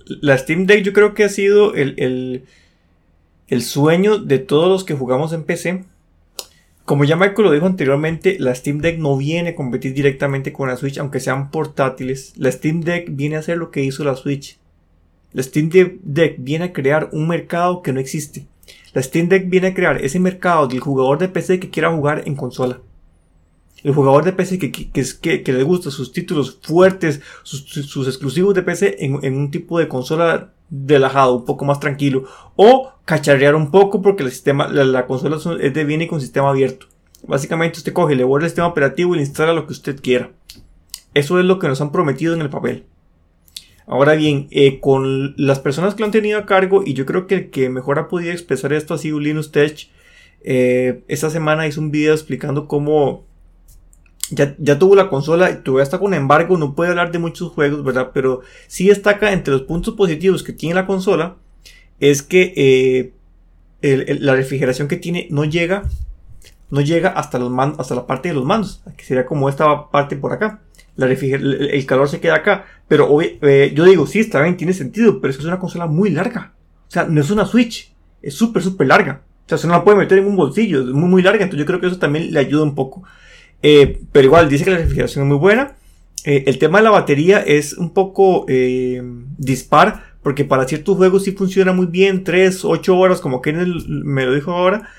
la 0.07 0.39
Steam 0.39 0.67
Deck 0.67 0.83
yo 0.85 0.93
creo 0.93 1.15
que 1.15 1.25
ha 1.25 1.29
sido 1.29 1.75
el, 1.75 1.95
el, 1.97 2.45
el 3.49 3.63
sueño 3.63 4.19
de 4.19 4.39
todos 4.39 4.69
los 4.69 4.85
que 4.85 4.95
jugamos 4.95 5.33
en 5.33 5.43
PC. 5.43 5.85
Como 6.85 7.05
ya 7.05 7.17
Michael 7.17 7.45
lo 7.45 7.53
dijo 7.53 7.67
anteriormente, 7.67 8.37
la 8.39 8.55
Steam 8.55 8.79
Deck 8.79 8.99
no 8.99 9.17
viene 9.17 9.51
a 9.51 9.55
competir 9.55 9.95
directamente 9.95 10.53
con 10.53 10.69
la 10.69 10.77
Switch, 10.77 10.99
aunque 10.99 11.21
sean 11.21 11.51
portátiles. 11.51 12.35
La 12.37 12.53
Steam 12.53 12.83
Deck 12.83 13.09
viene 13.11 13.37
a 13.37 13.39
hacer 13.39 13.57
lo 13.57 13.71
que 13.71 13.83
hizo 13.83 14.05
la 14.05 14.17
Switch. 14.17 14.59
La 15.33 15.43
Steam 15.43 15.71
Deck 15.71 16.37
viene 16.39 16.67
a 16.67 16.73
crear 16.73 17.09
un 17.13 17.27
mercado 17.27 17.83
que 17.83 17.93
no 17.93 18.01
existe. 18.01 18.47
La 18.93 19.03
Steam 19.03 19.29
Deck 19.29 19.49
viene 19.49 19.69
a 19.69 19.75
crear 19.75 20.05
ese 20.05 20.21
mercado 20.21 20.69
del 20.69 20.81
jugador 20.81 21.19
de 21.19 21.29
PC 21.29 21.59
que 21.59 21.71
quiera 21.71 21.91
jugar 21.91 22.23
en 22.27 22.37
consola. 22.37 22.81
El 23.83 23.93
jugador 23.93 24.25
de 24.25 24.33
PC 24.33 24.59
que, 24.59 24.71
que, 24.71 25.43
que, 25.43 25.53
le 25.53 25.63
gusta 25.63 25.91
sus 25.91 26.13
títulos 26.13 26.59
fuertes, 26.63 27.21
sus, 27.43 28.07
exclusivos 28.09 28.55
de 28.55 28.63
PC 28.63 28.97
en, 29.05 29.37
un 29.37 29.51
tipo 29.51 29.79
de 29.79 29.89
consola 29.89 30.54
relajado, 30.71 31.37
un 31.37 31.45
poco 31.45 31.65
más 31.65 31.81
tranquilo. 31.81 32.25
O 32.57 32.93
cacharrear 33.05 33.55
un 33.55 33.71
poco 33.71 34.03
porque 34.03 34.23
el 34.23 34.31
sistema, 34.31 34.69
la, 34.69 34.85
la 34.85 35.07
consola 35.07 35.37
es 35.61 35.75
de, 35.75 35.85
viene 35.85 36.07
con 36.07 36.21
sistema 36.21 36.51
abierto. 36.51 36.87
Básicamente 37.27 37.79
usted 37.79 37.93
coge, 37.93 38.17
le 38.17 38.25
borra 38.25 38.45
el 38.45 38.51
sistema 38.51 38.69
operativo 38.69 39.15
y 39.15 39.19
le 39.19 39.25
instala 39.25 39.53
lo 39.53 39.67
que 39.67 39.73
usted 39.73 40.01
quiera. 40.01 40.31
Eso 41.15 41.39
es 41.39 41.45
lo 41.45 41.59
que 41.59 41.69
nos 41.69 41.81
han 41.81 41.93
prometido 41.93 42.35
en 42.35 42.43
el 42.43 42.51
papel. 42.51 42.87
Ahora 43.87 44.15
bien, 44.15 44.49
eh, 44.51 44.81
con 44.81 45.35
las 45.37 45.61
personas 45.61 45.95
que 45.95 46.01
lo 46.01 46.07
han 46.07 46.13
tenido 46.13 46.39
a 46.39 46.47
cargo, 46.47 46.83
y 46.85 46.95
yo 46.95 47.07
creo 47.07 47.27
que 47.27 47.35
el 47.35 47.51
que 47.51 47.69
mejor 47.69 47.99
ha 47.99 48.09
podido 48.09 48.33
expresar 48.33 48.73
esto 48.73 48.95
ha 48.95 48.99
sido 48.99 49.21
Linus 49.21 49.53
Tech. 49.53 49.89
Eh, 50.43 51.05
esta 51.09 51.31
semana 51.31 51.67
hizo 51.67 51.81
un 51.81 51.91
video 51.91 52.15
explicando 52.15 52.67
cómo 52.67 53.25
ya, 54.31 54.55
ya, 54.59 54.79
tuvo 54.79 54.95
la 54.95 55.09
consola, 55.09 55.63
todavía 55.63 55.83
está 55.83 55.99
con 55.99 56.15
embargo, 56.15 56.57
no 56.57 56.75
puede 56.75 56.91
hablar 56.91 57.13
de 57.13 57.19
muchos 57.19 57.53
juegos, 57.53 57.85
¿verdad? 57.85 58.11
Pero 58.15 58.41
sí 58.67 58.89
destaca 58.89 59.33
entre 59.33 59.53
los 59.53 59.63
puntos 59.63 59.95
positivos 59.95 60.43
que 60.43 60.53
tiene 60.53 60.75
la 60.75 60.87
consola, 60.87 61.37
es 62.01 62.23
que 62.23 63.13
eh, 63.83 64.19
la 64.21 64.35
refrigeración 64.35 64.89
que 64.89 64.97
tiene 64.97 65.29
no 65.31 65.45
llega, 65.45 65.85
no 66.71 66.81
llega 66.81 67.11
hasta, 67.11 67.39
los 67.39 67.51
man, 67.51 67.75
hasta 67.79 67.95
la 67.95 68.07
parte 68.07 68.29
de 68.29 68.35
los 68.35 68.45
mandos, 68.45 68.83
que 68.97 69.05
sería 69.05 69.27
como 69.27 69.49
esta 69.49 69.91
parte 69.91 70.17
por 70.17 70.33
acá. 70.33 70.61
El, 70.97 71.87
calor 71.87 72.09
se 72.09 72.21
queda 72.21 72.37
acá. 72.37 72.67
Pero 72.89 73.21
eh, 73.21 73.73
yo 73.75 73.85
digo, 73.85 74.07
sí, 74.07 74.21
está 74.21 74.41
bien, 74.43 74.57
tiene 74.57 74.73
sentido, 74.73 75.21
pero 75.21 75.31
es 75.31 75.37
que 75.37 75.43
es 75.43 75.49
una 75.49 75.59
consola 75.59 75.87
muy 75.87 76.11
larga. 76.11 76.55
O 76.89 76.91
sea, 76.91 77.05
no 77.05 77.21
es 77.21 77.31
una 77.31 77.47
Switch, 77.47 77.93
es 78.23 78.35
súper, 78.35 78.63
súper 78.63 78.87
larga. 78.87 79.23
O 79.47 79.49
sea, 79.49 79.59
se 79.59 79.67
no 79.67 79.75
la 79.75 79.85
puede 79.85 79.99
meter 79.99 80.19
en 80.19 80.27
un 80.27 80.37
bolsillo, 80.37 80.81
es 80.81 80.87
muy, 80.87 81.09
muy 81.09 81.23
larga, 81.23 81.43
entonces 81.43 81.61
yo 81.61 81.67
creo 81.67 81.81
que 81.81 81.89
eso 81.89 81.99
también 81.99 82.33
le 82.33 82.39
ayuda 82.39 82.63
un 82.63 82.75
poco. 82.75 83.03
Eh, 83.67 84.03
pero 84.13 84.27
igual, 84.27 84.51
dice 84.51 84.63
que 84.65 84.71
la 84.73 84.77
refrigeración 84.77 85.25
es 85.25 85.29
muy 85.29 85.39
buena. 85.39 85.75
Eh, 86.25 86.45
el 86.47 86.59
tema 86.59 86.79
de 86.79 86.85
la 86.85 86.91
batería 86.91 87.41
es 87.41 87.73
un 87.73 87.95
poco 87.95 88.45
eh, 88.47 89.03
dispar, 89.39 90.05
porque 90.23 90.45
para 90.45 90.69
ciertos 90.69 90.99
juegos 90.99 91.25
sí 91.25 91.33
funciona 91.33 91.73
muy 91.73 91.87
bien, 91.87 92.25
3, 92.25 92.63
8 92.63 92.97
horas, 92.97 93.23
como 93.23 93.41
Kenneth 93.41 93.87
me 93.87 94.27
lo 94.27 94.35
dijo 94.35 94.53
ahora. 94.53 94.91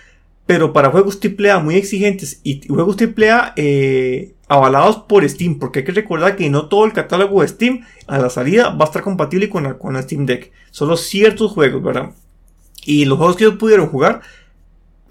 Pero 0.47 0.73
para 0.73 0.89
juegos 0.89 1.19
AAA 1.23 1.59
muy 1.59 1.75
exigentes 1.75 2.41
y 2.43 2.67
juegos 2.67 2.97
AAA 2.99 3.53
eh, 3.55 4.33
avalados 4.47 4.97
por 4.97 5.27
Steam, 5.29 5.59
porque 5.59 5.79
hay 5.79 5.85
que 5.85 5.91
recordar 5.91 6.35
que 6.35 6.49
no 6.49 6.67
todo 6.67 6.85
el 6.85 6.93
catálogo 6.93 7.41
de 7.41 7.47
Steam 7.47 7.85
a 8.07 8.17
la 8.17 8.31
salida 8.31 8.69
va 8.69 8.85
a 8.85 8.87
estar 8.87 9.03
compatible 9.03 9.47
con 9.47 9.63
la, 9.63 9.77
con 9.77 9.93
la 9.93 10.01
Steam 10.01 10.25
Deck. 10.25 10.51
Solo 10.71 10.97
ciertos 10.97 11.51
juegos, 11.51 11.83
¿verdad? 11.83 12.11
Y 12.83 13.05
los 13.05 13.19
juegos 13.19 13.35
que 13.35 13.43
ellos 13.45 13.57
pudieron 13.57 13.87
jugar, 13.87 14.21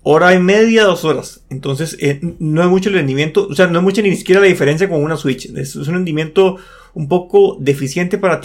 hora 0.04 0.32
y 0.34 0.38
media, 0.38 0.84
dos 0.84 1.04
horas. 1.04 1.42
Entonces, 1.50 1.96
eh, 2.00 2.20
no 2.38 2.62
hay 2.62 2.68
mucho 2.68 2.90
el 2.90 2.94
rendimiento, 2.94 3.48
o 3.50 3.54
sea, 3.54 3.66
no 3.66 3.80
hay 3.80 3.84
mucha 3.84 4.02
ni 4.02 4.14
siquiera 4.14 4.40
la 4.40 4.46
diferencia 4.46 4.88
con 4.88 5.02
una 5.02 5.16
Switch. 5.16 5.46
Es, 5.46 5.74
es 5.74 5.88
un 5.88 5.94
rendimiento 5.94 6.58
un 6.94 7.08
poco 7.08 7.56
deficiente 7.58 8.16
para. 8.18 8.40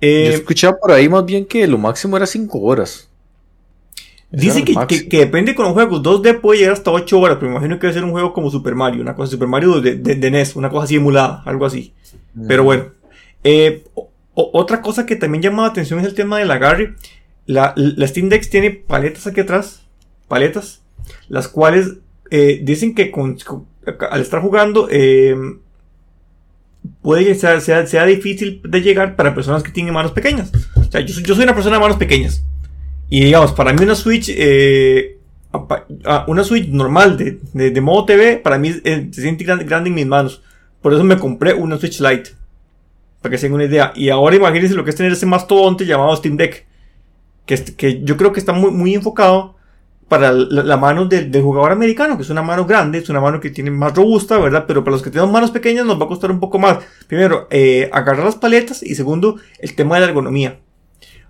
Eh, 0.00 0.28
Yo 0.30 0.36
escuchaba 0.36 0.78
por 0.78 0.92
ahí 0.92 1.08
más 1.08 1.26
bien 1.26 1.44
que 1.44 1.66
lo 1.66 1.78
máximo 1.78 2.16
era 2.16 2.26
5 2.26 2.60
horas. 2.60 3.08
Dice 4.30 4.62
que, 4.62 4.74
que, 4.86 5.08
que, 5.08 5.18
depende 5.20 5.54
con 5.54 5.64
los 5.64 5.72
juegos 5.72 6.02
2D 6.02 6.40
puede 6.40 6.60
llegar 6.60 6.74
hasta 6.74 6.90
8 6.90 7.18
horas, 7.18 7.38
pero 7.40 7.50
me 7.50 7.56
imagino 7.56 7.78
que 7.78 7.86
debe 7.86 7.94
ser 7.94 8.04
un 8.04 8.10
juego 8.10 8.34
como 8.34 8.50
Super 8.50 8.74
Mario, 8.74 9.00
una 9.00 9.16
cosa 9.16 9.30
Super 9.32 9.48
Mario 9.48 9.80
de, 9.80 9.94
de, 9.96 10.14
de 10.16 10.30
NES, 10.30 10.54
una 10.54 10.68
cosa 10.68 10.84
así 10.84 10.96
emulada, 10.96 11.42
algo 11.46 11.64
así. 11.64 11.94
Mm. 12.34 12.46
Pero 12.46 12.62
bueno. 12.62 12.84
Eh, 13.42 13.84
o, 13.94 14.10
otra 14.34 14.82
cosa 14.82 15.06
que 15.06 15.16
también 15.16 15.42
llama 15.42 15.62
la 15.62 15.68
atención 15.68 15.98
es 15.98 16.06
el 16.06 16.14
tema 16.14 16.38
del 16.38 16.50
agarre. 16.50 16.94
La, 17.48 17.72
la 17.74 18.06
Steam 18.06 18.28
Deck 18.28 18.48
tiene 18.50 18.70
paletas 18.70 19.26
aquí 19.26 19.40
atrás, 19.40 19.82
paletas, 20.28 20.82
las 21.28 21.48
cuales 21.48 21.94
eh, 22.30 22.60
dicen 22.62 22.94
que 22.94 23.10
con, 23.10 23.38
al 24.10 24.20
estar 24.20 24.42
jugando 24.42 24.86
eh, 24.90 25.34
puede 27.00 27.34
sea, 27.34 27.58
sea, 27.60 27.86
sea, 27.86 28.04
difícil 28.04 28.60
de 28.62 28.82
llegar 28.82 29.16
para 29.16 29.34
personas 29.34 29.62
que 29.62 29.72
tienen 29.72 29.94
manos 29.94 30.12
pequeñas. 30.12 30.52
O 30.76 30.84
sea, 30.84 31.00
yo, 31.00 31.20
yo 31.22 31.34
soy 31.34 31.44
una 31.44 31.54
persona 31.54 31.76
de 31.76 31.82
manos 31.82 31.96
pequeñas. 31.96 32.44
Y 33.08 33.24
digamos, 33.24 33.52
para 33.52 33.72
mí 33.72 33.82
una 33.82 33.94
Switch, 33.94 34.28
eh, 34.28 35.16
una 36.26 36.44
Switch 36.44 36.68
normal 36.68 37.16
de, 37.16 37.40
de, 37.54 37.70
de, 37.70 37.80
modo 37.80 38.04
TV, 38.04 38.36
para 38.36 38.58
mí 38.58 38.74
eh, 38.84 39.08
se 39.10 39.22
siente 39.22 39.44
grande, 39.44 39.64
grande, 39.64 39.88
en 39.88 39.94
mis 39.94 40.06
manos. 40.06 40.42
Por 40.82 40.92
eso 40.92 41.02
me 41.02 41.16
compré 41.16 41.54
una 41.54 41.78
Switch 41.78 42.00
Lite. 42.00 42.32
Para 43.22 43.32
que 43.32 43.38
se 43.38 43.46
tengan 43.46 43.56
una 43.56 43.64
idea. 43.64 43.92
Y 43.96 44.10
ahora 44.10 44.36
imagínense 44.36 44.74
lo 44.74 44.84
que 44.84 44.90
es 44.90 44.96
tener 44.96 45.12
ese 45.12 45.26
mastodonte 45.26 45.86
llamado 45.86 46.14
Steam 46.14 46.36
Deck. 46.36 46.67
Que, 47.48 47.56
que 47.64 48.04
yo 48.04 48.16
creo 48.16 48.32
que 48.32 48.38
está 48.38 48.52
muy, 48.52 48.70
muy 48.70 48.94
enfocado 48.94 49.56
para 50.06 50.32
la, 50.32 50.76
mano 50.76 51.06
del, 51.06 51.30
del, 51.30 51.42
jugador 51.42 51.72
americano, 51.72 52.16
que 52.16 52.22
es 52.22 52.30
una 52.30 52.42
mano 52.42 52.64
grande, 52.64 52.98
es 52.98 53.08
una 53.10 53.20
mano 53.20 53.40
que 53.40 53.50
tiene 53.50 53.70
más 53.70 53.94
robusta, 53.94 54.38
¿verdad? 54.38 54.64
Pero 54.66 54.82
para 54.82 54.92
los 54.92 55.02
que 55.02 55.10
tenemos 55.10 55.30
manos 55.30 55.50
pequeñas 55.50 55.84
nos 55.84 56.00
va 56.00 56.04
a 56.06 56.08
costar 56.08 56.30
un 56.30 56.40
poco 56.40 56.58
más. 56.58 56.78
Primero, 57.06 57.46
eh, 57.50 57.90
agarrar 57.92 58.24
las 58.24 58.36
paletas 58.36 58.82
y 58.82 58.94
segundo, 58.94 59.36
el 59.58 59.74
tema 59.74 59.96
de 59.96 60.02
la 60.02 60.06
ergonomía. 60.06 60.60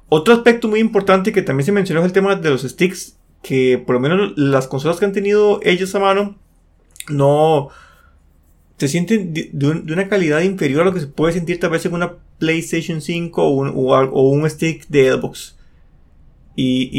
Otro 0.09 0.33
aspecto 0.33 0.69
muy 0.69 0.81
importante 0.81 1.33
que 1.33 1.43
también 1.43 1.67
se 1.67 1.73
mencionó 1.73 2.01
es 2.01 2.07
el 2.07 2.13
tema 2.13 2.37
de 2.37 2.51
los 2.51 2.63
sticks, 2.63 3.17
que 3.43 3.83
por 3.85 3.95
lo 3.95 4.01
menos 4.01 4.33
las 4.37 4.69
consolas 4.69 4.99
que 4.99 5.05
han 5.05 5.13
tenido 5.13 5.61
ellos 5.65 5.95
a 5.95 6.01
mano 6.01 6.37
no 7.09 7.71
se 8.79 8.87
sienten 8.87 9.35
de, 9.35 9.51
de, 9.53 9.67
un, 9.67 9.87
de 9.87 9.93
una 9.93 10.09
calidad 10.09 10.41
inferior 10.43 10.83
a 10.83 10.85
lo 10.85 10.95
que 10.95 11.01
se 11.01 11.09
puede 11.09 11.33
sentir 11.33 11.59
tal 11.59 11.71
vez 11.71 11.85
en 11.85 11.95
una 11.95 12.15
PlayStation 12.39 13.01
5 13.01 13.43
o 13.43 13.51
un, 13.51 13.73
o 13.75 14.29
un 14.29 14.49
stick 14.49 14.87
de 14.89 15.13
Xbox. 15.13 15.58
Y, 16.61 16.91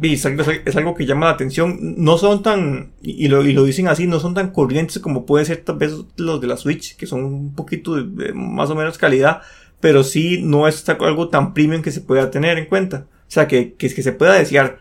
y 0.00 0.14
es 0.14 0.24
algo, 0.24 0.94
que 0.94 1.04
llama 1.04 1.26
la 1.26 1.32
atención. 1.32 1.76
No 1.98 2.16
son 2.16 2.42
tan, 2.42 2.92
y 3.02 3.28
lo, 3.28 3.44
y 3.44 3.52
lo 3.52 3.64
dicen 3.64 3.86
así, 3.86 4.06
no 4.06 4.18
son 4.18 4.32
tan 4.32 4.50
corrientes 4.50 4.98
como 4.98 5.26
pueden 5.26 5.44
ser 5.44 5.58
tal 5.58 5.76
vez 5.76 5.94
los 6.16 6.40
de 6.40 6.46
la 6.46 6.56
Switch, 6.56 6.96
que 6.96 7.06
son 7.06 7.24
un 7.24 7.54
poquito 7.54 7.96
de, 7.96 8.32
más 8.32 8.70
o 8.70 8.74
menos 8.74 8.96
calidad, 8.96 9.42
pero 9.78 10.02
sí 10.04 10.40
no 10.42 10.66
es 10.68 10.88
algo 10.88 11.28
tan 11.28 11.52
premium 11.52 11.82
que 11.82 11.90
se 11.90 12.00
pueda 12.00 12.30
tener 12.30 12.56
en 12.56 12.64
cuenta. 12.64 13.06
O 13.28 13.30
sea, 13.30 13.46
que, 13.46 13.74
que, 13.74 13.90
se 13.90 14.12
pueda 14.12 14.32
desear. 14.32 14.78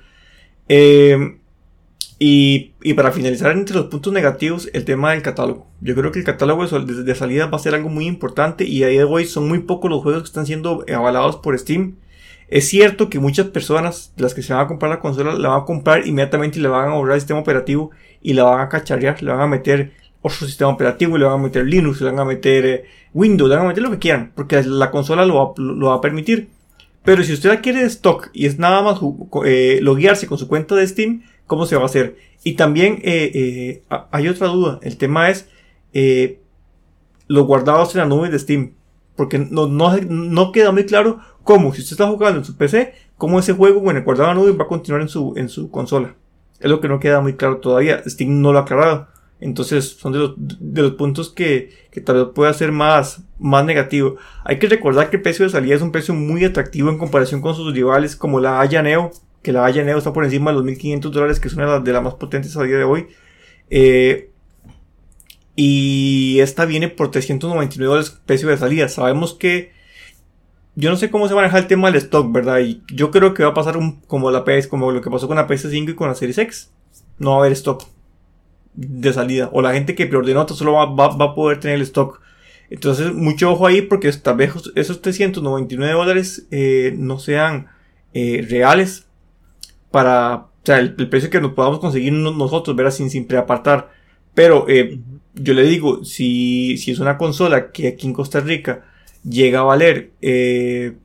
Eh, 0.69 1.37
y, 2.17 2.71
y, 2.81 2.93
para 2.93 3.11
finalizar 3.11 3.51
entre 3.51 3.75
los 3.75 3.87
puntos 3.87 4.13
negativos, 4.13 4.69
el 4.71 4.85
tema 4.85 5.11
del 5.11 5.21
catálogo. 5.21 5.67
Yo 5.81 5.95
creo 5.95 6.13
que 6.13 6.19
el 6.19 6.25
catálogo 6.25 6.65
de, 6.65 7.15
salida 7.15 7.47
va 7.47 7.57
a 7.57 7.61
ser 7.61 7.75
algo 7.75 7.89
muy 7.89 8.07
importante 8.07 8.63
y 8.63 8.83
a 8.83 8.87
día 8.87 8.99
de 8.99 9.05
hoy 9.05 9.25
son 9.25 9.49
muy 9.49 9.59
pocos 9.59 9.91
los 9.91 10.01
juegos 10.01 10.23
que 10.23 10.27
están 10.27 10.45
siendo 10.45 10.85
avalados 10.95 11.35
por 11.35 11.59
Steam. 11.59 11.97
Es 12.47 12.67
cierto 12.67 13.09
que 13.09 13.19
muchas 13.19 13.47
personas, 13.47 14.13
las 14.17 14.33
que 14.33 14.41
se 14.41 14.53
van 14.53 14.65
a 14.65 14.67
comprar 14.67 14.91
la 14.91 14.99
consola, 14.99 15.33
la 15.33 15.49
van 15.49 15.61
a 15.61 15.65
comprar 15.65 16.05
inmediatamente 16.05 16.59
y 16.59 16.61
le 16.61 16.67
van 16.67 16.89
a 16.89 16.93
borrar 16.93 17.15
el 17.15 17.21
sistema 17.21 17.39
operativo 17.39 17.91
y 18.21 18.33
la 18.33 18.43
van 18.43 18.61
a 18.61 18.69
cacharrear, 18.69 19.21
le 19.23 19.31
van 19.31 19.41
a 19.41 19.47
meter 19.47 19.93
otro 20.21 20.47
sistema 20.47 20.71
operativo, 20.71 21.17
le 21.17 21.25
van 21.25 21.39
a 21.39 21.43
meter 21.43 21.65
Linux, 21.65 22.01
le 22.01 22.11
van 22.11 22.19
a 22.19 22.25
meter 22.25 22.65
eh, 22.65 22.85
Windows, 23.13 23.49
le 23.49 23.55
van 23.55 23.65
a 23.65 23.69
meter 23.69 23.81
lo 23.81 23.91
que 23.91 23.99
quieran, 23.99 24.31
porque 24.35 24.61
la 24.63 24.91
consola 24.91 25.25
lo 25.25 25.55
va, 25.55 25.95
a 25.95 26.01
permitir. 26.01 26.49
Pero 27.03 27.23
si 27.23 27.33
usted 27.33 27.49
la 27.49 27.61
quiere 27.61 27.79
de 27.79 27.85
stock 27.85 28.29
y 28.33 28.45
es 28.45 28.59
nada 28.59 28.81
más 28.81 28.99
eh, 29.45 29.79
loguearse 29.81 30.27
con 30.27 30.37
su 30.37 30.47
cuenta 30.47 30.75
de 30.75 30.85
Steam, 30.85 31.23
¿cómo 31.47 31.65
se 31.65 31.75
va 31.75 31.83
a 31.83 31.85
hacer? 31.85 32.17
Y 32.43 32.53
también 32.53 32.99
eh, 33.03 33.31
eh, 33.33 33.83
hay 34.11 34.27
otra 34.27 34.47
duda. 34.47 34.79
El 34.81 34.97
tema 34.97 35.29
es 35.29 35.47
los 37.27 37.47
guardados 37.47 37.95
en 37.95 38.01
la 38.01 38.05
nube 38.05 38.29
de 38.29 38.37
Steam. 38.39 38.73
Porque 39.15 39.39
no, 39.39 39.67
no, 39.67 39.95
no, 39.97 40.51
queda 40.51 40.71
muy 40.71 40.85
claro 40.85 41.19
cómo, 41.43 41.73
si 41.73 41.81
usted 41.81 41.93
está 41.93 42.07
jugando 42.07 42.39
en 42.39 42.45
su 42.45 42.57
PC, 42.57 42.93
cómo 43.17 43.39
ese 43.39 43.53
juego 43.53 43.89
en 43.89 43.97
el 43.97 44.03
guardado 44.03 44.31
en 44.31 44.37
nube 44.37 44.51
va 44.51 44.65
a 44.65 44.67
continuar 44.67 45.01
en 45.01 45.09
su, 45.09 45.33
en 45.37 45.47
su 45.49 45.71
consola. 45.71 46.15
Es 46.59 46.69
lo 46.69 46.81
que 46.81 46.87
no 46.87 46.99
queda 46.99 47.21
muy 47.21 47.35
claro 47.35 47.57
todavía. 47.57 48.03
Steam 48.05 48.41
no 48.41 48.51
lo 48.51 48.59
ha 48.59 48.61
aclarado. 48.63 49.07
Entonces 49.39 49.97
son 49.99 50.13
de 50.13 50.19
los, 50.19 50.33
de 50.37 50.81
los 50.81 50.91
puntos 50.93 51.29
que, 51.29 51.69
que 51.91 52.01
tal 52.01 52.15
vez 52.15 52.25
pueda 52.33 52.53
ser 52.53 52.71
más, 52.71 53.21
más 53.37 53.65
negativo. 53.65 54.15
Hay 54.43 54.59
que 54.59 54.67
recordar 54.67 55.09
que 55.09 55.17
el 55.17 55.21
precio 55.21 55.45
de 55.45 55.51
salida 55.51 55.75
es 55.75 55.81
un 55.81 55.91
precio 55.91 56.13
muy 56.13 56.43
atractivo 56.45 56.89
en 56.89 56.97
comparación 56.97 57.41
con 57.41 57.53
sus 57.53 57.73
rivales 57.73 58.15
como 58.15 58.39
la 58.39 58.61
Aya 58.61 58.81
Neo, 58.81 59.11
que 59.41 59.51
la 59.51 59.65
Aya 59.65 59.83
Neo 59.83 59.97
está 59.97 60.13
por 60.13 60.23
encima 60.23 60.51
de 60.51 60.55
los 60.55 60.65
1500 60.65 61.11
dólares, 61.11 61.39
que 61.39 61.49
es 61.49 61.53
una 61.53 61.79
de 61.79 61.93
las 61.93 62.03
más 62.03 62.15
potentes 62.15 62.55
a 62.57 62.63
día 62.63 62.77
de 62.77 62.83
hoy. 62.83 63.07
Eh, 63.69 64.31
y 65.55 66.39
esta 66.41 66.65
viene 66.65 66.89
por 66.89 67.11
399 67.11 67.87
dólares 67.87 68.21
precio 68.25 68.49
de 68.49 68.57
salida. 68.57 68.89
Sabemos 68.89 69.33
que 69.33 69.71
yo 70.75 70.89
no 70.89 70.97
sé 70.97 71.09
cómo 71.09 71.27
se 71.27 71.35
maneja 71.35 71.57
el 71.57 71.67
tema 71.67 71.87
del 71.87 71.95
stock, 71.97 72.31
¿verdad? 72.31 72.59
Y 72.59 72.81
yo 72.93 73.09
creo 73.09 73.33
que 73.33 73.43
va 73.43 73.49
a 73.49 73.53
pasar 73.53 73.77
un, 73.77 74.01
como 74.01 74.29
la 74.31 74.43
PS, 74.43 74.67
como 74.67 74.91
lo 74.91 75.01
que 75.01 75.09
pasó 75.09 75.27
con 75.27 75.37
la 75.37 75.47
PS5 75.47 75.91
y 75.91 75.95
con 75.95 76.09
la 76.09 76.15
Series 76.15 76.37
X. 76.37 76.71
No 77.17 77.31
va 77.31 77.35
a 77.37 77.39
haber 77.39 77.53
stock 77.53 77.85
de 78.73 79.13
salida. 79.13 79.49
O 79.53 79.61
la 79.61 79.73
gente 79.73 79.95
que 79.95 80.05
preordenó 80.05 80.45
solo 80.49 80.73
va, 80.73 80.85
va, 80.85 81.25
a 81.25 81.35
poder 81.35 81.61
tener 81.61 81.77
el 81.77 81.83
stock. 81.83 82.21
Entonces, 82.69 83.13
mucho 83.13 83.51
ojo 83.51 83.67
ahí 83.67 83.81
porque 83.81 84.11
tal 84.11 84.35
vez 84.35 84.51
esos 84.75 85.01
399 85.01 85.93
dólares 85.93 86.47
eh, 86.51 86.93
no 86.97 87.19
sean 87.19 87.67
eh, 88.13 88.45
reales 88.49 89.07
para, 89.91 90.35
o 90.35 90.49
sea, 90.63 90.79
el, 90.79 90.95
precio 91.09 91.29
que 91.29 91.39
nos 91.39 91.53
podamos 91.53 91.79
conseguir 91.79 92.11
nosotros, 92.11 92.75
¿verdad? 92.75 92.91
Sin, 92.91 93.09
sin 93.09 93.27
preapartar. 93.27 93.91
Pero 94.33 94.65
eh, 94.67 94.99
yo 95.35 95.53
le 95.53 95.63
digo, 95.63 96.03
si, 96.03 96.77
si 96.77 96.91
es 96.91 96.99
una 96.99 97.17
consola 97.17 97.71
que 97.71 97.87
aquí 97.89 98.07
en 98.07 98.13
Costa 98.13 98.39
Rica 98.39 98.85
llega 99.23 99.59
a 99.59 99.63
valer 99.63 100.11
eh, 100.21 100.95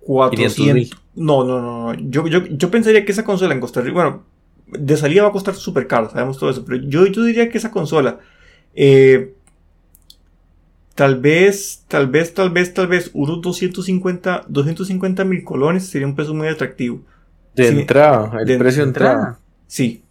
400. 0.00 0.98
No, 1.16 1.44
no, 1.44 1.60
no. 1.60 1.94
Yo, 1.94 2.26
yo, 2.28 2.44
yo 2.46 2.70
pensaría 2.70 3.04
que 3.04 3.12
esa 3.12 3.24
consola 3.24 3.54
en 3.54 3.60
Costa 3.60 3.80
Rica, 3.80 3.94
bueno, 3.94 4.24
de 4.66 4.96
salida 4.96 5.22
va 5.22 5.28
a 5.28 5.32
costar 5.32 5.54
súper 5.54 5.86
caro, 5.86 6.10
sabemos 6.10 6.38
todo 6.38 6.50
eso, 6.50 6.64
pero 6.64 6.82
yo, 6.82 7.06
yo 7.06 7.24
diría 7.24 7.48
que 7.48 7.58
esa 7.58 7.70
consola, 7.70 8.20
eh, 8.74 9.34
tal 10.94 11.16
vez, 11.20 11.84
tal 11.88 12.08
vez, 12.08 12.34
tal 12.34 12.50
vez, 12.50 12.74
tal 12.74 12.86
vez, 12.86 13.10
unos 13.14 13.40
250, 13.40 14.44
250 14.48 15.24
mil 15.24 15.44
colones 15.44 15.86
sería 15.86 16.06
un 16.06 16.14
peso 16.14 16.34
muy 16.34 16.48
atractivo. 16.48 17.00
De 17.54 17.68
entrada, 17.68 18.32
el 18.46 18.58
precio 18.58 18.82
de 18.82 18.88
entrada. 18.88 19.40
Sí. 19.66 20.02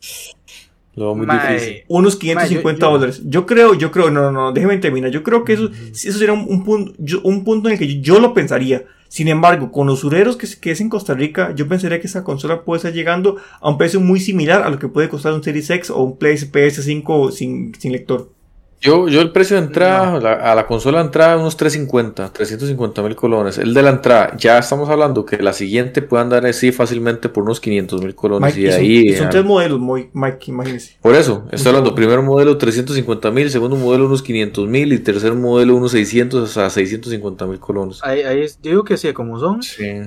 Lo 0.97 1.13
muy 1.13 1.27
difícil. 1.27 1.83
Unos 1.89 2.15
550 2.15 2.85
dólares. 2.87 3.21
Yo 3.23 3.45
creo, 3.45 3.75
yo 3.75 3.91
creo, 3.91 4.09
no, 4.09 4.23
no, 4.23 4.31
no, 4.31 4.51
déjeme 4.51 4.77
terminar. 4.77 5.11
Yo 5.11 5.21
creo 5.21 5.43
que 5.43 5.53
eso, 5.53 5.69
eso 5.91 6.17
sería 6.17 6.33
un, 6.33 6.63
punto, 6.63 6.91
un 7.23 7.43
punto 7.43 7.69
en 7.69 7.73
el 7.73 7.79
que 7.79 8.01
yo, 8.01 8.19
lo 8.19 8.33
pensaría. 8.33 8.83
Sin 9.07 9.27
embargo, 9.27 9.71
con 9.71 9.85
los 9.85 10.03
ureros 10.03 10.37
que, 10.37 10.47
que, 10.59 10.71
es 10.71 10.81
en 10.81 10.89
Costa 10.89 11.13
Rica, 11.13 11.53
yo 11.53 11.67
pensaría 11.67 12.01
que 12.01 12.07
esa 12.07 12.23
consola 12.23 12.63
puede 12.63 12.77
estar 12.77 12.93
llegando 12.93 13.37
a 13.61 13.69
un 13.69 13.77
precio 13.77 14.01
muy 14.01 14.19
similar 14.19 14.63
a 14.63 14.71
lo 14.71 14.79
que 14.79 14.87
puede 14.87 15.07
costar 15.07 15.33
un 15.33 15.43
Series 15.43 15.69
X 15.69 15.91
o 15.91 16.01
un 16.01 16.17
PS5 16.17 17.31
sin, 17.31 17.75
sin 17.75 17.91
lector. 17.91 18.31
Yo, 18.79 19.07
yo 19.07 19.21
el 19.21 19.31
precio 19.31 19.57
de 19.57 19.63
entrada 19.63 20.51
a 20.51 20.53
la 20.53 20.67
consola 20.67 20.99
de 20.99 21.05
entrada 21.05 21.37
unos 21.37 21.57
350, 21.57 22.31
350 22.31 23.01
mil 23.01 23.15
colones. 23.15 23.57
El 23.57 23.73
de 23.73 23.81
la 23.81 23.89
entrada, 23.89 24.35
ya 24.37 24.59
estamos 24.59 24.87
hablando 24.89 25.25
que 25.25 25.37
la 25.37 25.53
siguiente 25.53 26.03
puede 26.03 26.23
andar 26.23 26.45
así 26.45 26.71
fácilmente 26.71 27.27
por 27.27 27.43
unos 27.43 27.59
500 27.59 28.01
mil 28.03 28.13
colones. 28.13 28.55
y, 28.55 28.67
ahí, 28.67 29.15
son, 29.15 29.29
tres 29.29 29.43
modelos, 29.43 29.79
Mike, 30.13 30.45
imagínese. 30.47 30.97
Por 31.01 31.15
eso, 31.15 31.45
estoy 31.51 31.69
hablando, 31.69 31.95
primer 31.95 32.21
modelo 32.21 32.57
350 32.57 33.31
mil, 33.31 33.49
segundo 33.49 33.75
modelo 33.75 34.05
unos 34.05 34.21
500 34.21 34.67
mil 34.67 34.93
y 34.93 34.99
tercer 34.99 35.33
modelo 35.33 35.75
unos 35.75 35.91
600 35.91 36.57
a 36.57 36.69
650 36.69 37.47
mil 37.47 37.59
colones. 37.59 37.99
Ahí, 38.03 38.21
ahí, 38.21 38.45
digo 38.61 38.83
que 38.83 38.97
sí, 38.97 39.11
como 39.13 39.39
son. 39.39 39.59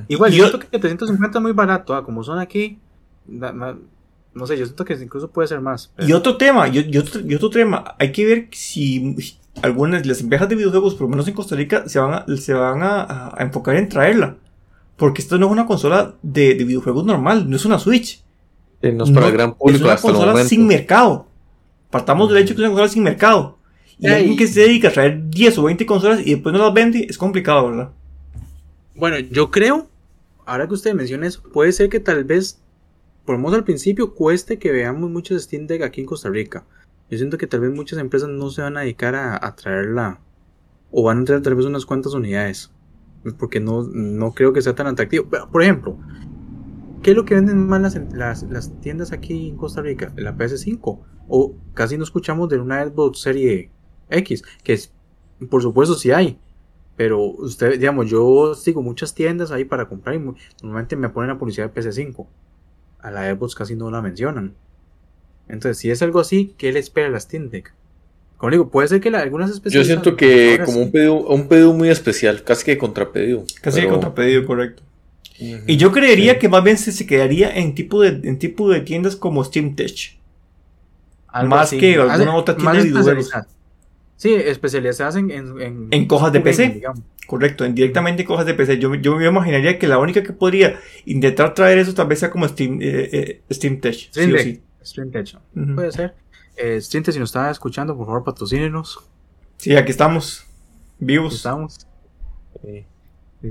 Igual, 0.06 0.32
yo 0.32 0.48
creo 0.48 0.60
que 0.60 0.78
350 0.78 1.38
es 1.38 1.42
muy 1.42 1.52
barato, 1.52 1.94
ah, 1.94 2.04
como 2.04 2.22
son 2.22 2.38
aquí. 2.38 2.78
No 4.32 4.46
sé, 4.46 4.56
yo 4.56 4.64
siento 4.64 4.84
que 4.84 4.94
incluso 4.94 5.30
puede 5.30 5.48
ser 5.48 5.60
más. 5.60 5.92
Y 5.98 6.12
otro 6.12 6.36
tema, 6.36 6.68
y, 6.68 6.96
otro, 6.96 7.50
tema, 7.50 7.96
hay 7.98 8.12
que 8.12 8.24
ver 8.24 8.48
si 8.52 9.16
algunas 9.62 10.02
de 10.02 10.08
las 10.08 10.20
empresas 10.20 10.48
de 10.48 10.54
videojuegos, 10.54 10.94
por 10.94 11.02
lo 11.02 11.08
menos 11.08 11.26
en 11.26 11.34
Costa 11.34 11.56
Rica, 11.56 11.88
se 11.88 11.98
van 11.98 12.14
a, 12.14 12.36
se 12.36 12.52
van 12.52 12.80
a, 12.82 13.34
enfocar 13.38 13.76
en 13.76 13.88
traerla. 13.88 14.36
Porque 14.96 15.22
esto 15.22 15.38
no 15.38 15.46
es 15.46 15.52
una 15.52 15.66
consola 15.66 16.14
de, 16.22 16.54
videojuegos 16.54 17.04
normal, 17.04 17.48
no 17.48 17.56
es 17.56 17.64
una 17.64 17.78
Switch. 17.78 18.22
no 18.82 19.04
es 19.04 19.10
para 19.10 19.26
el 19.26 19.32
gran 19.32 19.54
público. 19.54 19.78
Es 19.78 19.82
una 19.84 19.96
consola 19.96 20.44
sin 20.44 20.66
mercado. 20.66 21.26
Partamos 21.90 22.28
del 22.28 22.42
hecho 22.42 22.54
que 22.54 22.60
es 22.62 22.68
una 22.68 22.68
consola 22.68 22.88
sin 22.88 23.02
mercado. 23.02 23.58
Y 23.98 24.06
alguien 24.06 24.36
que 24.36 24.46
se 24.46 24.60
dedica 24.60 24.88
a 24.88 24.92
traer 24.92 25.28
10 25.28 25.58
o 25.58 25.64
20 25.64 25.84
consolas 25.84 26.20
y 26.24 26.34
después 26.34 26.52
no 26.54 26.58
las 26.58 26.72
vende, 26.72 27.06
es 27.08 27.18
complicado, 27.18 27.68
¿verdad? 27.68 27.90
Bueno, 28.94 29.18
yo 29.18 29.50
creo, 29.50 29.88
ahora 30.46 30.66
que 30.66 30.74
usted 30.74 30.94
menciona 30.94 31.26
eso, 31.26 31.42
puede 31.42 31.72
ser 31.72 31.90
que 31.90 32.00
tal 32.00 32.24
vez 32.24 32.58
por 33.30 33.36
lo 33.36 33.44
menos 33.44 33.58
al 33.58 33.62
principio 33.62 34.12
cueste 34.12 34.58
que 34.58 34.72
veamos 34.72 35.08
muchos 35.08 35.40
Steam 35.44 35.68
Deck 35.68 35.82
aquí 35.82 36.00
en 36.00 36.06
Costa 36.08 36.28
Rica. 36.28 36.66
Yo 37.08 37.16
siento 37.16 37.38
que 37.38 37.46
tal 37.46 37.60
vez 37.60 37.70
muchas 37.70 38.00
empresas 38.00 38.28
no 38.28 38.50
se 38.50 38.60
van 38.60 38.76
a 38.76 38.80
dedicar 38.80 39.14
a, 39.14 39.54
traerla 39.54 40.18
o 40.90 41.04
van 41.04 41.20
a 41.20 41.24
traer 41.24 41.40
tal 41.40 41.54
vez 41.54 41.64
unas 41.64 41.86
cuantas 41.86 42.12
unidades. 42.12 42.72
Porque 43.38 43.60
no, 43.60 43.84
no 43.84 44.32
creo 44.32 44.52
que 44.52 44.60
sea 44.62 44.74
tan 44.74 44.88
atractivo. 44.88 45.28
Por 45.28 45.62
ejemplo, 45.62 45.96
¿qué 47.04 47.12
es 47.12 47.16
lo 47.16 47.24
que 47.24 47.36
venden 47.36 47.68
más 47.68 47.96
las, 48.12 48.80
tiendas 48.80 49.12
aquí 49.12 49.50
en 49.50 49.56
Costa 49.56 49.80
Rica? 49.80 50.12
La 50.16 50.36
PS5. 50.36 50.98
O 51.28 51.54
casi 51.72 51.96
no 51.96 52.02
escuchamos 52.02 52.48
de 52.48 52.58
una 52.58 52.84
Xbox 52.84 53.20
Serie 53.20 53.70
X. 54.08 54.42
Que 54.64 54.76
por 55.48 55.62
supuesto 55.62 55.94
sí 55.94 56.10
hay. 56.10 56.36
Pero 56.96 57.22
usted, 57.22 57.78
digamos, 57.78 58.10
yo 58.10 58.56
sigo 58.56 58.82
muchas 58.82 59.14
tiendas 59.14 59.52
ahí 59.52 59.64
para 59.64 59.88
comprar 59.88 60.16
y 60.16 60.34
normalmente 60.64 60.96
me 60.96 61.10
ponen 61.10 61.28
la 61.28 61.38
publicidad 61.38 61.72
de 61.72 61.80
PS5 61.80 62.26
a 63.02 63.10
la 63.10 63.34
Xbox 63.34 63.54
casi 63.54 63.76
no 63.76 63.90
la 63.90 64.02
mencionan. 64.02 64.54
Entonces, 65.48 65.78
si 65.78 65.90
es 65.90 66.00
algo 66.02 66.20
así, 66.20 66.54
¿qué 66.56 66.72
le 66.72 66.78
espera 66.78 67.08
a 67.08 67.10
la 67.10 67.20
Steam 67.20 67.50
Deck? 67.50 67.72
Como 68.36 68.52
digo, 68.52 68.70
puede 68.70 68.88
ser 68.88 69.00
que 69.00 69.08
algunas 69.10 69.50
especiales. 69.50 69.86
Yo 69.86 69.92
siento 69.94 70.16
que 70.16 70.60
como 70.64 70.80
un 70.80 70.90
pedido, 70.90 71.14
un 71.14 71.46
pedido 71.46 71.74
muy 71.74 71.90
especial, 71.90 72.42
casi 72.42 72.64
que 72.64 72.78
contrapedido. 72.78 73.44
Casi 73.60 73.82
que 73.82 73.88
contrapedido, 73.88 74.46
correcto. 74.46 74.82
Y 75.38 75.76
yo 75.76 75.90
creería 75.90 76.38
que 76.38 76.48
más 76.48 76.62
bien 76.62 76.76
se, 76.76 77.06
quedaría 77.06 77.50
en 77.50 77.74
tipo 77.74 78.02
de, 78.02 78.08
en 78.28 78.38
tipo 78.38 78.68
de 78.70 78.80
tiendas 78.80 79.16
como 79.16 79.42
Steam 79.42 79.74
Tech. 79.74 80.18
más 81.46 81.70
que 81.70 81.96
alguna 81.96 82.34
otra 82.34 82.56
tienda 82.56 83.02
de 83.02 83.24
Sí, 84.20 84.34
especializadas 84.34 85.16
en, 85.16 85.30
en, 85.30 85.88
en, 85.90 86.06
cojas 86.06 86.30
de 86.30 86.42
PC. 86.42 86.82
Correcto, 87.26 87.64
en, 87.64 87.74
directamente 87.74 88.20
en 88.20 88.28
cojas 88.28 88.44
de 88.44 88.52
PC. 88.52 88.78
Yo, 88.78 88.94
yo 88.96 89.16
me 89.16 89.26
imaginaría 89.26 89.78
que 89.78 89.88
la 89.88 89.96
única 89.96 90.22
que 90.22 90.34
podría 90.34 90.78
intentar 91.06 91.54
traer 91.54 91.78
eso 91.78 91.94
tal 91.94 92.06
vez 92.06 92.18
sea 92.18 92.28
como 92.28 92.46
Steam, 92.46 92.82
eh, 92.82 93.08
eh, 93.10 93.40
Steam 93.50 93.80
Tech. 93.80 93.94
Steam, 93.94 94.36
sí, 94.36 94.60
Steam 94.84 95.10
Tech. 95.10 95.38
Puede 95.74 95.90
ser. 95.92 96.14
Eh, 96.54 96.78
Steam 96.82 97.02
Tech, 97.02 97.14
si 97.14 97.18
nos 97.18 97.30
está 97.30 97.50
escuchando, 97.50 97.96
por 97.96 98.04
favor, 98.04 98.22
patrocínenos. 98.22 98.98
Sí, 99.56 99.74
aquí 99.74 99.90
estamos. 99.90 100.44
Vivos. 100.98 101.36
estamos. 101.36 101.86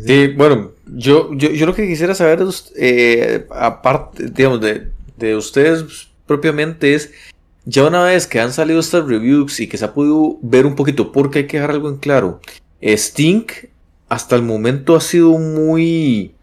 Sí, 0.06 0.28
bueno, 0.38 0.74
yo, 0.86 1.34
yo, 1.34 1.50
yo, 1.50 1.66
lo 1.66 1.74
que 1.74 1.88
quisiera 1.88 2.14
saber, 2.14 2.46
eh, 2.78 3.48
aparte, 3.50 4.30
digamos, 4.30 4.62
de, 4.62 4.92
de 5.18 5.36
ustedes 5.36 6.12
propiamente 6.28 6.94
es 6.94 7.12
ya 7.66 7.86
una 7.86 8.04
vez 8.04 8.28
que 8.28 8.40
han 8.40 8.54
salido 8.54 8.80
estas 8.80 9.06
reviews 9.06 9.60
y 9.60 9.68
que 9.68 9.78
se 9.78 9.86
ha 9.86 9.94
podido 9.94 10.38
ver 10.42 10.66
un 10.66 10.76
poquito, 10.76 11.12
porque 11.12 11.40
hay 11.40 11.48
que 11.48 11.58
dejar 11.58 11.72
algo 11.72 11.90
en 11.90 11.98
claro. 11.98 12.42
Stink 12.82 13.52
hasta 14.08 14.36
el 14.36 14.42
momento 14.42 14.96
ha 14.96 15.02
sido 15.02 15.38
muy 15.38 16.34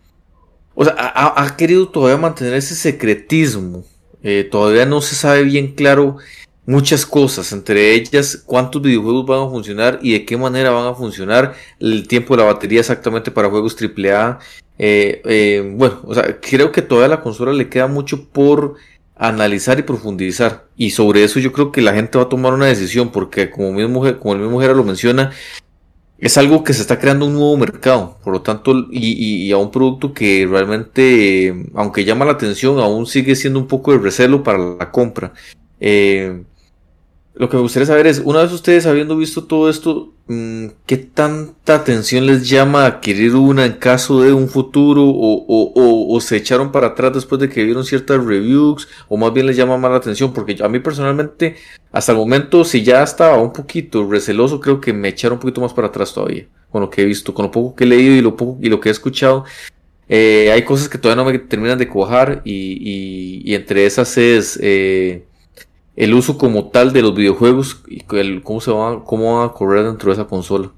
o 0.76 0.84
sea, 0.84 0.94
ha, 0.98 1.56
querido 1.56 1.88
todavía 1.88 2.18
mantener 2.18 2.52
ese 2.54 2.74
secretismo. 2.74 3.82
Eh, 4.22 4.46
todavía 4.48 4.84
no 4.84 5.00
se 5.00 5.14
sabe 5.14 5.42
bien 5.42 5.74
claro 5.74 6.18
muchas 6.66 7.06
cosas, 7.06 7.50
entre 7.52 7.94
ellas 7.94 8.42
cuántos 8.44 8.82
videojuegos 8.82 9.24
van 9.24 9.46
a 9.46 9.50
funcionar 9.50 9.98
y 10.02 10.12
de 10.12 10.26
qué 10.26 10.36
manera 10.36 10.70
van 10.70 10.86
a 10.86 10.94
funcionar, 10.94 11.54
el 11.80 12.06
tiempo 12.06 12.36
de 12.36 12.42
la 12.42 12.52
batería 12.52 12.80
exactamente 12.80 13.30
para 13.30 13.48
juegos 13.48 13.74
AAA. 13.80 14.38
Eh, 14.78 15.22
eh, 15.24 15.72
bueno, 15.76 16.00
o 16.04 16.12
sea, 16.12 16.38
creo 16.40 16.70
que 16.72 16.82
todavía 16.82 17.06
a 17.06 17.16
la 17.16 17.22
consola 17.22 17.54
le 17.54 17.70
queda 17.70 17.86
mucho 17.86 18.28
por 18.28 18.74
analizar 19.16 19.78
y 19.78 19.82
profundizar. 19.82 20.66
Y 20.76 20.90
sobre 20.90 21.24
eso 21.24 21.40
yo 21.40 21.52
creo 21.52 21.72
que 21.72 21.82
la 21.82 21.94
gente 21.94 22.18
va 22.18 22.24
a 22.24 22.28
tomar 22.28 22.52
una 22.52 22.66
decisión, 22.66 23.10
porque 23.10 23.50
como, 23.50 23.72
mismo, 23.72 24.00
como 24.18 24.34
el 24.34 24.40
mismo 24.40 24.60
Jera 24.60 24.74
lo 24.74 24.84
menciona, 24.84 25.32
es 26.18 26.38
algo 26.38 26.64
que 26.64 26.72
se 26.72 26.82
está 26.82 26.98
creando 26.98 27.26
un 27.26 27.34
nuevo 27.34 27.56
mercado, 27.56 28.18
por 28.22 28.32
lo 28.32 28.42
tanto, 28.42 28.86
y, 28.90 29.50
a 29.52 29.58
un 29.58 29.70
producto 29.70 30.14
que 30.14 30.46
realmente, 30.48 31.54
aunque 31.74 32.04
llama 32.04 32.24
la 32.24 32.32
atención, 32.32 32.78
aún 32.78 33.06
sigue 33.06 33.36
siendo 33.36 33.58
un 33.58 33.66
poco 33.66 33.92
de 33.92 33.98
recelo 33.98 34.42
para 34.42 34.58
la 34.58 34.90
compra. 34.90 35.32
Eh, 35.80 36.42
lo 37.38 37.50
que 37.50 37.56
me 37.56 37.62
gustaría 37.62 37.86
saber 37.86 38.06
es, 38.06 38.22
una 38.24 38.40
vez 38.42 38.50
ustedes 38.50 38.86
habiendo 38.86 39.14
visto 39.14 39.44
todo 39.44 39.68
esto, 39.68 40.14
mm, 40.26 40.68
¿qué 40.86 40.96
tanta 40.96 41.74
atención 41.74 42.24
les 42.24 42.48
llama 42.48 42.86
adquirir 42.86 43.34
una 43.34 43.66
en 43.66 43.74
caso 43.74 44.22
de 44.22 44.32
un 44.32 44.48
futuro? 44.48 45.04
O, 45.06 46.18
se 46.20 46.36
echaron 46.36 46.72
para 46.72 46.88
atrás 46.88 47.12
después 47.12 47.38
de 47.38 47.50
que 47.50 47.62
vieron 47.62 47.84
ciertas 47.84 48.24
reviews? 48.24 48.88
¿O 49.08 49.18
más 49.18 49.34
bien 49.34 49.46
les 49.46 49.56
llama 49.56 49.76
más 49.76 49.90
la 49.90 49.98
atención? 49.98 50.32
Porque 50.32 50.56
a 50.62 50.68
mí 50.68 50.78
personalmente, 50.78 51.56
hasta 51.92 52.12
el 52.12 52.18
momento, 52.18 52.64
si 52.64 52.82
ya 52.82 53.02
estaba 53.02 53.38
un 53.38 53.52
poquito 53.52 54.10
receloso, 54.10 54.58
creo 54.58 54.80
que 54.80 54.94
me 54.94 55.08
echaron 55.08 55.36
un 55.36 55.40
poquito 55.40 55.60
más 55.60 55.74
para 55.74 55.88
atrás 55.88 56.14
todavía. 56.14 56.46
Con 56.70 56.80
lo 56.80 56.88
que 56.88 57.02
he 57.02 57.04
visto, 57.04 57.34
con 57.34 57.44
lo 57.46 57.50
poco 57.50 57.76
que 57.76 57.84
he 57.84 57.86
leído 57.86 58.14
y 58.14 58.22
lo, 58.22 58.34
poco, 58.34 58.58
y 58.62 58.70
lo 58.70 58.80
que 58.80 58.88
he 58.88 58.92
escuchado. 58.92 59.44
Eh, 60.08 60.50
hay 60.52 60.62
cosas 60.64 60.88
que 60.88 60.96
todavía 60.96 61.22
no 61.22 61.30
me 61.30 61.38
terminan 61.38 61.76
de 61.78 61.88
cuajar 61.88 62.40
y, 62.46 63.42
y 63.44 63.54
entre 63.54 63.84
esas 63.84 64.16
es... 64.16 64.58
Eh, 64.62 65.25
el 65.96 66.12
uso 66.12 66.36
como 66.36 66.68
tal 66.68 66.92
de 66.92 67.02
los 67.02 67.14
videojuegos 67.14 67.82
y 67.88 68.04
el, 68.16 68.42
cómo 68.42 68.60
se 68.60 68.70
va, 68.70 69.02
cómo 69.02 69.38
va 69.38 69.46
a 69.46 69.52
correr 69.52 69.86
dentro 69.86 70.10
de 70.10 70.14
esa 70.14 70.26
consola. 70.26 70.70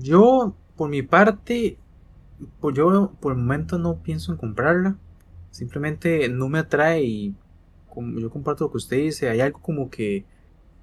Yo, 0.00 0.54
por 0.76 0.90
mi 0.90 1.02
parte, 1.02 1.78
pues 2.60 2.76
yo 2.76 3.12
por 3.18 3.32
el 3.32 3.38
momento 3.38 3.78
no 3.78 3.96
pienso 3.96 4.32
en 4.32 4.38
comprarla. 4.38 4.96
Simplemente 5.50 6.28
no 6.28 6.50
me 6.50 6.58
atrae 6.58 7.02
y 7.02 7.34
como 7.88 8.18
yo 8.20 8.28
comparto 8.28 8.64
lo 8.64 8.70
que 8.70 8.76
usted 8.76 8.98
dice, 8.98 9.30
hay 9.30 9.40
algo 9.40 9.58
como 9.60 9.88
que 9.88 10.24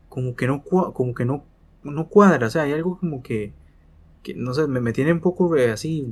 como 0.10 0.36
que 0.36 0.48
no 0.48 0.64
como 0.64 1.14
que 1.14 1.26
no 1.26 1.44
no 1.84 2.08
cuadra, 2.08 2.48
o 2.48 2.50
sea, 2.50 2.64
hay 2.64 2.74
algo 2.74 2.98
como 2.98 3.22
que, 3.22 3.52
que 4.24 4.34
no 4.34 4.54
sé, 4.54 4.68
me, 4.68 4.80
me 4.80 4.94
tiene 4.94 5.12
un 5.12 5.20
poco 5.20 5.54
así 5.72 6.08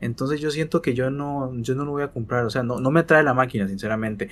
entonces 0.00 0.40
yo 0.40 0.50
siento 0.50 0.82
que 0.82 0.94
yo 0.94 1.10
no 1.10 1.52
yo 1.56 1.74
no 1.74 1.84
lo 1.84 1.92
voy 1.92 2.02
a 2.02 2.12
comprar, 2.12 2.44
o 2.44 2.50
sea, 2.50 2.62
no, 2.62 2.80
no 2.80 2.90
me 2.90 3.00
atrae 3.00 3.22
la 3.22 3.34
máquina, 3.34 3.68
sinceramente 3.68 4.30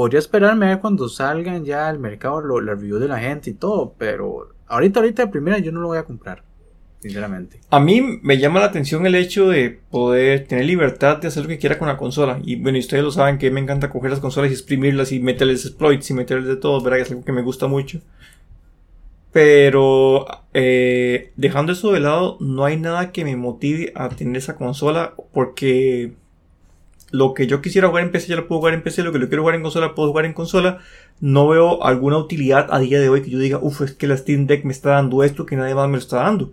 podría 0.00 0.18
esperarme 0.18 0.64
a 0.64 0.68
ver 0.70 0.80
cuando 0.80 1.10
salgan 1.10 1.62
ya 1.62 1.86
al 1.86 1.98
mercado 1.98 2.40
lo, 2.40 2.58
la 2.62 2.72
review 2.72 2.98
de 2.98 3.06
la 3.06 3.18
gente 3.18 3.50
y 3.50 3.52
todo, 3.52 3.94
pero 3.98 4.48
ahorita, 4.66 5.00
ahorita 5.00 5.26
de 5.26 5.30
primera 5.30 5.58
yo 5.58 5.72
no 5.72 5.82
lo 5.82 5.88
voy 5.88 5.98
a 5.98 6.04
comprar, 6.04 6.42
sinceramente. 7.00 7.60
A 7.68 7.80
mí 7.80 8.00
me 8.22 8.38
llama 8.38 8.60
la 8.60 8.64
atención 8.64 9.04
el 9.04 9.14
hecho 9.14 9.50
de 9.50 9.78
poder 9.90 10.46
tener 10.46 10.64
libertad 10.64 11.18
de 11.18 11.28
hacer 11.28 11.42
lo 11.42 11.50
que 11.50 11.58
quiera 11.58 11.78
con 11.78 11.86
la 11.86 11.98
consola. 11.98 12.40
Y 12.42 12.56
bueno, 12.56 12.78
ustedes 12.78 13.04
lo 13.04 13.10
saben 13.10 13.36
que 13.36 13.50
me 13.50 13.60
encanta 13.60 13.90
coger 13.90 14.10
las 14.10 14.20
consolas 14.20 14.50
y 14.50 14.54
exprimirlas 14.54 15.12
y 15.12 15.20
meterles 15.20 15.66
exploits 15.66 16.08
y 16.08 16.14
meterles 16.14 16.48
de 16.48 16.56
todo, 16.56 16.80
¿verdad? 16.80 17.00
Es 17.00 17.10
algo 17.10 17.22
que 17.22 17.32
me 17.32 17.42
gusta 17.42 17.66
mucho. 17.66 18.00
Pero 19.32 20.24
eh, 20.54 21.30
dejando 21.36 21.72
eso 21.72 21.92
de 21.92 22.00
lado, 22.00 22.38
no 22.40 22.64
hay 22.64 22.78
nada 22.78 23.12
que 23.12 23.22
me 23.26 23.36
motive 23.36 23.92
a 23.94 24.08
tener 24.08 24.38
esa 24.38 24.56
consola 24.56 25.12
porque 25.34 26.14
lo 27.10 27.34
que 27.34 27.46
yo 27.46 27.60
quisiera 27.60 27.88
jugar 27.88 28.04
en 28.04 28.12
PC 28.12 28.28
ya 28.28 28.36
lo 28.36 28.46
puedo 28.46 28.60
jugar 28.60 28.74
en 28.74 28.82
PC, 28.82 29.02
lo 29.02 29.12
que 29.12 29.20
yo 29.20 29.28
quiero 29.28 29.42
jugar 29.42 29.56
en 29.56 29.62
consola 29.62 29.94
puedo 29.94 30.10
jugar 30.10 30.24
en 30.24 30.32
consola. 30.32 30.78
No 31.20 31.48
veo 31.48 31.84
alguna 31.84 32.18
utilidad 32.18 32.68
a 32.70 32.78
día 32.78 33.00
de 33.00 33.08
hoy 33.08 33.22
que 33.22 33.30
yo 33.30 33.38
diga, 33.38 33.58
uff, 33.60 33.82
es 33.82 33.92
que 33.92 34.06
la 34.06 34.16
Steam 34.16 34.46
Deck 34.46 34.64
me 34.64 34.72
está 34.72 34.90
dando 34.90 35.22
esto 35.22 35.46
que 35.46 35.56
nadie 35.56 35.74
más 35.74 35.88
me 35.88 35.94
lo 35.94 35.98
está 35.98 36.18
dando. 36.18 36.52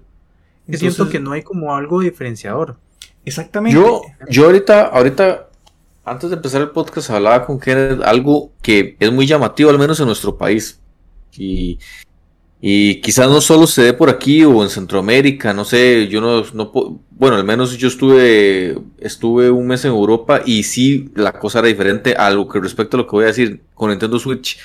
Es 0.68 0.80
siento 0.80 1.10
que 1.10 1.20
no 1.20 1.32
hay 1.32 1.44
como 1.44 1.76
algo 1.76 2.02
diferenciador. 2.02 2.76
Exactamente. 3.24 3.80
Yo, 3.80 4.02
yo 4.30 4.46
ahorita, 4.46 4.88
ahorita, 4.88 5.48
antes 6.04 6.30
de 6.30 6.36
empezar 6.36 6.62
el 6.62 6.72
podcast, 6.72 7.10
hablaba 7.10 7.46
con 7.46 7.60
Kenneth 7.60 8.02
algo 8.04 8.52
que 8.62 8.98
es 9.00 9.12
muy 9.12 9.26
llamativo, 9.26 9.70
al 9.70 9.80
menos 9.80 10.00
en 10.00 10.08
nuestro 10.08 10.38
país. 10.38 10.80
Y 11.38 11.80
y 12.60 13.02
quizás 13.02 13.30
no 13.30 13.40
solo 13.40 13.68
se 13.68 13.84
dé 13.84 13.94
por 13.94 14.10
aquí 14.10 14.44
o 14.44 14.64
en 14.64 14.70
Centroamérica, 14.70 15.54
no 15.54 15.64
sé, 15.64 16.08
yo 16.08 16.22
no, 16.22 16.44
no 16.54 17.00
bueno, 17.20 17.36
al 17.36 17.44
menos 17.44 17.76
yo 17.78 17.88
estuve, 17.88 18.78
estuve 19.00 19.50
un 19.50 19.66
mes 19.66 19.84
en 19.86 19.92
Europa 19.92 20.42
y 20.46 20.64
sí, 20.64 21.10
la 21.16 21.34
cosa 21.34 21.60
era 21.60 21.68
diferente 21.68 22.14
a 22.14 22.30
lo 22.30 22.48
que 22.48 22.60
respecto 22.60 22.96
a 22.96 23.00
lo 23.00 23.08
que 23.08 23.12
voy 23.12 23.24
a 23.24 23.28
decir 23.28 23.62
con 23.74 23.90
Nintendo 23.90 24.20
Switch. 24.20 24.60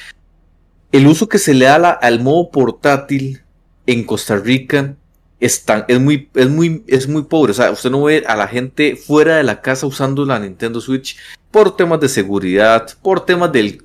El 0.90 1.06
uso 1.06 1.28
que 1.28 1.38
se 1.38 1.54
le 1.54 1.64
da 1.64 1.92
al 1.92 2.20
modo 2.20 2.50
portátil 2.50 3.40
en 3.86 4.04
Costa 4.04 4.36
Rica 4.36 4.94
es, 5.40 5.64
muy, 5.98 6.28
es, 6.34 6.48
muy, 6.50 6.84
es 6.86 7.08
muy 7.08 7.22
pobre. 7.22 7.52
O 7.52 7.54
sea, 7.54 7.70
usted 7.70 7.90
no 7.90 8.02
ve 8.02 8.22
a 8.26 8.36
la 8.36 8.46
gente 8.46 8.96
fuera 8.96 9.38
de 9.38 9.44
la 9.44 9.62
casa 9.62 9.86
usando 9.86 10.26
la 10.26 10.38
Nintendo 10.38 10.80
Switch 10.80 11.16
por 11.50 11.74
temas 11.74 12.00
de 12.00 12.10
seguridad, 12.10 12.86
por 13.02 13.24
temas 13.24 13.50
del 13.50 13.82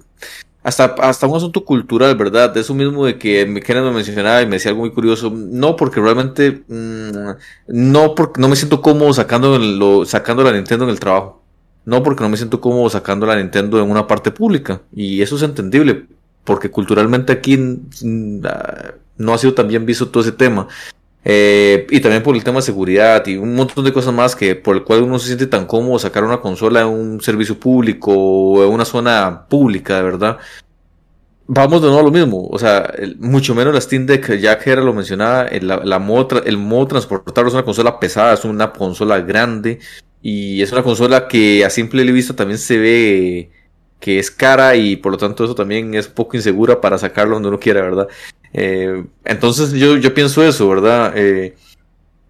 hasta, 0.68 0.84
hasta 1.00 1.28
un 1.28 1.38
asunto 1.38 1.64
cultural, 1.64 2.18
¿verdad? 2.18 2.54
De 2.54 2.60
eso 2.60 2.74
mismo 2.74 3.06
de 3.06 3.18
que 3.18 3.46
Kenneth 3.66 3.86
me 3.86 3.92
mencionaba 3.92 4.42
y 4.42 4.48
me 4.48 4.58
decía 4.58 4.72
algo 4.72 4.82
muy 4.82 4.92
curioso. 4.92 5.32
No, 5.34 5.78
porque 5.78 6.02
realmente 6.02 6.62
mm, 6.68 7.30
no, 7.68 8.14
porque 8.14 8.42
no 8.42 8.50
me 8.50 8.58
siento 8.58 8.82
cómodo 8.82 9.14
sacando, 9.14 9.58
lo, 9.58 10.04
sacando 10.04 10.44
la 10.44 10.52
Nintendo 10.52 10.84
en 10.84 10.90
el 10.90 11.00
trabajo. 11.00 11.42
No, 11.86 12.04
porque 12.04 12.22
no 12.22 12.28
me 12.30 12.36
siento 12.36 12.60
cómodo 12.60 12.90
sacando 12.90 13.26
la 13.26 13.38
Nintendo 13.38 13.82
en 13.82 13.90
una 13.90 14.08
parte 14.08 14.30
pública. 14.32 14.82
Y 14.94 15.22
eso 15.22 15.38
es 15.38 15.44
entendible, 15.44 16.06
porque 16.44 16.70
culturalmente 16.70 17.32
aquí 17.32 17.58
mm, 17.58 18.42
ah, 18.44 18.92
no 19.16 19.34
ha 19.34 19.38
sido 19.38 19.54
tan 19.54 19.70
bien 19.70 19.86
visto 19.86 20.10
todo 20.10 20.22
ese 20.22 20.34
tema. 20.34 20.68
Eh, 21.30 21.86
y 21.90 22.00
también 22.00 22.24
por 22.24 22.38
el 22.38 22.44
tema 22.46 22.60
de 22.60 22.62
seguridad 22.62 23.28
y 23.28 23.36
un 23.36 23.54
montón 23.54 23.84
de 23.84 23.92
cosas 23.92 24.14
más 24.14 24.34
que 24.34 24.56
por 24.56 24.78
el 24.78 24.86
cual 24.86 25.04
uno 25.04 25.20
se 25.20 25.28
siente 25.28 25.46
tan 25.46 25.66
cómodo 25.66 26.00
sacar 26.00 26.24
una 26.24 26.40
consola 26.40 26.84
en 26.84 26.88
un 26.88 27.20
servicio 27.20 27.60
público 27.60 28.14
o 28.14 28.64
en 28.64 28.72
una 28.72 28.86
zona 28.86 29.46
pública, 29.50 29.98
de 29.98 30.04
verdad. 30.04 30.38
Vamos 31.48 31.82
de 31.82 31.88
nuevo 31.88 32.00
a 32.00 32.04
lo 32.04 32.12
mismo, 32.12 32.48
o 32.50 32.58
sea, 32.58 32.94
mucho 33.20 33.54
menos 33.54 33.74
la 33.74 33.82
Steam 33.82 34.06
Deck, 34.06 34.38
ya 34.38 34.58
que 34.58 34.70
era 34.70 34.82
lo 34.82 34.94
mencionaba, 34.94 35.48
el, 35.48 35.68
la, 35.68 36.00
modo, 36.00 36.42
el 36.46 36.58
modo 36.58 36.88
transportable 36.88 37.50
es 37.50 37.54
una 37.56 37.66
consola 37.66 38.00
pesada, 38.00 38.34
es 38.34 38.46
una 38.46 38.72
consola 38.72 39.20
grande 39.20 39.80
y 40.22 40.62
es 40.62 40.72
una 40.72 40.84
consola 40.84 41.28
que 41.28 41.66
a 41.66 41.70
simple 41.70 42.10
vista 42.10 42.38
también 42.38 42.58
se 42.58 42.78
ve 42.78 43.52
que 44.00 44.20
es 44.20 44.30
cara 44.30 44.76
y 44.76 44.96
por 44.96 45.12
lo 45.12 45.18
tanto 45.18 45.44
eso 45.44 45.56
también 45.56 45.94
es 45.94 46.08
poco 46.08 46.38
insegura 46.38 46.80
para 46.80 46.98
sacarlo 46.98 47.36
donde 47.36 47.50
uno 47.50 47.60
quiera, 47.60 47.82
¿verdad? 47.82 48.08
Eh, 48.54 49.04
entonces 49.26 49.72
yo, 49.74 49.98
yo 49.98 50.14
pienso 50.14 50.44
eso, 50.44 50.68
¿verdad? 50.70 51.14
Eh, 51.16 51.56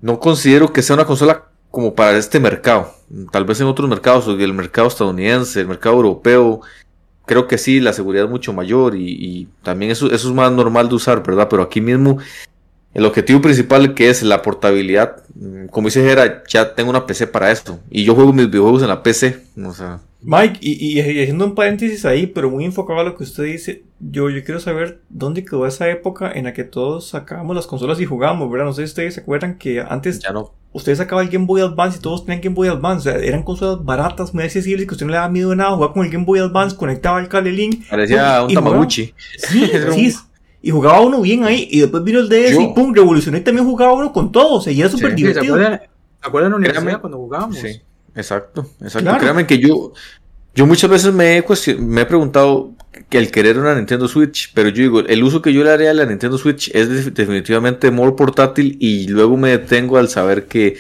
no 0.02 0.20
considero 0.20 0.72
que 0.72 0.82
sea 0.82 0.96
una 0.96 1.06
consola 1.06 1.46
como 1.72 1.94
para 1.94 2.18
este 2.18 2.40
mercado. 2.40 2.92
Tal 3.32 3.46
vez 3.46 3.60
en 3.62 3.68
otros 3.68 3.90
mercados, 3.90 4.28
el 4.28 4.54
mercado 4.54 4.88
estadounidense, 4.88 5.62
el 5.62 5.68
mercado 5.68 5.96
europeo, 5.96 6.62
creo 7.26 7.48
que 7.48 7.58
sí, 7.58 7.80
la 7.80 7.94
seguridad 7.94 8.26
es 8.26 8.32
mucho 8.32 8.54
mayor 8.54 8.96
y, 8.96 9.48
también 9.64 9.92
eso, 9.92 10.08
eso, 10.08 10.30
es 10.30 10.34
más 10.34 10.52
normal 10.52 10.90
de 10.90 10.96
usar, 10.96 11.22
¿verdad? 11.24 11.48
Pero 11.50 11.64
aquí 11.64 11.82
mismo 11.82 12.18
el 12.94 13.06
objetivo 13.06 13.42
principal 13.42 13.94
que 13.94 14.10
es 14.10 14.24
la 14.24 14.42
portabilidad, 14.42 15.24
mm, 15.36 15.68
como 15.68 15.88
dice 15.88 16.04
Jera, 16.04 16.44
ya 16.48 16.74
tengo 16.74 16.90
una 16.90 17.06
PC 17.06 17.28
para 17.28 17.52
esto 17.52 17.80
y 17.92 18.04
yo 18.04 18.16
juego 18.16 18.34
mis 18.34 18.50
videojuegos 18.50 18.82
en 18.82 18.88
la 18.88 19.04
PC, 19.04 19.44
o 19.64 19.74
sea, 19.74 20.00
Mike, 20.22 20.60
y, 20.62 21.00
haciendo 21.00 21.46
un 21.46 21.56
paréntesis 21.56 22.04
ahí, 22.04 22.28
pero 22.28 22.50
muy 22.50 22.66
enfocado 22.66 23.00
a 23.00 23.04
lo 23.04 23.16
que 23.16 23.24
usted 23.24 23.44
dice, 23.44 23.84
yo, 24.00 24.30
yo 24.30 24.44
quiero 24.44 24.60
saber 24.60 25.02
dónde 25.10 25.46
quedó 25.46 25.68
esa 25.68 25.90
época 25.90 26.32
en 26.32 26.46
la 26.46 26.54
que 26.54 26.64
todos 26.64 27.10
sacábamos 27.10 27.56
las 27.56 27.68
consolas 27.68 28.00
y 28.02 28.06
jugábamos, 28.06 28.50
¿verdad? 28.50 28.66
No 28.66 28.74
sé 28.74 28.82
si 28.82 28.92
ustedes 28.92 29.14
se 29.14 29.22
acuerdan 29.22 29.58
que 29.58 29.80
antes 29.80 30.20
ya 30.20 30.32
no. 30.32 30.54
ustedes 30.74 30.98
sacaban 30.98 31.26
el 31.26 31.32
Game 31.32 31.46
Boy 31.46 31.62
Advance 31.62 32.00
y 32.00 32.02
todos 32.02 32.26
tenían 32.26 32.42
Game 32.42 32.56
Boy 32.56 32.68
Advance, 32.68 33.10
o 33.10 33.14
sea, 33.14 33.24
eran 33.24 33.44
consolas 33.44 33.86
baratas, 33.86 34.34
muy 34.34 34.44
accesibles, 34.44 34.88
que 34.88 34.94
usted 34.96 35.06
no 35.06 35.12
le 35.12 35.18
daba 35.18 35.30
miedo 35.30 35.52
de 35.52 35.56
nada, 35.56 35.76
jugaba 35.76 35.94
con 35.94 36.06
el 36.06 36.12
Game 36.12 36.26
Boy 36.26 36.40
Advance, 36.40 36.76
conectaba 36.76 37.20
el 37.20 37.28
cable 37.28 37.52
Link. 37.52 37.88
Parecía 37.88 38.44
un 38.44 38.54
Tamaguchi. 38.54 39.14
Sí, 39.38 39.72
sí, 39.94 40.16
y 40.64 40.72
jugaba 40.72 41.00
uno 41.02 41.22
bien 41.22 41.44
ahí, 41.44 41.68
y 41.70 41.80
después 41.82 42.04
vino 42.04 42.20
el 42.20 42.28
DS 42.28 42.60
y 42.60 42.74
pum, 42.74 42.94
revolucionó 42.94 43.38
y 43.38 43.42
también 43.42 43.66
jugaba 43.66 43.94
uno 43.94 44.12
con 44.12 44.32
todo, 44.32 44.56
o 44.56 44.62
sea, 44.62 44.74
y 44.74 44.80
era 44.80 44.90
súper 44.90 45.14
divertido. 45.14 45.58
¿Se 45.58 46.30
acuerdan, 46.30 46.52
la 46.52 46.58
universidad 46.58 47.00
cuando 47.00 47.18
jugábamos? 47.18 47.58
Sí. 47.58 47.82
Exacto, 48.18 48.66
exacto. 48.82 49.18
Créanme 49.20 49.46
que 49.46 49.60
yo, 49.60 49.94
yo 50.56 50.66
muchas 50.66 50.90
veces 50.90 51.14
me 51.14 51.38
he, 51.38 51.46
me 51.80 52.02
he 52.02 52.06
preguntado 52.06 52.72
que 53.10 53.20
el 53.20 53.30
querer 53.30 53.60
una 53.60 53.76
Nintendo 53.76 54.08
Switch, 54.08 54.52
pero 54.56 54.70
yo 54.70 54.82
digo, 54.82 55.00
el 55.02 55.24
uso 55.24 55.42
que 55.42 55.54
yo 55.54 55.64
le 55.64 55.70
haría 55.70 55.92
a 55.92 55.94
la 55.94 56.06
Nintendo 56.06 56.38
Switch 56.38 56.72
es 56.74 57.14
definitivamente 57.14 57.92
more 57.92 58.14
portátil 58.14 58.76
y 58.80 59.08
luego 59.08 59.38
me 59.38 59.52
detengo 59.52 59.98
al 59.98 60.10
saber 60.10 60.48
que 60.48 60.78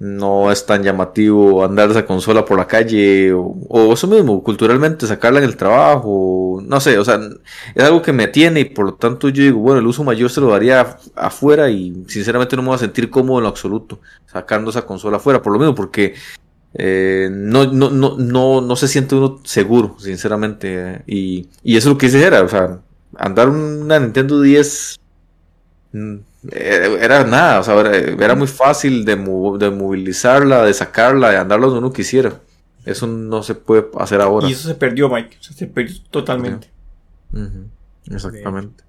no 0.00 0.50
es 0.50 0.66
tan 0.66 0.82
llamativo 0.82 1.64
andar 1.64 1.88
esa 1.88 2.04
consola 2.04 2.44
por 2.44 2.58
la 2.58 2.66
calle 2.66 3.32
o, 3.32 3.92
eso 3.92 4.08
mismo, 4.08 4.42
culturalmente 4.42 5.06
sacarla 5.06 5.38
en 5.38 5.44
el 5.44 5.56
trabajo, 5.56 6.60
no 6.66 6.80
sé, 6.80 6.98
o 6.98 7.04
sea, 7.04 7.20
es 7.76 7.84
algo 7.84 8.02
que 8.02 8.12
me 8.12 8.26
tiene 8.26 8.60
y 8.60 8.64
por 8.64 8.86
lo 8.86 8.94
tanto 8.94 9.28
yo 9.28 9.44
digo, 9.44 9.60
bueno, 9.60 9.78
el 9.78 9.86
uso 9.86 10.02
mayor 10.02 10.28
se 10.28 10.40
lo 10.40 10.48
daría 10.48 10.96
afuera 11.14 11.70
y 11.70 12.04
sinceramente 12.08 12.56
no 12.56 12.62
me 12.62 12.68
voy 12.68 12.74
a 12.74 12.80
sentir 12.80 13.08
cómodo 13.08 13.38
en 13.38 13.44
lo 13.44 13.50
absoluto 13.50 14.00
sacando 14.26 14.70
esa 14.70 14.82
consola 14.82 15.18
afuera, 15.18 15.40
por 15.40 15.52
lo 15.52 15.60
mismo, 15.60 15.76
porque 15.76 16.14
eh, 16.74 17.28
no, 17.30 17.66
no, 17.72 17.90
no, 17.90 18.16
no, 18.16 18.60
no 18.60 18.76
se 18.76 18.88
siente 18.88 19.14
uno 19.14 19.40
seguro, 19.44 19.96
sinceramente. 19.98 21.02
Y, 21.06 21.48
y 21.62 21.76
eso 21.76 21.88
es 21.88 21.94
lo 21.94 21.98
que 21.98 22.06
hice 22.06 22.24
era, 22.24 22.42
o 22.42 22.48
sea, 22.48 22.80
andar 23.16 23.48
una 23.48 23.98
Nintendo 23.98 24.40
10 24.40 24.98
mm, 25.92 26.14
eh, 26.50 26.98
era 27.00 27.24
nada, 27.24 27.60
o 27.60 27.62
sea, 27.62 27.80
era, 27.80 28.34
muy 28.34 28.48
fácil 28.48 29.04
de, 29.04 29.14
de, 29.14 29.70
movilizarla, 29.70 30.64
de 30.64 30.74
sacarla, 30.74 31.30
de 31.30 31.36
andarla 31.36 31.66
donde 31.66 31.80
uno 31.80 31.92
quisiera. 31.92 32.40
Eso 32.84 33.06
no 33.06 33.44
se 33.44 33.54
puede 33.54 33.86
hacer 33.98 34.20
ahora. 34.20 34.48
Y 34.48 34.52
eso 34.52 34.66
se 34.66 34.74
perdió, 34.74 35.08
Mike. 35.08 35.36
se 35.40 35.66
perdió 35.66 35.94
totalmente. 36.10 36.68
Exactamente. 38.10 38.82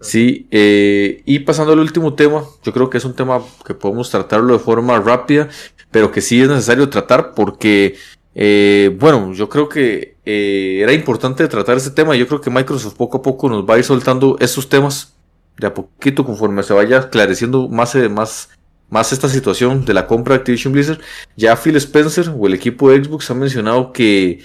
Sí, 0.00 0.46
eh, 0.50 1.22
y 1.24 1.40
pasando 1.40 1.72
al 1.72 1.80
último 1.80 2.14
tema, 2.14 2.44
yo 2.62 2.72
creo 2.72 2.88
que 2.88 2.98
es 2.98 3.04
un 3.04 3.14
tema 3.14 3.42
que 3.66 3.74
podemos 3.74 4.10
tratarlo 4.10 4.52
de 4.52 4.60
forma 4.60 4.98
rápida, 5.00 5.48
pero 5.90 6.12
que 6.12 6.20
sí 6.20 6.40
es 6.40 6.48
necesario 6.48 6.88
tratar 6.88 7.34
porque, 7.34 7.96
eh, 8.34 8.96
bueno, 8.98 9.32
yo 9.32 9.48
creo 9.48 9.68
que 9.68 10.16
eh, 10.24 10.80
era 10.82 10.92
importante 10.92 11.48
tratar 11.48 11.76
este 11.76 11.90
tema 11.90 12.14
y 12.14 12.20
yo 12.20 12.28
creo 12.28 12.40
que 12.40 12.50
Microsoft 12.50 12.94
poco 12.94 13.18
a 13.18 13.22
poco 13.22 13.48
nos 13.48 13.68
va 13.68 13.74
a 13.74 13.78
ir 13.78 13.84
soltando 13.84 14.36
estos 14.38 14.68
temas 14.68 15.14
de 15.56 15.66
a 15.66 15.74
poquito 15.74 16.24
conforme 16.24 16.62
se 16.62 16.74
vaya 16.74 16.98
esclareciendo 16.98 17.68
más, 17.68 17.96
más, 18.10 18.50
más 18.90 19.12
esta 19.12 19.28
situación 19.28 19.84
de 19.84 19.94
la 19.94 20.06
compra 20.06 20.34
de 20.34 20.38
Activision 20.38 20.72
Blizzard. 20.72 21.00
Ya 21.36 21.56
Phil 21.56 21.74
Spencer 21.76 22.32
o 22.38 22.46
el 22.46 22.54
equipo 22.54 22.90
de 22.90 23.02
Xbox 23.02 23.30
ha 23.32 23.34
mencionado 23.34 23.92
que 23.92 24.44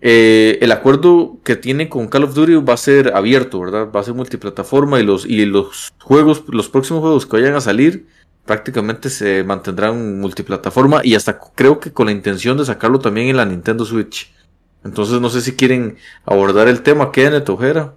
eh, 0.00 0.58
el 0.60 0.70
acuerdo 0.70 1.38
que 1.42 1.56
tiene 1.56 1.88
con 1.88 2.06
Call 2.08 2.24
of 2.24 2.34
Duty 2.34 2.56
va 2.56 2.74
a 2.74 2.76
ser 2.76 3.14
abierto, 3.16 3.60
¿verdad? 3.60 3.88
Va 3.94 4.00
a 4.00 4.04
ser 4.04 4.14
multiplataforma 4.14 5.00
y 5.00 5.02
los, 5.02 5.26
y 5.26 5.44
los 5.44 5.92
juegos, 6.00 6.44
los 6.48 6.68
próximos 6.68 7.00
juegos 7.00 7.26
que 7.26 7.36
vayan 7.38 7.54
a 7.54 7.60
salir 7.60 8.06
prácticamente 8.44 9.10
se 9.10 9.44
mantendrán 9.44 10.20
multiplataforma 10.20 11.02
y 11.04 11.14
hasta 11.14 11.38
creo 11.54 11.80
que 11.80 11.92
con 11.92 12.06
la 12.06 12.12
intención 12.12 12.56
de 12.56 12.64
sacarlo 12.64 12.98
también 12.98 13.28
en 13.28 13.36
la 13.36 13.44
Nintendo 13.44 13.84
Switch. 13.84 14.32
Entonces 14.84 15.20
no 15.20 15.28
sé 15.28 15.40
si 15.40 15.54
quieren 15.54 15.96
abordar 16.24 16.68
el 16.68 16.82
tema, 16.82 17.10
de 17.14 17.40
Tojera. 17.40 17.94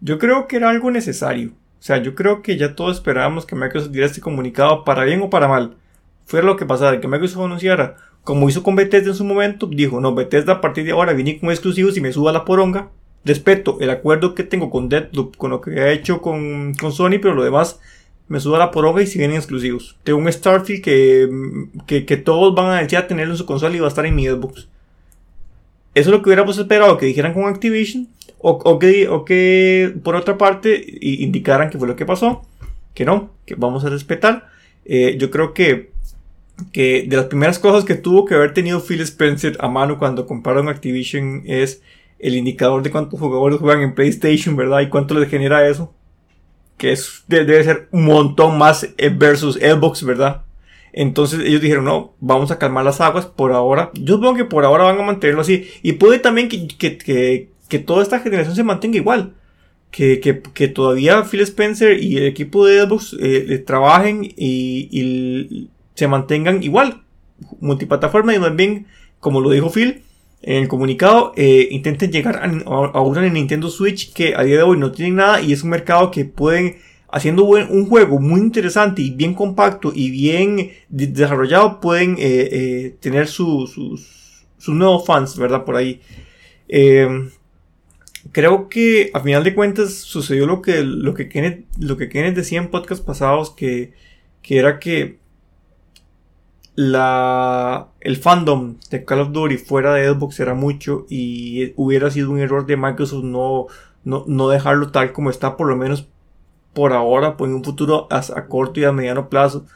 Yo 0.00 0.18
creo 0.18 0.46
que 0.46 0.56
era 0.56 0.70
algo 0.70 0.90
necesario. 0.90 1.50
O 1.50 1.84
sea, 1.84 1.98
yo 1.98 2.14
creo 2.14 2.42
que 2.42 2.56
ya 2.56 2.74
todos 2.74 2.96
esperábamos 2.96 3.44
que 3.44 3.56
Microsoft 3.56 3.90
diera 3.90 4.06
este 4.06 4.20
comunicado 4.20 4.84
para 4.84 5.04
bien 5.04 5.20
o 5.20 5.28
para 5.28 5.48
mal. 5.48 5.76
Fue 6.24 6.42
lo 6.42 6.56
que 6.56 6.64
pasara, 6.64 7.00
que 7.00 7.08
Microsoft 7.08 7.44
anunciara 7.44 7.96
como 8.24 8.48
hizo 8.48 8.62
con 8.62 8.76
Bethesda 8.76 9.10
en 9.10 9.16
su 9.16 9.24
momento, 9.24 9.66
dijo, 9.66 10.00
no, 10.00 10.14
Bethesda 10.14 10.54
a 10.54 10.60
partir 10.60 10.84
de 10.84 10.92
ahora 10.92 11.12
viene 11.12 11.38
con 11.40 11.50
exclusivos 11.50 11.96
y 11.96 12.00
me 12.00 12.12
suba 12.12 12.32
la 12.32 12.44
poronga. 12.44 12.90
Respeto 13.24 13.78
el 13.80 13.90
acuerdo 13.90 14.34
que 14.34 14.42
tengo 14.42 14.70
con 14.70 14.88
Deadloop, 14.88 15.36
con 15.36 15.50
lo 15.50 15.60
que 15.60 15.80
ha 15.80 15.92
hecho 15.92 16.20
con, 16.20 16.74
Sony, 16.74 17.18
pero 17.20 17.34
lo 17.34 17.44
demás 17.44 17.80
me 18.28 18.40
suba 18.40 18.58
la 18.58 18.70
poronga 18.70 19.02
y 19.02 19.06
si 19.06 19.18
vienen 19.18 19.36
exclusivos. 19.36 19.96
Tengo 20.04 20.18
un 20.18 20.32
Starfield 20.32 20.82
que, 20.82 22.04
que, 22.06 22.16
todos 22.16 22.54
van 22.54 22.70
a 22.70 22.82
desear 22.82 23.06
tenerlo 23.06 23.34
en 23.34 23.38
su 23.38 23.46
consola 23.46 23.76
y 23.76 23.80
va 23.80 23.86
a 23.86 23.88
estar 23.88 24.06
en 24.06 24.14
mi 24.14 24.26
Xbox. 24.26 24.68
Eso 25.94 26.08
es 26.08 26.16
lo 26.16 26.22
que 26.22 26.30
hubiéramos 26.30 26.56
esperado 26.58 26.96
que 26.96 27.06
dijeran 27.06 27.34
con 27.34 27.44
Activision. 27.44 28.08
O, 28.38 28.52
o, 28.52 28.78
que, 28.80 29.08
o 29.08 29.24
que 29.24 29.94
por 30.02 30.16
otra 30.16 30.36
parte 30.36 30.84
indicaran 31.00 31.70
que 31.70 31.78
fue 31.78 31.86
lo 31.86 31.94
que 31.94 32.06
pasó. 32.06 32.42
Que 32.94 33.04
no, 33.04 33.30
que 33.46 33.54
vamos 33.54 33.84
a 33.84 33.90
respetar. 33.90 34.48
Eh, 34.84 35.16
yo 35.18 35.30
creo 35.30 35.54
que 35.54 35.91
que 36.70 37.06
de 37.08 37.16
las 37.16 37.26
primeras 37.26 37.58
cosas 37.58 37.84
que 37.84 37.94
tuvo 37.94 38.24
que 38.24 38.34
haber 38.34 38.54
tenido 38.54 38.80
Phil 38.80 39.00
Spencer 39.00 39.56
a 39.60 39.68
mano 39.68 39.98
cuando 39.98 40.26
compraron 40.26 40.68
Activision 40.68 41.42
es 41.46 41.82
el 42.18 42.36
indicador 42.36 42.82
de 42.82 42.90
cuántos 42.90 43.18
jugadores 43.18 43.58
juegan 43.58 43.82
en 43.82 43.94
PlayStation, 43.94 44.56
¿verdad? 44.56 44.80
Y 44.80 44.88
cuánto 44.88 45.18
les 45.18 45.28
genera 45.28 45.68
eso. 45.68 45.92
Que 46.78 46.92
es, 46.92 47.24
debe 47.26 47.62
ser 47.64 47.88
un 47.90 48.04
montón 48.04 48.58
más 48.58 48.88
eh, 48.96 49.08
versus 49.08 49.56
Xbox, 49.56 50.04
¿verdad? 50.04 50.42
Entonces 50.92 51.40
ellos 51.40 51.60
dijeron, 51.60 51.84
no, 51.84 52.14
vamos 52.20 52.50
a 52.50 52.58
calmar 52.58 52.84
las 52.84 53.00
aguas 53.00 53.26
por 53.26 53.52
ahora. 53.52 53.90
Yo 53.94 54.16
supongo 54.16 54.36
que 54.36 54.44
por 54.44 54.64
ahora 54.64 54.84
van 54.84 55.00
a 55.00 55.02
mantenerlo 55.02 55.40
así. 55.40 55.68
Y 55.82 55.92
puede 55.92 56.18
también 56.18 56.48
que, 56.48 56.68
que, 56.68 57.48
que, 57.68 57.78
toda 57.80 58.02
esta 58.02 58.20
generación 58.20 58.54
se 58.54 58.62
mantenga 58.62 58.96
igual. 58.96 59.34
Que, 59.90 60.20
que, 60.20 60.68
todavía 60.68 61.24
Phil 61.24 61.40
Spencer 61.40 62.02
y 62.02 62.16
el 62.16 62.24
equipo 62.24 62.66
de 62.66 62.82
Xbox 62.82 63.16
eh, 63.20 63.62
trabajen 63.66 64.22
y 64.24 65.68
se 65.94 66.08
mantengan 66.08 66.62
igual, 66.62 67.02
multiplataforma 67.60 68.34
y 68.34 68.38
bien, 68.54 68.86
como 69.20 69.40
lo 69.40 69.50
dijo 69.50 69.70
Phil 69.70 70.02
en 70.42 70.62
el 70.62 70.68
comunicado, 70.68 71.32
eh, 71.36 71.68
intenten 71.70 72.10
llegar 72.10 72.42
a, 72.42 73.00
una 73.00 73.28
Nintendo 73.28 73.70
Switch 73.70 74.12
que 74.12 74.34
a 74.34 74.42
día 74.42 74.56
de 74.56 74.62
hoy 74.62 74.76
no 74.76 74.90
tienen 74.90 75.16
nada 75.16 75.40
y 75.40 75.52
es 75.52 75.62
un 75.62 75.70
mercado 75.70 76.10
que 76.10 76.24
pueden, 76.24 76.78
haciendo 77.08 77.44
un 77.44 77.86
juego 77.86 78.18
muy 78.18 78.40
interesante 78.40 79.02
y 79.02 79.10
bien 79.10 79.34
compacto 79.34 79.92
y 79.94 80.10
bien 80.10 80.72
desarrollado, 80.88 81.80
pueden 81.80 82.16
eh, 82.18 82.48
eh, 82.50 82.96
tener 82.98 83.28
sus, 83.28 83.72
sus 84.58 84.74
nuevos 84.74 85.06
fans, 85.06 85.38
¿verdad? 85.38 85.64
Por 85.64 85.76
ahí. 85.76 86.00
creo 88.32 88.68
que 88.68 89.10
a 89.14 89.20
final 89.20 89.44
de 89.44 89.54
cuentas 89.54 89.94
sucedió 89.94 90.46
lo 90.46 90.60
que, 90.60 90.82
lo 90.82 91.14
que, 91.14 91.28
Kenneth, 91.28 91.66
lo 91.78 91.96
que 91.96 92.08
Kenneth 92.08 92.34
decía 92.34 92.58
en 92.58 92.68
podcast 92.68 93.04
pasados, 93.04 93.50
que, 93.50 93.92
que 94.42 94.58
era 94.58 94.80
que 94.80 95.21
la, 96.74 97.88
el 98.00 98.16
fandom 98.16 98.76
de 98.90 99.04
Call 99.04 99.20
of 99.20 99.32
Duty 99.32 99.58
fuera 99.58 99.94
de 99.94 100.08
Xbox 100.08 100.40
era 100.40 100.54
mucho 100.54 101.06
y 101.10 101.72
hubiera 101.76 102.10
sido 102.10 102.30
un 102.30 102.38
error 102.38 102.66
de 102.66 102.76
Microsoft 102.76 103.24
no, 103.24 103.66
no, 104.04 104.48
dejarlo 104.48 104.90
tal 104.90 105.12
como 105.12 105.30
está, 105.30 105.56
por 105.56 105.68
lo 105.68 105.76
menos 105.76 106.08
por 106.72 106.92
ahora, 106.94 107.36
pues 107.36 107.50
en 107.50 107.56
un 107.56 107.64
futuro 107.64 108.08
a, 108.10 108.22
corto 108.46 108.80
y 108.80 108.84
a 108.84 108.92
mediano 108.92 109.28
plazo. 109.28 109.66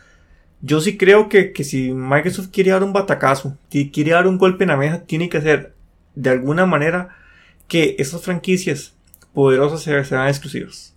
Yo 0.62 0.80
sí 0.80 0.96
creo 0.96 1.28
que, 1.28 1.52
que, 1.52 1.64
si 1.64 1.92
Microsoft 1.92 2.48
quiere 2.50 2.70
dar 2.70 2.82
un 2.82 2.94
batacazo, 2.94 3.58
si 3.70 3.90
quiere 3.90 4.12
dar 4.12 4.26
un 4.26 4.38
golpe 4.38 4.64
en 4.64 4.70
la 4.70 4.76
mesa, 4.76 5.04
tiene 5.04 5.28
que 5.28 5.38
hacer 5.38 5.74
de 6.14 6.30
alguna 6.30 6.64
manera 6.64 7.10
que 7.68 7.96
esas 7.98 8.22
franquicias 8.22 8.94
poderosas 9.34 9.82
sean 9.82 10.28
exclusivas. 10.28 10.95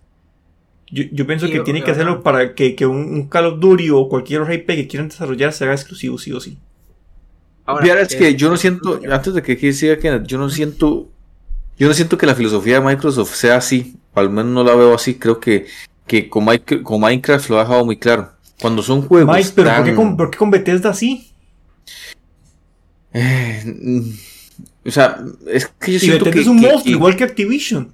Yo, 0.92 1.26
pienso 1.26 1.48
que 1.48 1.60
tiene 1.60 1.84
que 1.84 1.92
hacerlo 1.92 2.22
para 2.22 2.54
que, 2.54 2.74
un, 2.84 3.28
Call 3.28 3.46
of 3.46 3.60
Duty 3.60 3.90
o 3.90 4.08
cualquier 4.08 4.42
IP 4.52 4.66
que 4.66 4.88
quieran 4.88 5.08
desarrollar 5.08 5.52
se 5.52 5.64
haga 5.64 5.74
exclusivo, 5.74 6.18
sí 6.18 6.32
o 6.32 6.40
sí. 6.40 6.58
Ahora, 7.64 8.00
es 8.00 8.16
que 8.16 8.34
yo 8.34 8.50
no 8.50 8.56
siento, 8.56 9.00
antes 9.08 9.34
de 9.34 9.42
que 9.42 9.72
siga 9.72 9.98
Kenneth, 9.98 10.26
yo 10.26 10.38
no 10.38 10.50
siento, 10.50 11.08
yo 11.78 11.86
no 11.86 11.94
siento 11.94 12.18
que 12.18 12.26
la 12.26 12.34
filosofía 12.34 12.80
de 12.80 12.86
Microsoft 12.86 13.34
sea 13.34 13.56
así, 13.56 13.94
al 14.14 14.30
menos 14.30 14.52
no 14.52 14.64
la 14.64 14.74
veo 14.74 14.92
así, 14.92 15.14
creo 15.14 15.38
que, 15.38 15.66
que 16.08 16.28
con, 16.28 16.44
Minecraft 16.44 17.50
lo 17.50 17.58
ha 17.58 17.62
dejado 17.62 17.84
muy 17.84 17.96
claro. 17.96 18.32
Cuando 18.60 18.82
son 18.82 19.02
juegos. 19.02 19.34
Mike, 19.34 19.52
pero 19.54 19.74
¿por, 19.76 19.84
qué 19.84 19.94
con, 19.94 20.16
¿por, 20.16 20.30
qué 20.30 20.38
con, 20.38 20.50
Bethesda 20.50 20.90
así? 20.90 21.32
Eh, 23.12 23.64
o 24.84 24.90
sea, 24.90 25.18
es 25.46 25.66
que 25.66 25.92
yo 25.92 25.98
siento 26.00 26.24
Bethesda 26.24 26.32
que. 26.32 26.40
es 26.40 26.46
un 26.48 26.60
monstruo, 26.60 26.94
igual 26.94 27.16
que 27.16 27.24
Activision. 27.24 27.92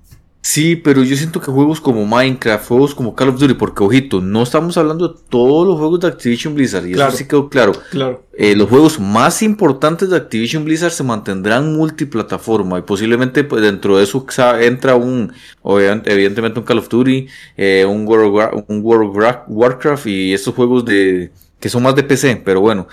Sí, 0.49 0.77
pero 0.77 1.03
yo 1.03 1.17
siento 1.17 1.41
que 1.41 1.51
juegos 1.51 1.81
como 1.81 2.07
Minecraft, 2.07 2.69
juegos 2.69 2.95
como 2.95 3.17
Call 3.17 3.31
of 3.31 3.41
Duty, 3.41 3.55
porque 3.55 3.83
ojito, 3.83 4.21
no 4.21 4.45
estamos 4.45 4.77
hablando 4.77 5.09
de 5.09 5.21
todos 5.29 5.67
los 5.67 5.77
juegos 5.77 5.99
de 5.99 6.07
Activision 6.07 6.55
Blizzard, 6.55 6.87
y 6.87 6.93
eso 6.93 7.11
sí 7.11 7.27
quedó 7.27 7.49
claro. 7.49 7.73
claro. 7.91 8.25
Eh, 8.33 8.55
los 8.55 8.69
juegos 8.69 9.01
más 9.01 9.43
importantes 9.43 10.09
de 10.09 10.17
Activision 10.17 10.65
Blizzard 10.65 10.93
se 10.93 11.03
mantendrán 11.03 11.75
multiplataforma 11.75 12.79
y 12.79 12.83
posiblemente 12.83 13.43
pues, 13.43 13.61
dentro 13.61 13.99
de 13.99 14.05
eso 14.05 14.25
entra 14.61 14.95
un, 14.95 15.33
evidentemente 15.65 16.61
un 16.61 16.65
Call 16.65 16.79
of 16.79 16.89
Duty, 16.89 17.27
eh, 17.57 17.85
un 17.85 18.07
World, 18.07 18.65
un 18.69 18.83
World 18.85 19.19
of 19.19 19.39
Warcraft 19.49 20.07
y 20.07 20.33
estos 20.33 20.55
juegos 20.55 20.85
de 20.85 21.33
que 21.59 21.69
son 21.69 21.83
más 21.83 21.97
de 21.97 22.05
PC, 22.05 22.43
pero 22.45 22.61
bueno. 22.61 22.87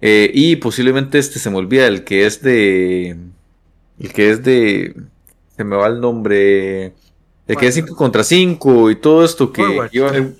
Eh, 0.00 0.30
y 0.32 0.54
posiblemente 0.56 1.18
este 1.18 1.40
se 1.40 1.50
me 1.50 1.56
olvida, 1.56 1.88
el 1.88 2.04
que 2.04 2.24
es 2.24 2.40
de... 2.40 3.16
El 3.98 4.12
que 4.12 4.30
es 4.30 4.44
de 4.44 4.94
se 5.60 5.64
me 5.64 5.76
va 5.76 5.88
el 5.88 6.00
nombre. 6.00 6.94
El 7.46 7.56
que 7.58 7.66
es 7.66 7.74
5 7.74 7.94
contra 7.94 8.24
5 8.24 8.90
y 8.92 8.96
todo 8.96 9.22
esto 9.22 9.52
que 9.52 9.60
Overwatch. 9.60 10.32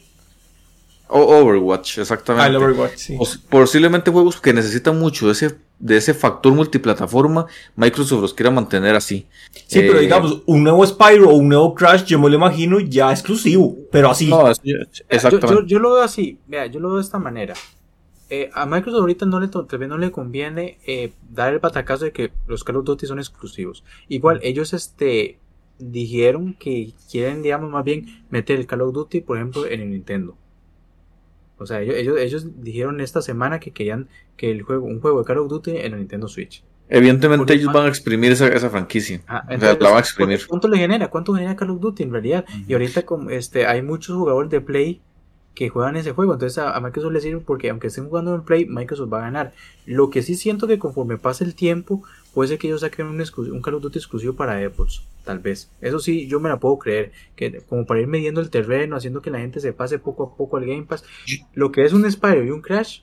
Overwatch, 1.08 1.98
exactamente. 1.98 2.56
Ah, 2.56 2.58
Overwatch, 2.58 2.96
sí. 2.96 3.18
posiblemente 3.50 4.10
juegos 4.10 4.40
que 4.40 4.54
necesitan 4.54 4.98
mucho 4.98 5.26
de 5.26 5.32
ese, 5.32 5.58
de 5.78 5.98
ese 5.98 6.14
factor 6.14 6.54
multiplataforma, 6.54 7.44
Microsoft 7.76 8.22
los 8.22 8.32
quiera 8.32 8.50
mantener 8.50 8.94
así. 8.94 9.26
Sí, 9.66 9.80
pero 9.80 9.98
eh, 9.98 10.02
digamos, 10.02 10.42
un 10.46 10.62
nuevo 10.64 10.86
Spyro 10.86 11.28
o 11.28 11.34
un 11.34 11.50
nuevo 11.50 11.74
Crash, 11.74 12.04
yo 12.04 12.18
me 12.18 12.30
lo 12.30 12.36
imagino 12.36 12.80
ya 12.80 13.10
exclusivo, 13.10 13.76
pero 13.92 14.10
así. 14.10 14.28
No, 14.28 14.48
exactamente. 14.48 15.64
Yo, 15.66 15.78
lo 15.80 15.92
veo 15.92 16.02
así, 16.02 16.38
vea, 16.46 16.64
yo 16.64 16.80
lo 16.80 16.88
veo 16.88 16.96
de 16.96 17.04
esta 17.04 17.18
manera. 17.18 17.52
Eh, 18.32 18.48
a 18.54 18.64
Microsoft 18.64 19.00
ahorita 19.00 19.26
no 19.26 19.40
le, 19.40 19.48
no 19.88 19.98
le 19.98 20.12
conviene 20.12 20.78
eh, 20.86 21.12
dar 21.30 21.52
el 21.52 21.58
batacazo 21.58 22.04
de 22.04 22.12
que 22.12 22.30
los 22.46 22.62
Call 22.62 22.76
of 22.76 22.84
Duty 22.84 23.06
son 23.06 23.18
exclusivos. 23.18 23.82
Igual, 24.08 24.38
ellos 24.44 24.72
este, 24.72 25.38
dijeron 25.80 26.54
que 26.54 26.92
quieren, 27.10 27.42
digamos, 27.42 27.70
más 27.70 27.84
bien 27.84 28.24
meter 28.30 28.60
el 28.60 28.68
Call 28.68 28.82
of 28.82 28.94
Duty, 28.94 29.22
por 29.22 29.36
ejemplo, 29.36 29.66
en 29.66 29.80
el 29.80 29.90
Nintendo. 29.90 30.36
O 31.58 31.66
sea, 31.66 31.82
ellos, 31.82 32.18
ellos, 32.18 32.62
dijeron 32.62 33.00
esta 33.00 33.20
semana 33.20 33.58
que 33.58 33.72
querían 33.72 34.08
que 34.36 34.52
el 34.52 34.62
juego, 34.62 34.86
un 34.86 35.00
juego 35.00 35.18
de 35.18 35.24
Call 35.24 35.38
of 35.38 35.48
Duty 35.48 35.72
en 35.72 35.92
el 35.92 35.98
Nintendo 35.98 36.28
Switch. 36.28 36.62
Evidentemente 36.88 37.54
ellos 37.54 37.72
van 37.72 37.86
a 37.86 37.88
exprimir 37.88 38.32
esa, 38.32 38.48
esa 38.48 38.70
franquicia. 38.70 39.22
Ah, 39.26 39.44
la 39.48 39.74
van 39.74 39.96
a 39.96 40.00
exprimir. 40.00 40.46
¿Cuánto 40.46 40.68
le 40.68 40.78
genera? 40.78 41.08
¿Cuánto 41.08 41.34
genera 41.34 41.56
Call 41.56 41.70
of 41.70 41.80
Duty 41.80 42.04
en 42.04 42.12
realidad? 42.12 42.44
Y 42.66 42.72
ahorita 42.72 43.04
este 43.30 43.66
hay 43.66 43.82
muchos 43.82 44.16
jugadores 44.16 44.50
de 44.50 44.60
Play 44.60 45.00
que 45.54 45.68
juegan 45.68 45.96
ese 45.96 46.12
juego. 46.12 46.32
Entonces 46.32 46.58
a, 46.58 46.76
a, 46.76 46.80
Microsoft 46.80 47.12
le 47.12 47.20
sirve 47.20 47.40
porque 47.40 47.70
aunque 47.70 47.88
estén 47.88 48.08
jugando 48.08 48.34
en 48.34 48.42
Play, 48.42 48.66
Microsoft 48.66 49.12
va 49.12 49.18
a 49.18 49.22
ganar. 49.22 49.52
Lo 49.86 50.10
que 50.10 50.22
sí 50.22 50.34
siento 50.34 50.66
que 50.66 50.78
conforme 50.78 51.18
pase 51.18 51.44
el 51.44 51.54
tiempo, 51.54 52.02
puede 52.34 52.48
ser 52.48 52.58
que 52.58 52.68
ellos 52.68 52.80
saquen 52.80 53.06
un, 53.06 53.20
un 53.20 53.62
Call 53.62 53.74
of 53.74 53.82
Duty 53.82 53.98
exclusivo 53.98 54.34
para 54.34 54.58
Xbox, 54.60 55.02
tal 55.24 55.40
vez. 55.40 55.70
Eso 55.80 55.98
sí, 55.98 56.26
yo 56.26 56.40
me 56.40 56.48
la 56.48 56.58
puedo 56.58 56.78
creer, 56.78 57.12
que 57.36 57.60
como 57.68 57.86
para 57.86 58.00
ir 58.00 58.06
midiendo 58.06 58.40
el 58.40 58.50
terreno, 58.50 58.96
haciendo 58.96 59.22
que 59.22 59.30
la 59.30 59.40
gente 59.40 59.60
se 59.60 59.72
pase 59.72 59.98
poco 59.98 60.24
a 60.24 60.36
poco 60.36 60.56
al 60.56 60.66
Game 60.66 60.84
Pass. 60.84 61.04
Lo 61.54 61.72
que 61.72 61.84
es 61.84 61.92
un 61.92 62.10
Spyro 62.10 62.44
y 62.44 62.50
un 62.50 62.62
Crash. 62.62 63.02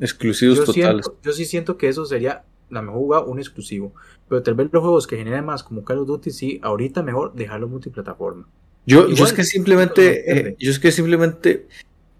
Exclusivos 0.00 0.58
yo 0.58 0.64
totales. 0.64 1.04
Siento, 1.04 1.16
yo 1.22 1.32
sí 1.32 1.44
siento 1.44 1.76
que 1.76 1.88
eso 1.88 2.04
sería 2.04 2.44
la 2.70 2.82
mejor 2.82 2.98
jugada, 2.98 3.24
un 3.24 3.38
exclusivo. 3.38 3.94
Pero 4.28 4.42
tal 4.42 4.54
vez 4.54 4.68
los 4.72 4.82
juegos 4.82 5.06
que 5.06 5.16
generan 5.16 5.44
más 5.44 5.62
como 5.62 5.84
Call 5.84 5.98
of 5.98 6.08
Duty, 6.08 6.30
sí, 6.30 6.60
ahorita 6.62 7.02
mejor 7.02 7.34
dejarlo 7.34 7.68
multiplataforma. 7.68 8.48
Yo, 8.86 9.00
Igual, 9.00 9.14
yo 9.14 9.24
es 9.24 9.32
que 9.32 9.44
simplemente, 9.44 10.48
eh, 10.48 10.56
yo 10.58 10.70
es 10.70 10.78
que 10.78 10.92
simplemente 10.92 11.66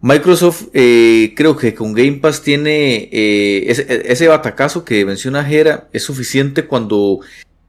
Microsoft 0.00 0.68
eh, 0.72 1.32
creo 1.36 1.56
que 1.56 1.74
con 1.74 1.92
Game 1.94 2.18
Pass 2.18 2.42
tiene 2.42 3.08
eh, 3.10 3.64
ese, 3.70 4.10
ese, 4.10 4.28
batacazo 4.28 4.84
que 4.84 5.04
menciona 5.04 5.44
Jera 5.44 5.88
es 5.92 6.02
suficiente 6.02 6.66
cuando 6.66 7.20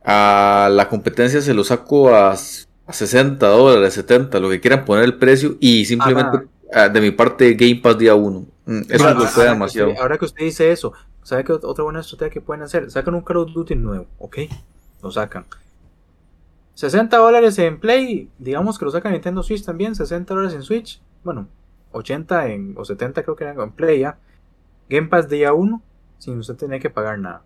a 0.03 0.69
la 0.71 0.89
competencia 0.89 1.41
se 1.41 1.53
lo 1.53 1.63
saco 1.63 2.13
a, 2.13 2.31
a 2.31 2.93
60 2.93 3.47
dólares, 3.47 3.93
70, 3.93 4.39
lo 4.39 4.49
que 4.49 4.59
quieran 4.59 4.85
poner 4.85 5.05
el 5.05 5.15
precio 5.15 5.57
y 5.59 5.85
simplemente 5.85 6.39
a, 6.73 6.89
de 6.89 7.01
mi 7.01 7.11
parte 7.11 7.53
Game 7.53 7.81
Pass 7.81 7.97
día 7.97 8.15
1. 8.15 8.45
Eso 8.89 9.07
ahora, 9.07 9.19
me 9.19 9.27
fue 9.27 9.45
demasiado. 9.45 9.93
Que, 9.93 9.97
ahora 9.99 10.17
que 10.17 10.25
usted 10.25 10.43
dice 10.43 10.71
eso, 10.71 10.93
¿sabe 11.23 11.43
qué 11.43 11.53
otra 11.53 11.83
buena 11.83 12.01
estrategia 12.01 12.33
que 12.33 12.41
pueden 12.41 12.63
hacer? 12.63 12.91
Sacan 12.91 13.13
un 13.15 13.21
Call 13.21 13.37
of 13.37 13.53
Duty 13.53 13.75
nuevo, 13.75 14.07
¿ok? 14.19 14.39
Lo 15.01 15.11
sacan. 15.11 15.45
60 16.75 17.17
dólares 17.17 17.57
en 17.59 17.79
Play, 17.79 18.29
digamos 18.37 18.77
que 18.77 18.85
lo 18.85 18.91
saca 18.91 19.09
Nintendo 19.09 19.41
Switch 19.43 19.65
también, 19.65 19.95
60 19.95 20.33
dólares 20.33 20.55
en 20.55 20.61
Switch, 20.61 21.01
bueno, 21.23 21.47
80 21.93 22.47
en, 22.49 22.75
o 22.77 22.85
70 22.85 23.23
creo 23.23 23.35
que 23.35 23.45
eran 23.45 23.59
en 23.59 23.71
Play 23.71 24.01
ya. 24.01 24.19
Game 24.89 25.07
Pass 25.07 25.29
día 25.29 25.53
1, 25.53 25.81
sin 26.19 26.37
usted 26.37 26.55
tener 26.55 26.81
que 26.81 26.89
pagar 26.89 27.17
nada. 27.17 27.43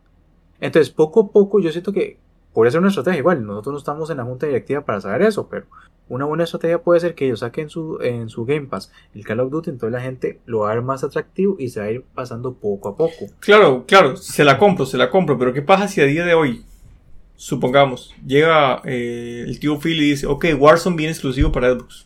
Entonces, 0.60 0.92
poco 0.92 1.22
a 1.22 1.32
poco, 1.32 1.60
yo 1.60 1.72
siento 1.72 1.94
que 1.94 2.18
puede 2.54 2.72
ser 2.72 2.80
una 2.80 2.90
estrategia. 2.90 3.20
Igual, 3.20 3.46
nosotros 3.46 3.74
no 3.74 3.78
estamos 3.78 4.10
en 4.10 4.18
la 4.18 4.26
junta 4.26 4.48
directiva 4.48 4.82
para 4.82 5.00
saber 5.00 5.22
eso, 5.22 5.48
pero 5.48 5.68
una 6.10 6.26
buena 6.26 6.44
estrategia 6.44 6.82
puede 6.82 7.00
ser 7.00 7.14
que 7.14 7.28
ellos 7.28 7.42
saquen 7.42 7.70
su, 7.70 8.00
en 8.02 8.30
su 8.30 8.44
Game 8.46 8.66
Pass 8.66 8.92
el 9.14 9.24
Call 9.24 9.40
of 9.42 9.52
Duty, 9.52 9.70
entonces 9.70 9.94
la 9.94 10.02
gente 10.02 10.40
lo 10.48 10.62
va 10.62 10.72
a 10.72 10.74
ver 10.74 10.84
más 10.84 11.04
atractivo 11.04 11.56
y 11.60 11.70
se 11.70 11.80
va 11.80 11.86
a 11.86 11.92
ir 11.92 12.04
pasando 12.16 12.56
poco 12.56 12.90
a 12.90 12.98
poco. 12.98 13.28
Claro, 13.40 13.86
claro, 13.86 14.18
se 14.18 14.44
la 14.44 14.58
compro, 14.58 14.88
se 14.88 14.98
la 14.98 15.12
compro, 15.12 15.38
pero 15.38 15.54
¿qué 15.54 15.62
pasa 15.62 15.88
si 15.88 16.02
a 16.02 16.06
día 16.06 16.26
de 16.26 16.34
hoy 16.34 16.66
supongamos, 17.40 18.14
llega 18.26 18.82
eh, 18.84 19.46
el 19.48 19.60
tío 19.62 19.80
Phil 19.80 20.02
y 20.02 20.10
dice, 20.10 20.28
ok, 20.28 20.46
Warzone 20.60 20.98
viene 20.98 21.14
exclusivo 21.14 21.54
para 21.54 21.74
Xbox. 21.74 22.06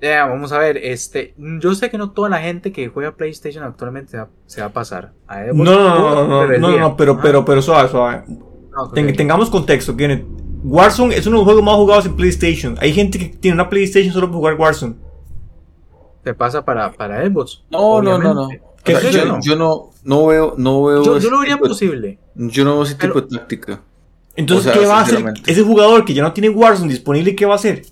Ya, 0.00 0.08
yeah, 0.08 0.26
vamos 0.26 0.52
a 0.52 0.58
ver, 0.58 0.78
este, 0.78 1.34
yo 1.36 1.74
sé 1.74 1.90
que 1.90 1.98
no 1.98 2.12
toda 2.12 2.30
la 2.30 2.38
gente 2.38 2.72
que 2.72 2.88
juega 2.88 3.14
PlayStation 3.14 3.62
actualmente 3.62 4.12
se 4.12 4.16
va, 4.16 4.28
se 4.46 4.60
va 4.62 4.68
a 4.68 4.72
pasar 4.72 5.12
a 5.26 5.44
Xbox. 5.44 5.56
No, 5.58 5.64
no, 5.64 5.98
no, 5.98 6.28
no, 6.28 6.46
no, 6.46 6.58
no, 6.58 6.78
no, 6.78 6.96
pero, 6.96 7.12
ah. 7.12 7.20
pero, 7.22 7.44
pero 7.44 7.60
suave, 7.60 7.90
suave. 7.90 8.24
Ten, 8.94 9.14
tengamos 9.14 9.50
contexto, 9.50 9.94
Kenneth. 9.94 10.24
Warzone 10.64 11.14
es 11.14 11.26
uno 11.26 11.36
de 11.36 11.40
los 11.40 11.44
juegos 11.44 11.62
más 11.62 11.76
jugados 11.76 12.06
en 12.06 12.16
PlayStation. 12.16 12.76
Hay 12.80 12.92
gente 12.94 13.18
que 13.18 13.26
tiene 13.26 13.54
una 13.54 13.68
PlayStation 13.68 14.14
solo 14.14 14.28
para 14.28 14.38
jugar 14.38 14.54
Warzone. 14.54 14.94
Te 16.24 16.32
pasa 16.32 16.64
para, 16.64 16.90
para 16.90 17.22
Xbox. 17.26 17.64
No, 17.70 18.00
no, 18.00 18.18
no, 18.18 18.32
no. 18.32 18.44
O 18.44 18.50
sea, 18.84 19.10
yo, 19.10 19.24
no? 19.26 19.40
yo 19.42 19.56
no, 19.56 19.90
no 20.04 20.26
veo, 20.26 20.54
no 20.56 20.84
veo. 20.84 21.04
Yo, 21.04 21.18
yo 21.18 21.30
lo 21.30 21.40
vería 21.40 21.58
posible. 21.58 22.18
Yo 22.36 22.64
no 22.64 22.74
veo 22.74 22.82
ese 22.82 22.94
tipo 22.94 23.20
de 23.20 23.36
táctica. 23.36 23.80
Entonces, 24.36 24.66
o 24.66 24.72
sea, 24.72 24.80
¿qué 24.80 24.86
va 24.86 24.98
a 24.98 25.02
hacer? 25.02 25.24
Ese 25.46 25.62
jugador 25.62 26.04
que 26.04 26.14
ya 26.14 26.22
no 26.22 26.32
tiene 26.32 26.50
Warzone 26.50 26.92
disponible, 26.92 27.34
¿qué 27.34 27.46
va 27.46 27.54
a 27.54 27.56
hacer? 27.56 27.82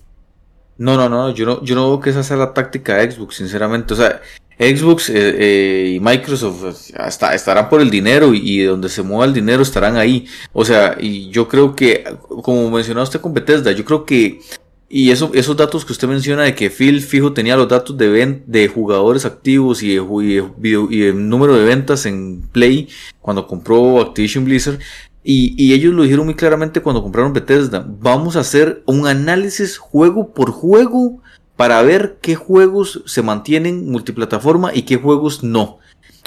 No, 0.77 0.95
no, 0.95 1.09
no, 1.09 1.33
yo 1.33 1.45
no, 1.45 1.63
yo 1.63 1.73
no 1.73 1.87
veo 1.89 1.99
que 1.99 2.09
esa 2.09 2.21
sea 2.21 2.37
la 2.37 2.53
táctica 2.53 2.97
de 2.97 3.11
Xbox, 3.11 3.35
sinceramente. 3.35 3.93
O 3.93 3.97
sea, 3.97 4.21
Xbox 4.59 5.09
eh, 5.09 5.13
eh, 5.15 5.93
y 5.95 5.99
Microsoft 5.99 6.91
hasta, 6.97 7.33
estarán 7.33 7.69
por 7.69 7.81
el 7.81 7.89
dinero 7.89 8.33
y, 8.33 8.41
y, 8.43 8.63
donde 8.63 8.89
se 8.89 9.01
mueva 9.01 9.25
el 9.25 9.33
dinero 9.33 9.63
estarán 9.63 9.97
ahí. 9.97 10.27
O 10.53 10.63
sea, 10.63 10.97
y 10.99 11.29
yo 11.29 11.47
creo 11.47 11.75
que, 11.75 12.03
como 12.43 12.69
mencionaba 12.69 13.03
usted 13.03 13.21
con 13.21 13.33
Bethesda, 13.33 13.71
yo 13.71 13.83
creo 13.85 14.05
que 14.05 14.41
y 14.87 15.09
eso, 15.09 15.31
esos 15.33 15.57
datos 15.57 15.83
que 15.83 15.93
usted 15.93 16.07
menciona 16.07 16.43
de 16.43 16.53
que 16.53 16.69
Phil 16.69 17.01
fijo 17.01 17.33
tenía 17.33 17.57
los 17.57 17.67
datos 17.67 17.97
de, 17.97 18.07
ven, 18.07 18.43
de 18.45 18.67
jugadores 18.67 19.25
activos 19.25 19.81
y, 19.81 19.95
de, 19.95 20.03
y, 20.21 20.35
de, 20.35 20.87
y 20.91 21.03
el 21.03 21.27
número 21.27 21.55
de 21.55 21.65
ventas 21.65 22.05
en 22.05 22.43
Play 22.51 22.89
cuando 23.19 23.47
compró 23.47 23.99
Activision 23.99 24.45
Blizzard. 24.45 24.79
Y, 25.23 25.55
y, 25.57 25.73
ellos 25.73 25.91
lo 25.93 26.03
dijeron 26.03 26.25
muy 26.25 26.35
claramente 26.35 26.81
cuando 26.81 27.01
compraron 27.01 27.33
Bethesda. 27.33 27.83
Vamos 27.99 28.35
a 28.35 28.41
hacer 28.41 28.83
un 28.85 29.07
análisis 29.07 29.79
juego 29.79 30.33
por 30.33 30.51
juego 30.51 31.19
para 31.55 31.81
ver 31.81 32.19
qué 32.21 32.35
juegos 32.35 33.01
se 33.07 33.23
mantienen 33.23 33.89
multiplataforma 33.89 34.71
y 34.71 34.83
qué 34.83 34.97
juegos 34.97 35.43
no. 35.43 35.79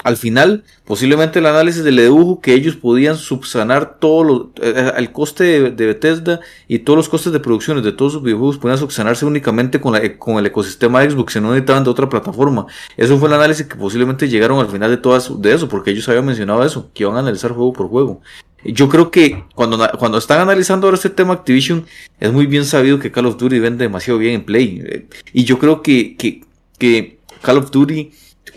Al 0.03 0.15
final, 0.15 0.63
posiblemente 0.85 1.39
el 1.39 1.45
análisis 1.45 1.83
le 1.83 2.03
dedujo 2.03 2.39
que 2.39 2.53
ellos 2.53 2.77
podían 2.77 3.17
subsanar 3.17 3.99
todo 3.99 4.23
lo, 4.23 4.51
eh, 4.61 4.93
el 4.95 5.11
coste 5.11 5.43
de, 5.43 5.71
de, 5.71 5.85
Bethesda 5.87 6.39
y 6.69 6.79
todos 6.79 6.95
los 6.95 7.09
costes 7.09 7.33
de 7.33 7.39
producciones 7.41 7.83
de 7.83 7.91
todos 7.91 8.13
sus 8.13 8.23
videojuegos 8.23 8.57
podían 8.57 8.77
subsanarse 8.77 9.25
únicamente 9.25 9.81
con, 9.81 9.93
la, 9.93 10.17
con 10.17 10.37
el 10.37 10.45
ecosistema 10.45 11.03
Xbox 11.03 11.35
y 11.35 11.41
no 11.41 11.49
necesitaban 11.49 11.83
de 11.83 11.89
otra 11.89 12.07
plataforma. 12.07 12.65
Eso 12.95 13.17
fue 13.17 13.27
el 13.27 13.35
análisis 13.35 13.65
que 13.65 13.75
posiblemente 13.75 14.29
llegaron 14.29 14.59
al 14.59 14.69
final 14.69 14.89
de 14.89 14.97
todas 14.97 15.41
de 15.41 15.53
eso, 15.53 15.67
porque 15.67 15.91
ellos 15.91 16.07
habían 16.07 16.25
mencionado 16.25 16.63
eso, 16.63 16.89
que 16.93 17.03
iban 17.03 17.17
a 17.17 17.19
analizar 17.19 17.51
juego 17.51 17.73
por 17.73 17.89
juego. 17.89 18.21
Yo 18.63 18.87
creo 18.89 19.11
que 19.11 19.43
cuando, 19.53 19.77
cuando 19.97 20.17
están 20.17 20.39
analizando 20.39 20.87
ahora 20.87 20.95
este 20.95 21.09
tema 21.09 21.33
Activision, 21.33 21.85
es 22.19 22.31
muy 22.31 22.45
bien 22.45 22.65
sabido 22.65 22.99
que 22.99 23.11
Call 23.11 23.25
of 23.25 23.37
Duty 23.37 23.59
vende 23.59 23.83
demasiado 23.83 24.17
bien 24.17 24.35
en 24.35 24.45
Play. 24.45 25.07
Y 25.33 25.43
yo 25.43 25.59
creo 25.59 25.81
que, 25.81 26.15
que, 26.17 26.43
que 26.77 27.19
Call 27.41 27.57
of 27.57 27.71
Duty 27.71 28.11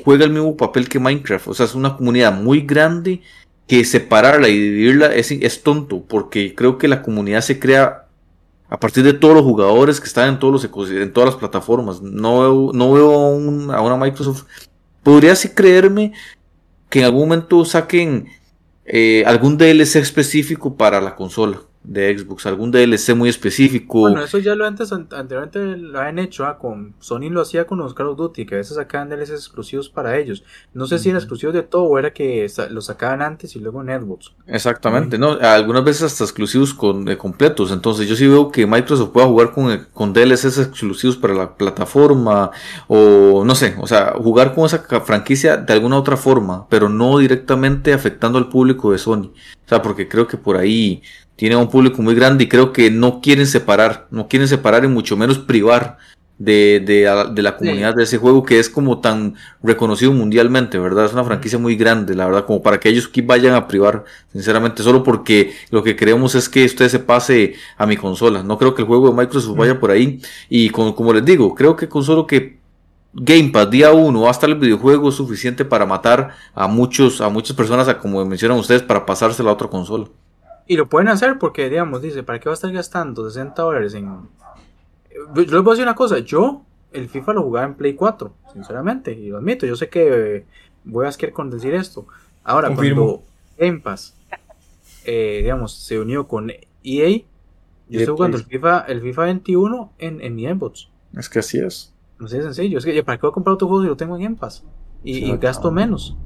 juega 0.04 0.24
el 0.24 0.30
mismo 0.30 0.56
papel 0.56 0.88
que 0.88 0.98
Minecraft. 0.98 1.48
O 1.48 1.54
sea, 1.54 1.66
es 1.66 1.74
una 1.74 1.96
comunidad 1.96 2.32
muy 2.32 2.60
grande 2.60 3.20
que 3.66 3.84
separarla 3.84 4.48
y 4.48 4.58
dividirla 4.58 5.14
es, 5.14 5.30
es 5.30 5.62
tonto, 5.62 6.02
porque 6.02 6.54
creo 6.54 6.78
que 6.78 6.88
la 6.88 7.02
comunidad 7.02 7.40
se 7.40 7.58
crea 7.58 8.06
a 8.68 8.80
partir 8.80 9.04
de 9.04 9.12
todos 9.12 9.34
los 9.34 9.44
jugadores 9.44 10.00
que 10.00 10.06
están 10.06 10.28
en, 10.28 10.38
todos 10.38 10.64
los 10.64 10.90
en 10.90 11.12
todas 11.12 11.30
las 11.30 11.38
plataformas. 11.38 12.00
No 12.02 12.40
veo, 12.40 12.70
no 12.72 12.92
veo 12.92 13.12
a, 13.12 13.30
un, 13.30 13.70
a 13.70 13.80
una 13.80 13.96
Microsoft. 13.96 14.44
Podría 15.02 15.32
así 15.32 15.48
creerme 15.48 16.12
que 16.88 17.00
en 17.00 17.04
algún 17.06 17.22
momento 17.22 17.64
saquen 17.64 18.28
eh, 18.84 19.24
algún 19.26 19.58
DLC 19.58 19.96
específico 19.96 20.76
para 20.76 21.00
la 21.00 21.14
consola 21.14 21.62
de 21.84 22.16
Xbox, 22.16 22.46
algún 22.46 22.70
DLC 22.70 23.14
muy 23.14 23.28
específico. 23.28 24.00
Bueno, 24.00 24.22
eso 24.22 24.38
ya 24.38 24.54
lo 24.54 24.66
antes, 24.66 24.92
anteriormente 24.92 25.76
lo 25.76 26.00
han 26.00 26.18
hecho, 26.18 26.44
¿ah? 26.44 26.58
con 26.58 26.94
Sony 27.00 27.28
lo 27.30 27.40
hacía 27.40 27.66
con 27.66 27.78
los 27.78 27.94
Call 27.94 28.08
of 28.08 28.16
Duty, 28.16 28.46
que 28.46 28.54
a 28.54 28.58
veces 28.58 28.76
sacaban 28.76 29.08
DLCs 29.08 29.30
exclusivos 29.30 29.88
para 29.88 30.16
ellos. 30.18 30.44
No 30.74 30.86
sé 30.86 30.94
uh 30.94 30.98
-huh. 30.98 31.00
si 31.02 31.10
era 31.10 31.18
exclusivo 31.18 31.52
de 31.52 31.62
todo 31.62 31.84
o 31.84 31.98
era 31.98 32.12
que 32.12 32.46
lo 32.70 32.80
sacaban 32.80 33.22
antes 33.22 33.56
y 33.56 33.58
luego 33.58 33.82
en 33.82 34.00
Xbox. 34.00 34.32
Exactamente, 34.46 35.16
uh 35.16 35.20
-huh. 35.20 35.40
no, 35.40 35.48
algunas 35.48 35.84
veces 35.84 36.04
hasta 36.04 36.24
exclusivos 36.24 36.72
con, 36.72 37.08
eh, 37.08 37.16
completos. 37.16 37.72
Entonces 37.72 38.08
yo 38.08 38.14
sí 38.14 38.28
veo 38.28 38.50
que 38.50 38.66
Microsoft 38.66 39.10
pueda 39.10 39.26
jugar 39.26 39.52
con, 39.52 39.86
con 39.92 40.12
DLCs 40.12 40.58
exclusivos 40.58 41.16
para 41.16 41.34
la 41.34 41.56
plataforma 41.56 42.50
o 42.86 43.44
no 43.44 43.54
sé, 43.54 43.74
o 43.80 43.86
sea, 43.86 44.14
jugar 44.16 44.54
con 44.54 44.66
esa 44.66 44.78
franquicia 45.00 45.56
de 45.56 45.72
alguna 45.72 45.98
otra 45.98 46.16
forma, 46.16 46.66
pero 46.68 46.88
no 46.88 47.18
directamente 47.18 47.92
afectando 47.92 48.38
al 48.38 48.48
público 48.48 48.92
de 48.92 48.98
Sony. 48.98 49.32
O 49.64 49.68
sea, 49.68 49.80
porque 49.80 50.08
creo 50.08 50.26
que 50.26 50.36
por 50.36 50.56
ahí 50.56 51.02
tiene 51.36 51.56
un 51.56 51.68
público 51.68 52.02
muy 52.02 52.14
grande 52.14 52.44
y 52.44 52.48
creo 52.48 52.72
que 52.72 52.90
no 52.90 53.20
quieren 53.20 53.46
separar, 53.46 54.06
no 54.10 54.28
quieren 54.28 54.48
separar 54.48 54.84
y 54.84 54.88
mucho 54.88 55.16
menos 55.16 55.38
privar 55.38 55.98
de, 56.38 56.82
de, 56.84 57.32
de 57.34 57.42
la 57.42 57.56
comunidad 57.56 57.92
sí. 57.92 57.96
de 57.98 58.02
ese 58.02 58.18
juego 58.18 58.42
que 58.42 58.58
es 58.58 58.68
como 58.68 59.00
tan 59.00 59.34
reconocido 59.62 60.12
mundialmente, 60.12 60.78
¿verdad? 60.78 61.04
Es 61.04 61.12
una 61.12 61.24
franquicia 61.24 61.58
muy 61.58 61.76
grande, 61.76 62.14
la 62.14 62.26
verdad, 62.26 62.46
como 62.46 62.62
para 62.62 62.80
que 62.80 62.88
ellos 62.88 63.10
vayan 63.24 63.54
a 63.54 63.68
privar, 63.68 64.04
sinceramente, 64.32 64.82
solo 64.82 65.04
porque 65.04 65.54
lo 65.70 65.82
que 65.82 65.94
queremos 65.94 66.34
es 66.34 66.48
que 66.48 66.64
usted 66.64 66.88
se 66.88 66.98
pase 66.98 67.54
a 67.76 67.86
mi 67.86 67.96
consola. 67.96 68.42
No 68.42 68.58
creo 68.58 68.74
que 68.74 68.82
el 68.82 68.88
juego 68.88 69.10
de 69.10 69.16
Microsoft 69.16 69.56
vaya 69.56 69.78
por 69.78 69.92
ahí 69.92 70.20
y 70.48 70.70
con, 70.70 70.92
como 70.94 71.12
les 71.12 71.24
digo, 71.24 71.54
creo 71.54 71.76
que 71.76 71.88
con 71.88 72.02
solo 72.02 72.26
que 72.26 72.60
Game 73.14 73.50
Pass 73.50 73.70
día 73.70 73.92
1 73.92 74.20
va 74.20 74.28
a 74.28 74.30
estar 74.32 74.48
el 74.48 74.56
videojuego 74.56 75.12
suficiente 75.12 75.64
para 75.64 75.84
matar 75.86 76.30
a 76.54 76.66
muchos 76.66 77.20
a 77.20 77.28
muchas 77.28 77.54
personas, 77.54 77.86
a, 77.86 77.98
como 77.98 78.24
mencionan 78.24 78.58
ustedes, 78.58 78.82
para 78.82 79.06
pasársela 79.06 79.50
a 79.50 79.52
otra 79.52 79.68
consola. 79.68 80.06
Y 80.72 80.76
lo 80.76 80.88
pueden 80.88 81.08
hacer 81.08 81.38
porque, 81.38 81.68
digamos, 81.68 82.00
dice, 82.00 82.22
¿para 82.22 82.40
qué 82.40 82.48
va 82.48 82.54
a 82.54 82.54
estar 82.54 82.72
gastando 82.72 83.28
60 83.28 83.60
dólares 83.60 83.92
en... 83.92 84.06
Yo 85.34 85.42
les 85.42 85.50
voy 85.50 85.58
a 85.58 85.70
decir 85.72 85.82
una 85.82 85.94
cosa, 85.94 86.20
yo 86.20 86.64
el 86.92 87.10
FIFA 87.10 87.34
lo 87.34 87.42
jugaba 87.42 87.66
en 87.66 87.74
Play 87.74 87.92
4, 87.92 88.32
sinceramente, 88.54 89.12
y 89.12 89.28
lo 89.28 89.36
admito, 89.36 89.66
yo 89.66 89.76
sé 89.76 89.90
que 89.90 90.46
voy 90.84 91.04
a 91.04 91.10
asquear 91.10 91.34
con 91.34 91.50
decir 91.50 91.74
esto. 91.74 92.06
Ahora, 92.42 92.68
Confirmo. 92.68 93.04
cuando 93.04 93.24
Game 93.58 93.80
Pass, 93.80 94.16
eh, 95.04 95.40
digamos, 95.42 95.74
se 95.74 96.00
unió 96.00 96.26
con 96.26 96.50
EA, 96.50 97.18
yo 97.90 98.00
estoy 98.00 98.14
jugando 98.14 98.38
el 98.38 98.44
FIFA, 98.44 98.86
el 98.88 99.02
FIFA 99.02 99.24
21 99.24 99.92
en, 99.98 100.22
en 100.22 100.34
mi 100.34 100.46
Xbox. 100.46 100.88
Es 101.18 101.28
que 101.28 101.40
así 101.40 101.58
es. 101.58 101.92
No 102.18 102.28
sé, 102.28 102.38
es 102.38 102.44
sencillo, 102.44 102.78
es 102.78 102.86
que 102.86 103.02
¿para 103.02 103.18
qué 103.18 103.26
voy 103.26 103.32
a 103.32 103.34
comprar 103.34 103.52
otro 103.52 103.68
juego 103.68 103.82
si 103.82 103.88
lo 103.90 103.96
tengo 103.98 104.16
en 104.16 104.22
Game 104.22 104.36
Pass? 104.36 104.64
Y, 105.04 105.36
gasto 105.36 105.70
menos. 105.70 106.16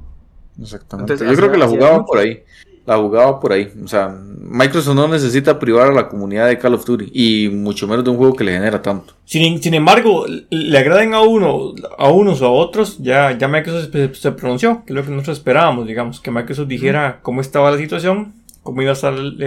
Exactamente. 0.57 1.11
Entonces, 1.11 1.35
yo 1.35 1.37
creo 1.37 1.51
que 1.51 1.57
la 1.57 1.67
jugaba 1.67 2.05
por 2.05 2.19
ahí. 2.19 2.45
La 2.87 2.97
jugaba 2.97 3.39
por 3.39 3.51
ahí. 3.51 3.69
O 3.83 3.87
sea, 3.87 4.17
Microsoft 4.39 4.95
no 4.95 5.07
necesita 5.09 5.59
privar 5.59 5.89
a 5.89 5.93
la 5.93 6.07
comunidad 6.07 6.47
de 6.47 6.57
Call 6.57 6.73
of 6.73 6.85
Duty 6.85 7.11
y 7.13 7.49
mucho 7.49 7.85
menos 7.85 8.05
de 8.05 8.11
un 8.11 8.17
juego 8.17 8.33
que 8.33 8.45
le 8.45 8.53
genera 8.53 8.81
tanto. 8.81 9.13
Sin, 9.25 9.61
sin 9.61 9.73
embargo, 9.73 10.25
le 10.49 10.77
agraden 10.77 11.13
a 11.13 11.21
uno, 11.21 11.75
a 11.97 12.09
unos 12.09 12.41
o 12.41 12.45
a 12.45 12.51
otros, 12.51 12.97
ya, 12.99 13.37
ya 13.37 13.49
Microsoft 13.49 13.93
se, 14.13 14.31
pronunció, 14.31 14.85
que 14.85 14.93
es 14.93 14.95
lo 14.95 15.03
que 15.03 15.11
nosotros 15.11 15.37
esperábamos, 15.37 15.85
digamos, 15.85 16.21
que 16.21 16.31
Microsoft 16.31 16.69
dijera 16.69 17.19
cómo 17.23 17.41
estaba 17.41 17.71
la 17.71 17.77
situación, 17.77 18.33
cómo 18.63 18.81
iba 18.81 18.91
a 18.91 18.93
estar 18.93 19.13
el, 19.13 19.41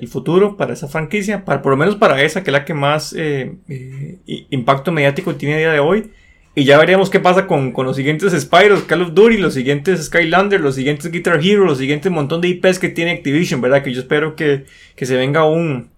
el, 0.00 0.08
futuro 0.08 0.56
para 0.56 0.72
esa 0.72 0.88
franquicia, 0.88 1.44
para, 1.44 1.62
por 1.62 1.70
lo 1.70 1.76
menos 1.76 1.94
para 1.94 2.20
esa 2.20 2.42
que 2.42 2.50
es 2.50 2.52
la 2.52 2.64
que 2.64 2.74
más 2.74 3.14
eh, 3.16 3.54
eh, 3.68 4.46
impacto 4.50 4.90
mediático 4.90 5.36
tiene 5.36 5.54
a 5.54 5.58
día 5.58 5.72
de 5.72 5.80
hoy 5.80 6.10
y 6.56 6.64
ya 6.64 6.78
veríamos 6.78 7.10
qué 7.10 7.18
pasa 7.18 7.46
con, 7.46 7.72
los 7.76 7.96
siguientes 7.96 8.32
Spyros, 8.40 8.84
Call 8.84 9.02
of 9.02 9.14
Duty, 9.14 9.38
los 9.38 9.54
siguientes 9.54 10.04
Skylander, 10.06 10.60
los 10.60 10.76
siguientes 10.76 11.10
Guitar 11.10 11.44
Hero, 11.44 11.64
los 11.64 11.78
siguientes 11.78 12.12
montón 12.12 12.40
de 12.40 12.48
IPs 12.48 12.78
que 12.78 12.88
tiene 12.88 13.10
Activision, 13.10 13.60
¿verdad? 13.60 13.82
Que 13.82 13.92
yo 13.92 14.00
espero 14.00 14.36
que, 14.36 14.64
se 14.96 15.16
venga 15.16 15.44
un, 15.44 15.90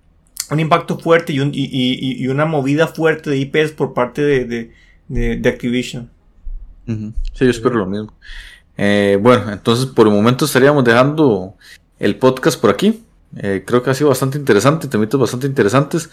un 0.50 0.60
impacto 0.60 0.98
fuerte 0.98 1.34
y, 1.34 2.26
una 2.28 2.46
movida 2.46 2.86
fuerte 2.86 3.28
de 3.28 3.36
IPs 3.38 3.72
por 3.72 3.92
parte 3.92 4.22
de, 4.22 4.72
de, 5.08 5.48
Activision. 5.48 6.10
Sí, 6.86 7.44
yo 7.44 7.50
espero 7.50 7.74
lo 7.74 7.86
mismo. 7.86 8.14
Eh, 8.78 9.18
bueno, 9.20 9.52
entonces 9.52 9.86
por 9.86 10.06
el 10.06 10.14
momento 10.14 10.46
estaríamos 10.46 10.84
dejando 10.84 11.54
el 11.98 12.16
podcast 12.16 12.58
por 12.58 12.70
aquí. 12.70 13.02
Eh, 13.36 13.64
creo 13.66 13.82
que 13.82 13.90
ha 13.90 13.94
sido 13.94 14.08
bastante 14.08 14.38
interesante, 14.38 14.88
temitos 14.88 15.20
bastante 15.20 15.46
interesantes. 15.46 16.08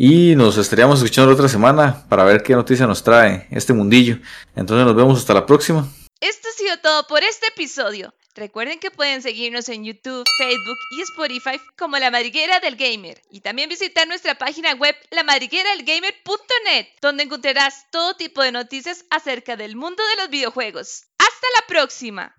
Y 0.00 0.36
nos 0.36 0.56
estaríamos 0.58 1.02
escuchando 1.02 1.30
la 1.30 1.34
otra 1.34 1.48
semana 1.48 2.06
para 2.08 2.22
ver 2.22 2.44
qué 2.44 2.54
noticia 2.54 2.86
nos 2.86 3.02
trae 3.02 3.48
este 3.50 3.72
mundillo. 3.72 4.18
Entonces 4.54 4.86
nos 4.86 4.94
vemos 4.94 5.18
hasta 5.18 5.34
la 5.34 5.44
próxima. 5.44 5.88
Esto 6.20 6.46
ha 6.48 6.56
sido 6.56 6.78
todo 6.78 7.08
por 7.08 7.24
este 7.24 7.48
episodio. 7.48 8.14
Recuerden 8.36 8.78
que 8.78 8.92
pueden 8.92 9.22
seguirnos 9.22 9.68
en 9.68 9.84
YouTube, 9.84 10.22
Facebook 10.38 10.78
y 10.96 11.02
Spotify 11.02 11.60
como 11.76 11.98
La 11.98 12.12
Madriguera 12.12 12.60
del 12.60 12.76
Gamer. 12.76 13.20
Y 13.32 13.40
también 13.40 13.68
visitar 13.68 14.06
nuestra 14.06 14.36
página 14.36 14.72
web 14.74 14.94
lamadrigueradelgamer.net, 15.10 16.86
donde 17.02 17.24
encontrarás 17.24 17.86
todo 17.90 18.14
tipo 18.14 18.40
de 18.40 18.52
noticias 18.52 19.04
acerca 19.10 19.56
del 19.56 19.74
mundo 19.74 20.00
de 20.14 20.22
los 20.22 20.30
videojuegos. 20.30 21.06
¡Hasta 21.18 21.46
la 21.56 21.66
próxima! 21.66 22.36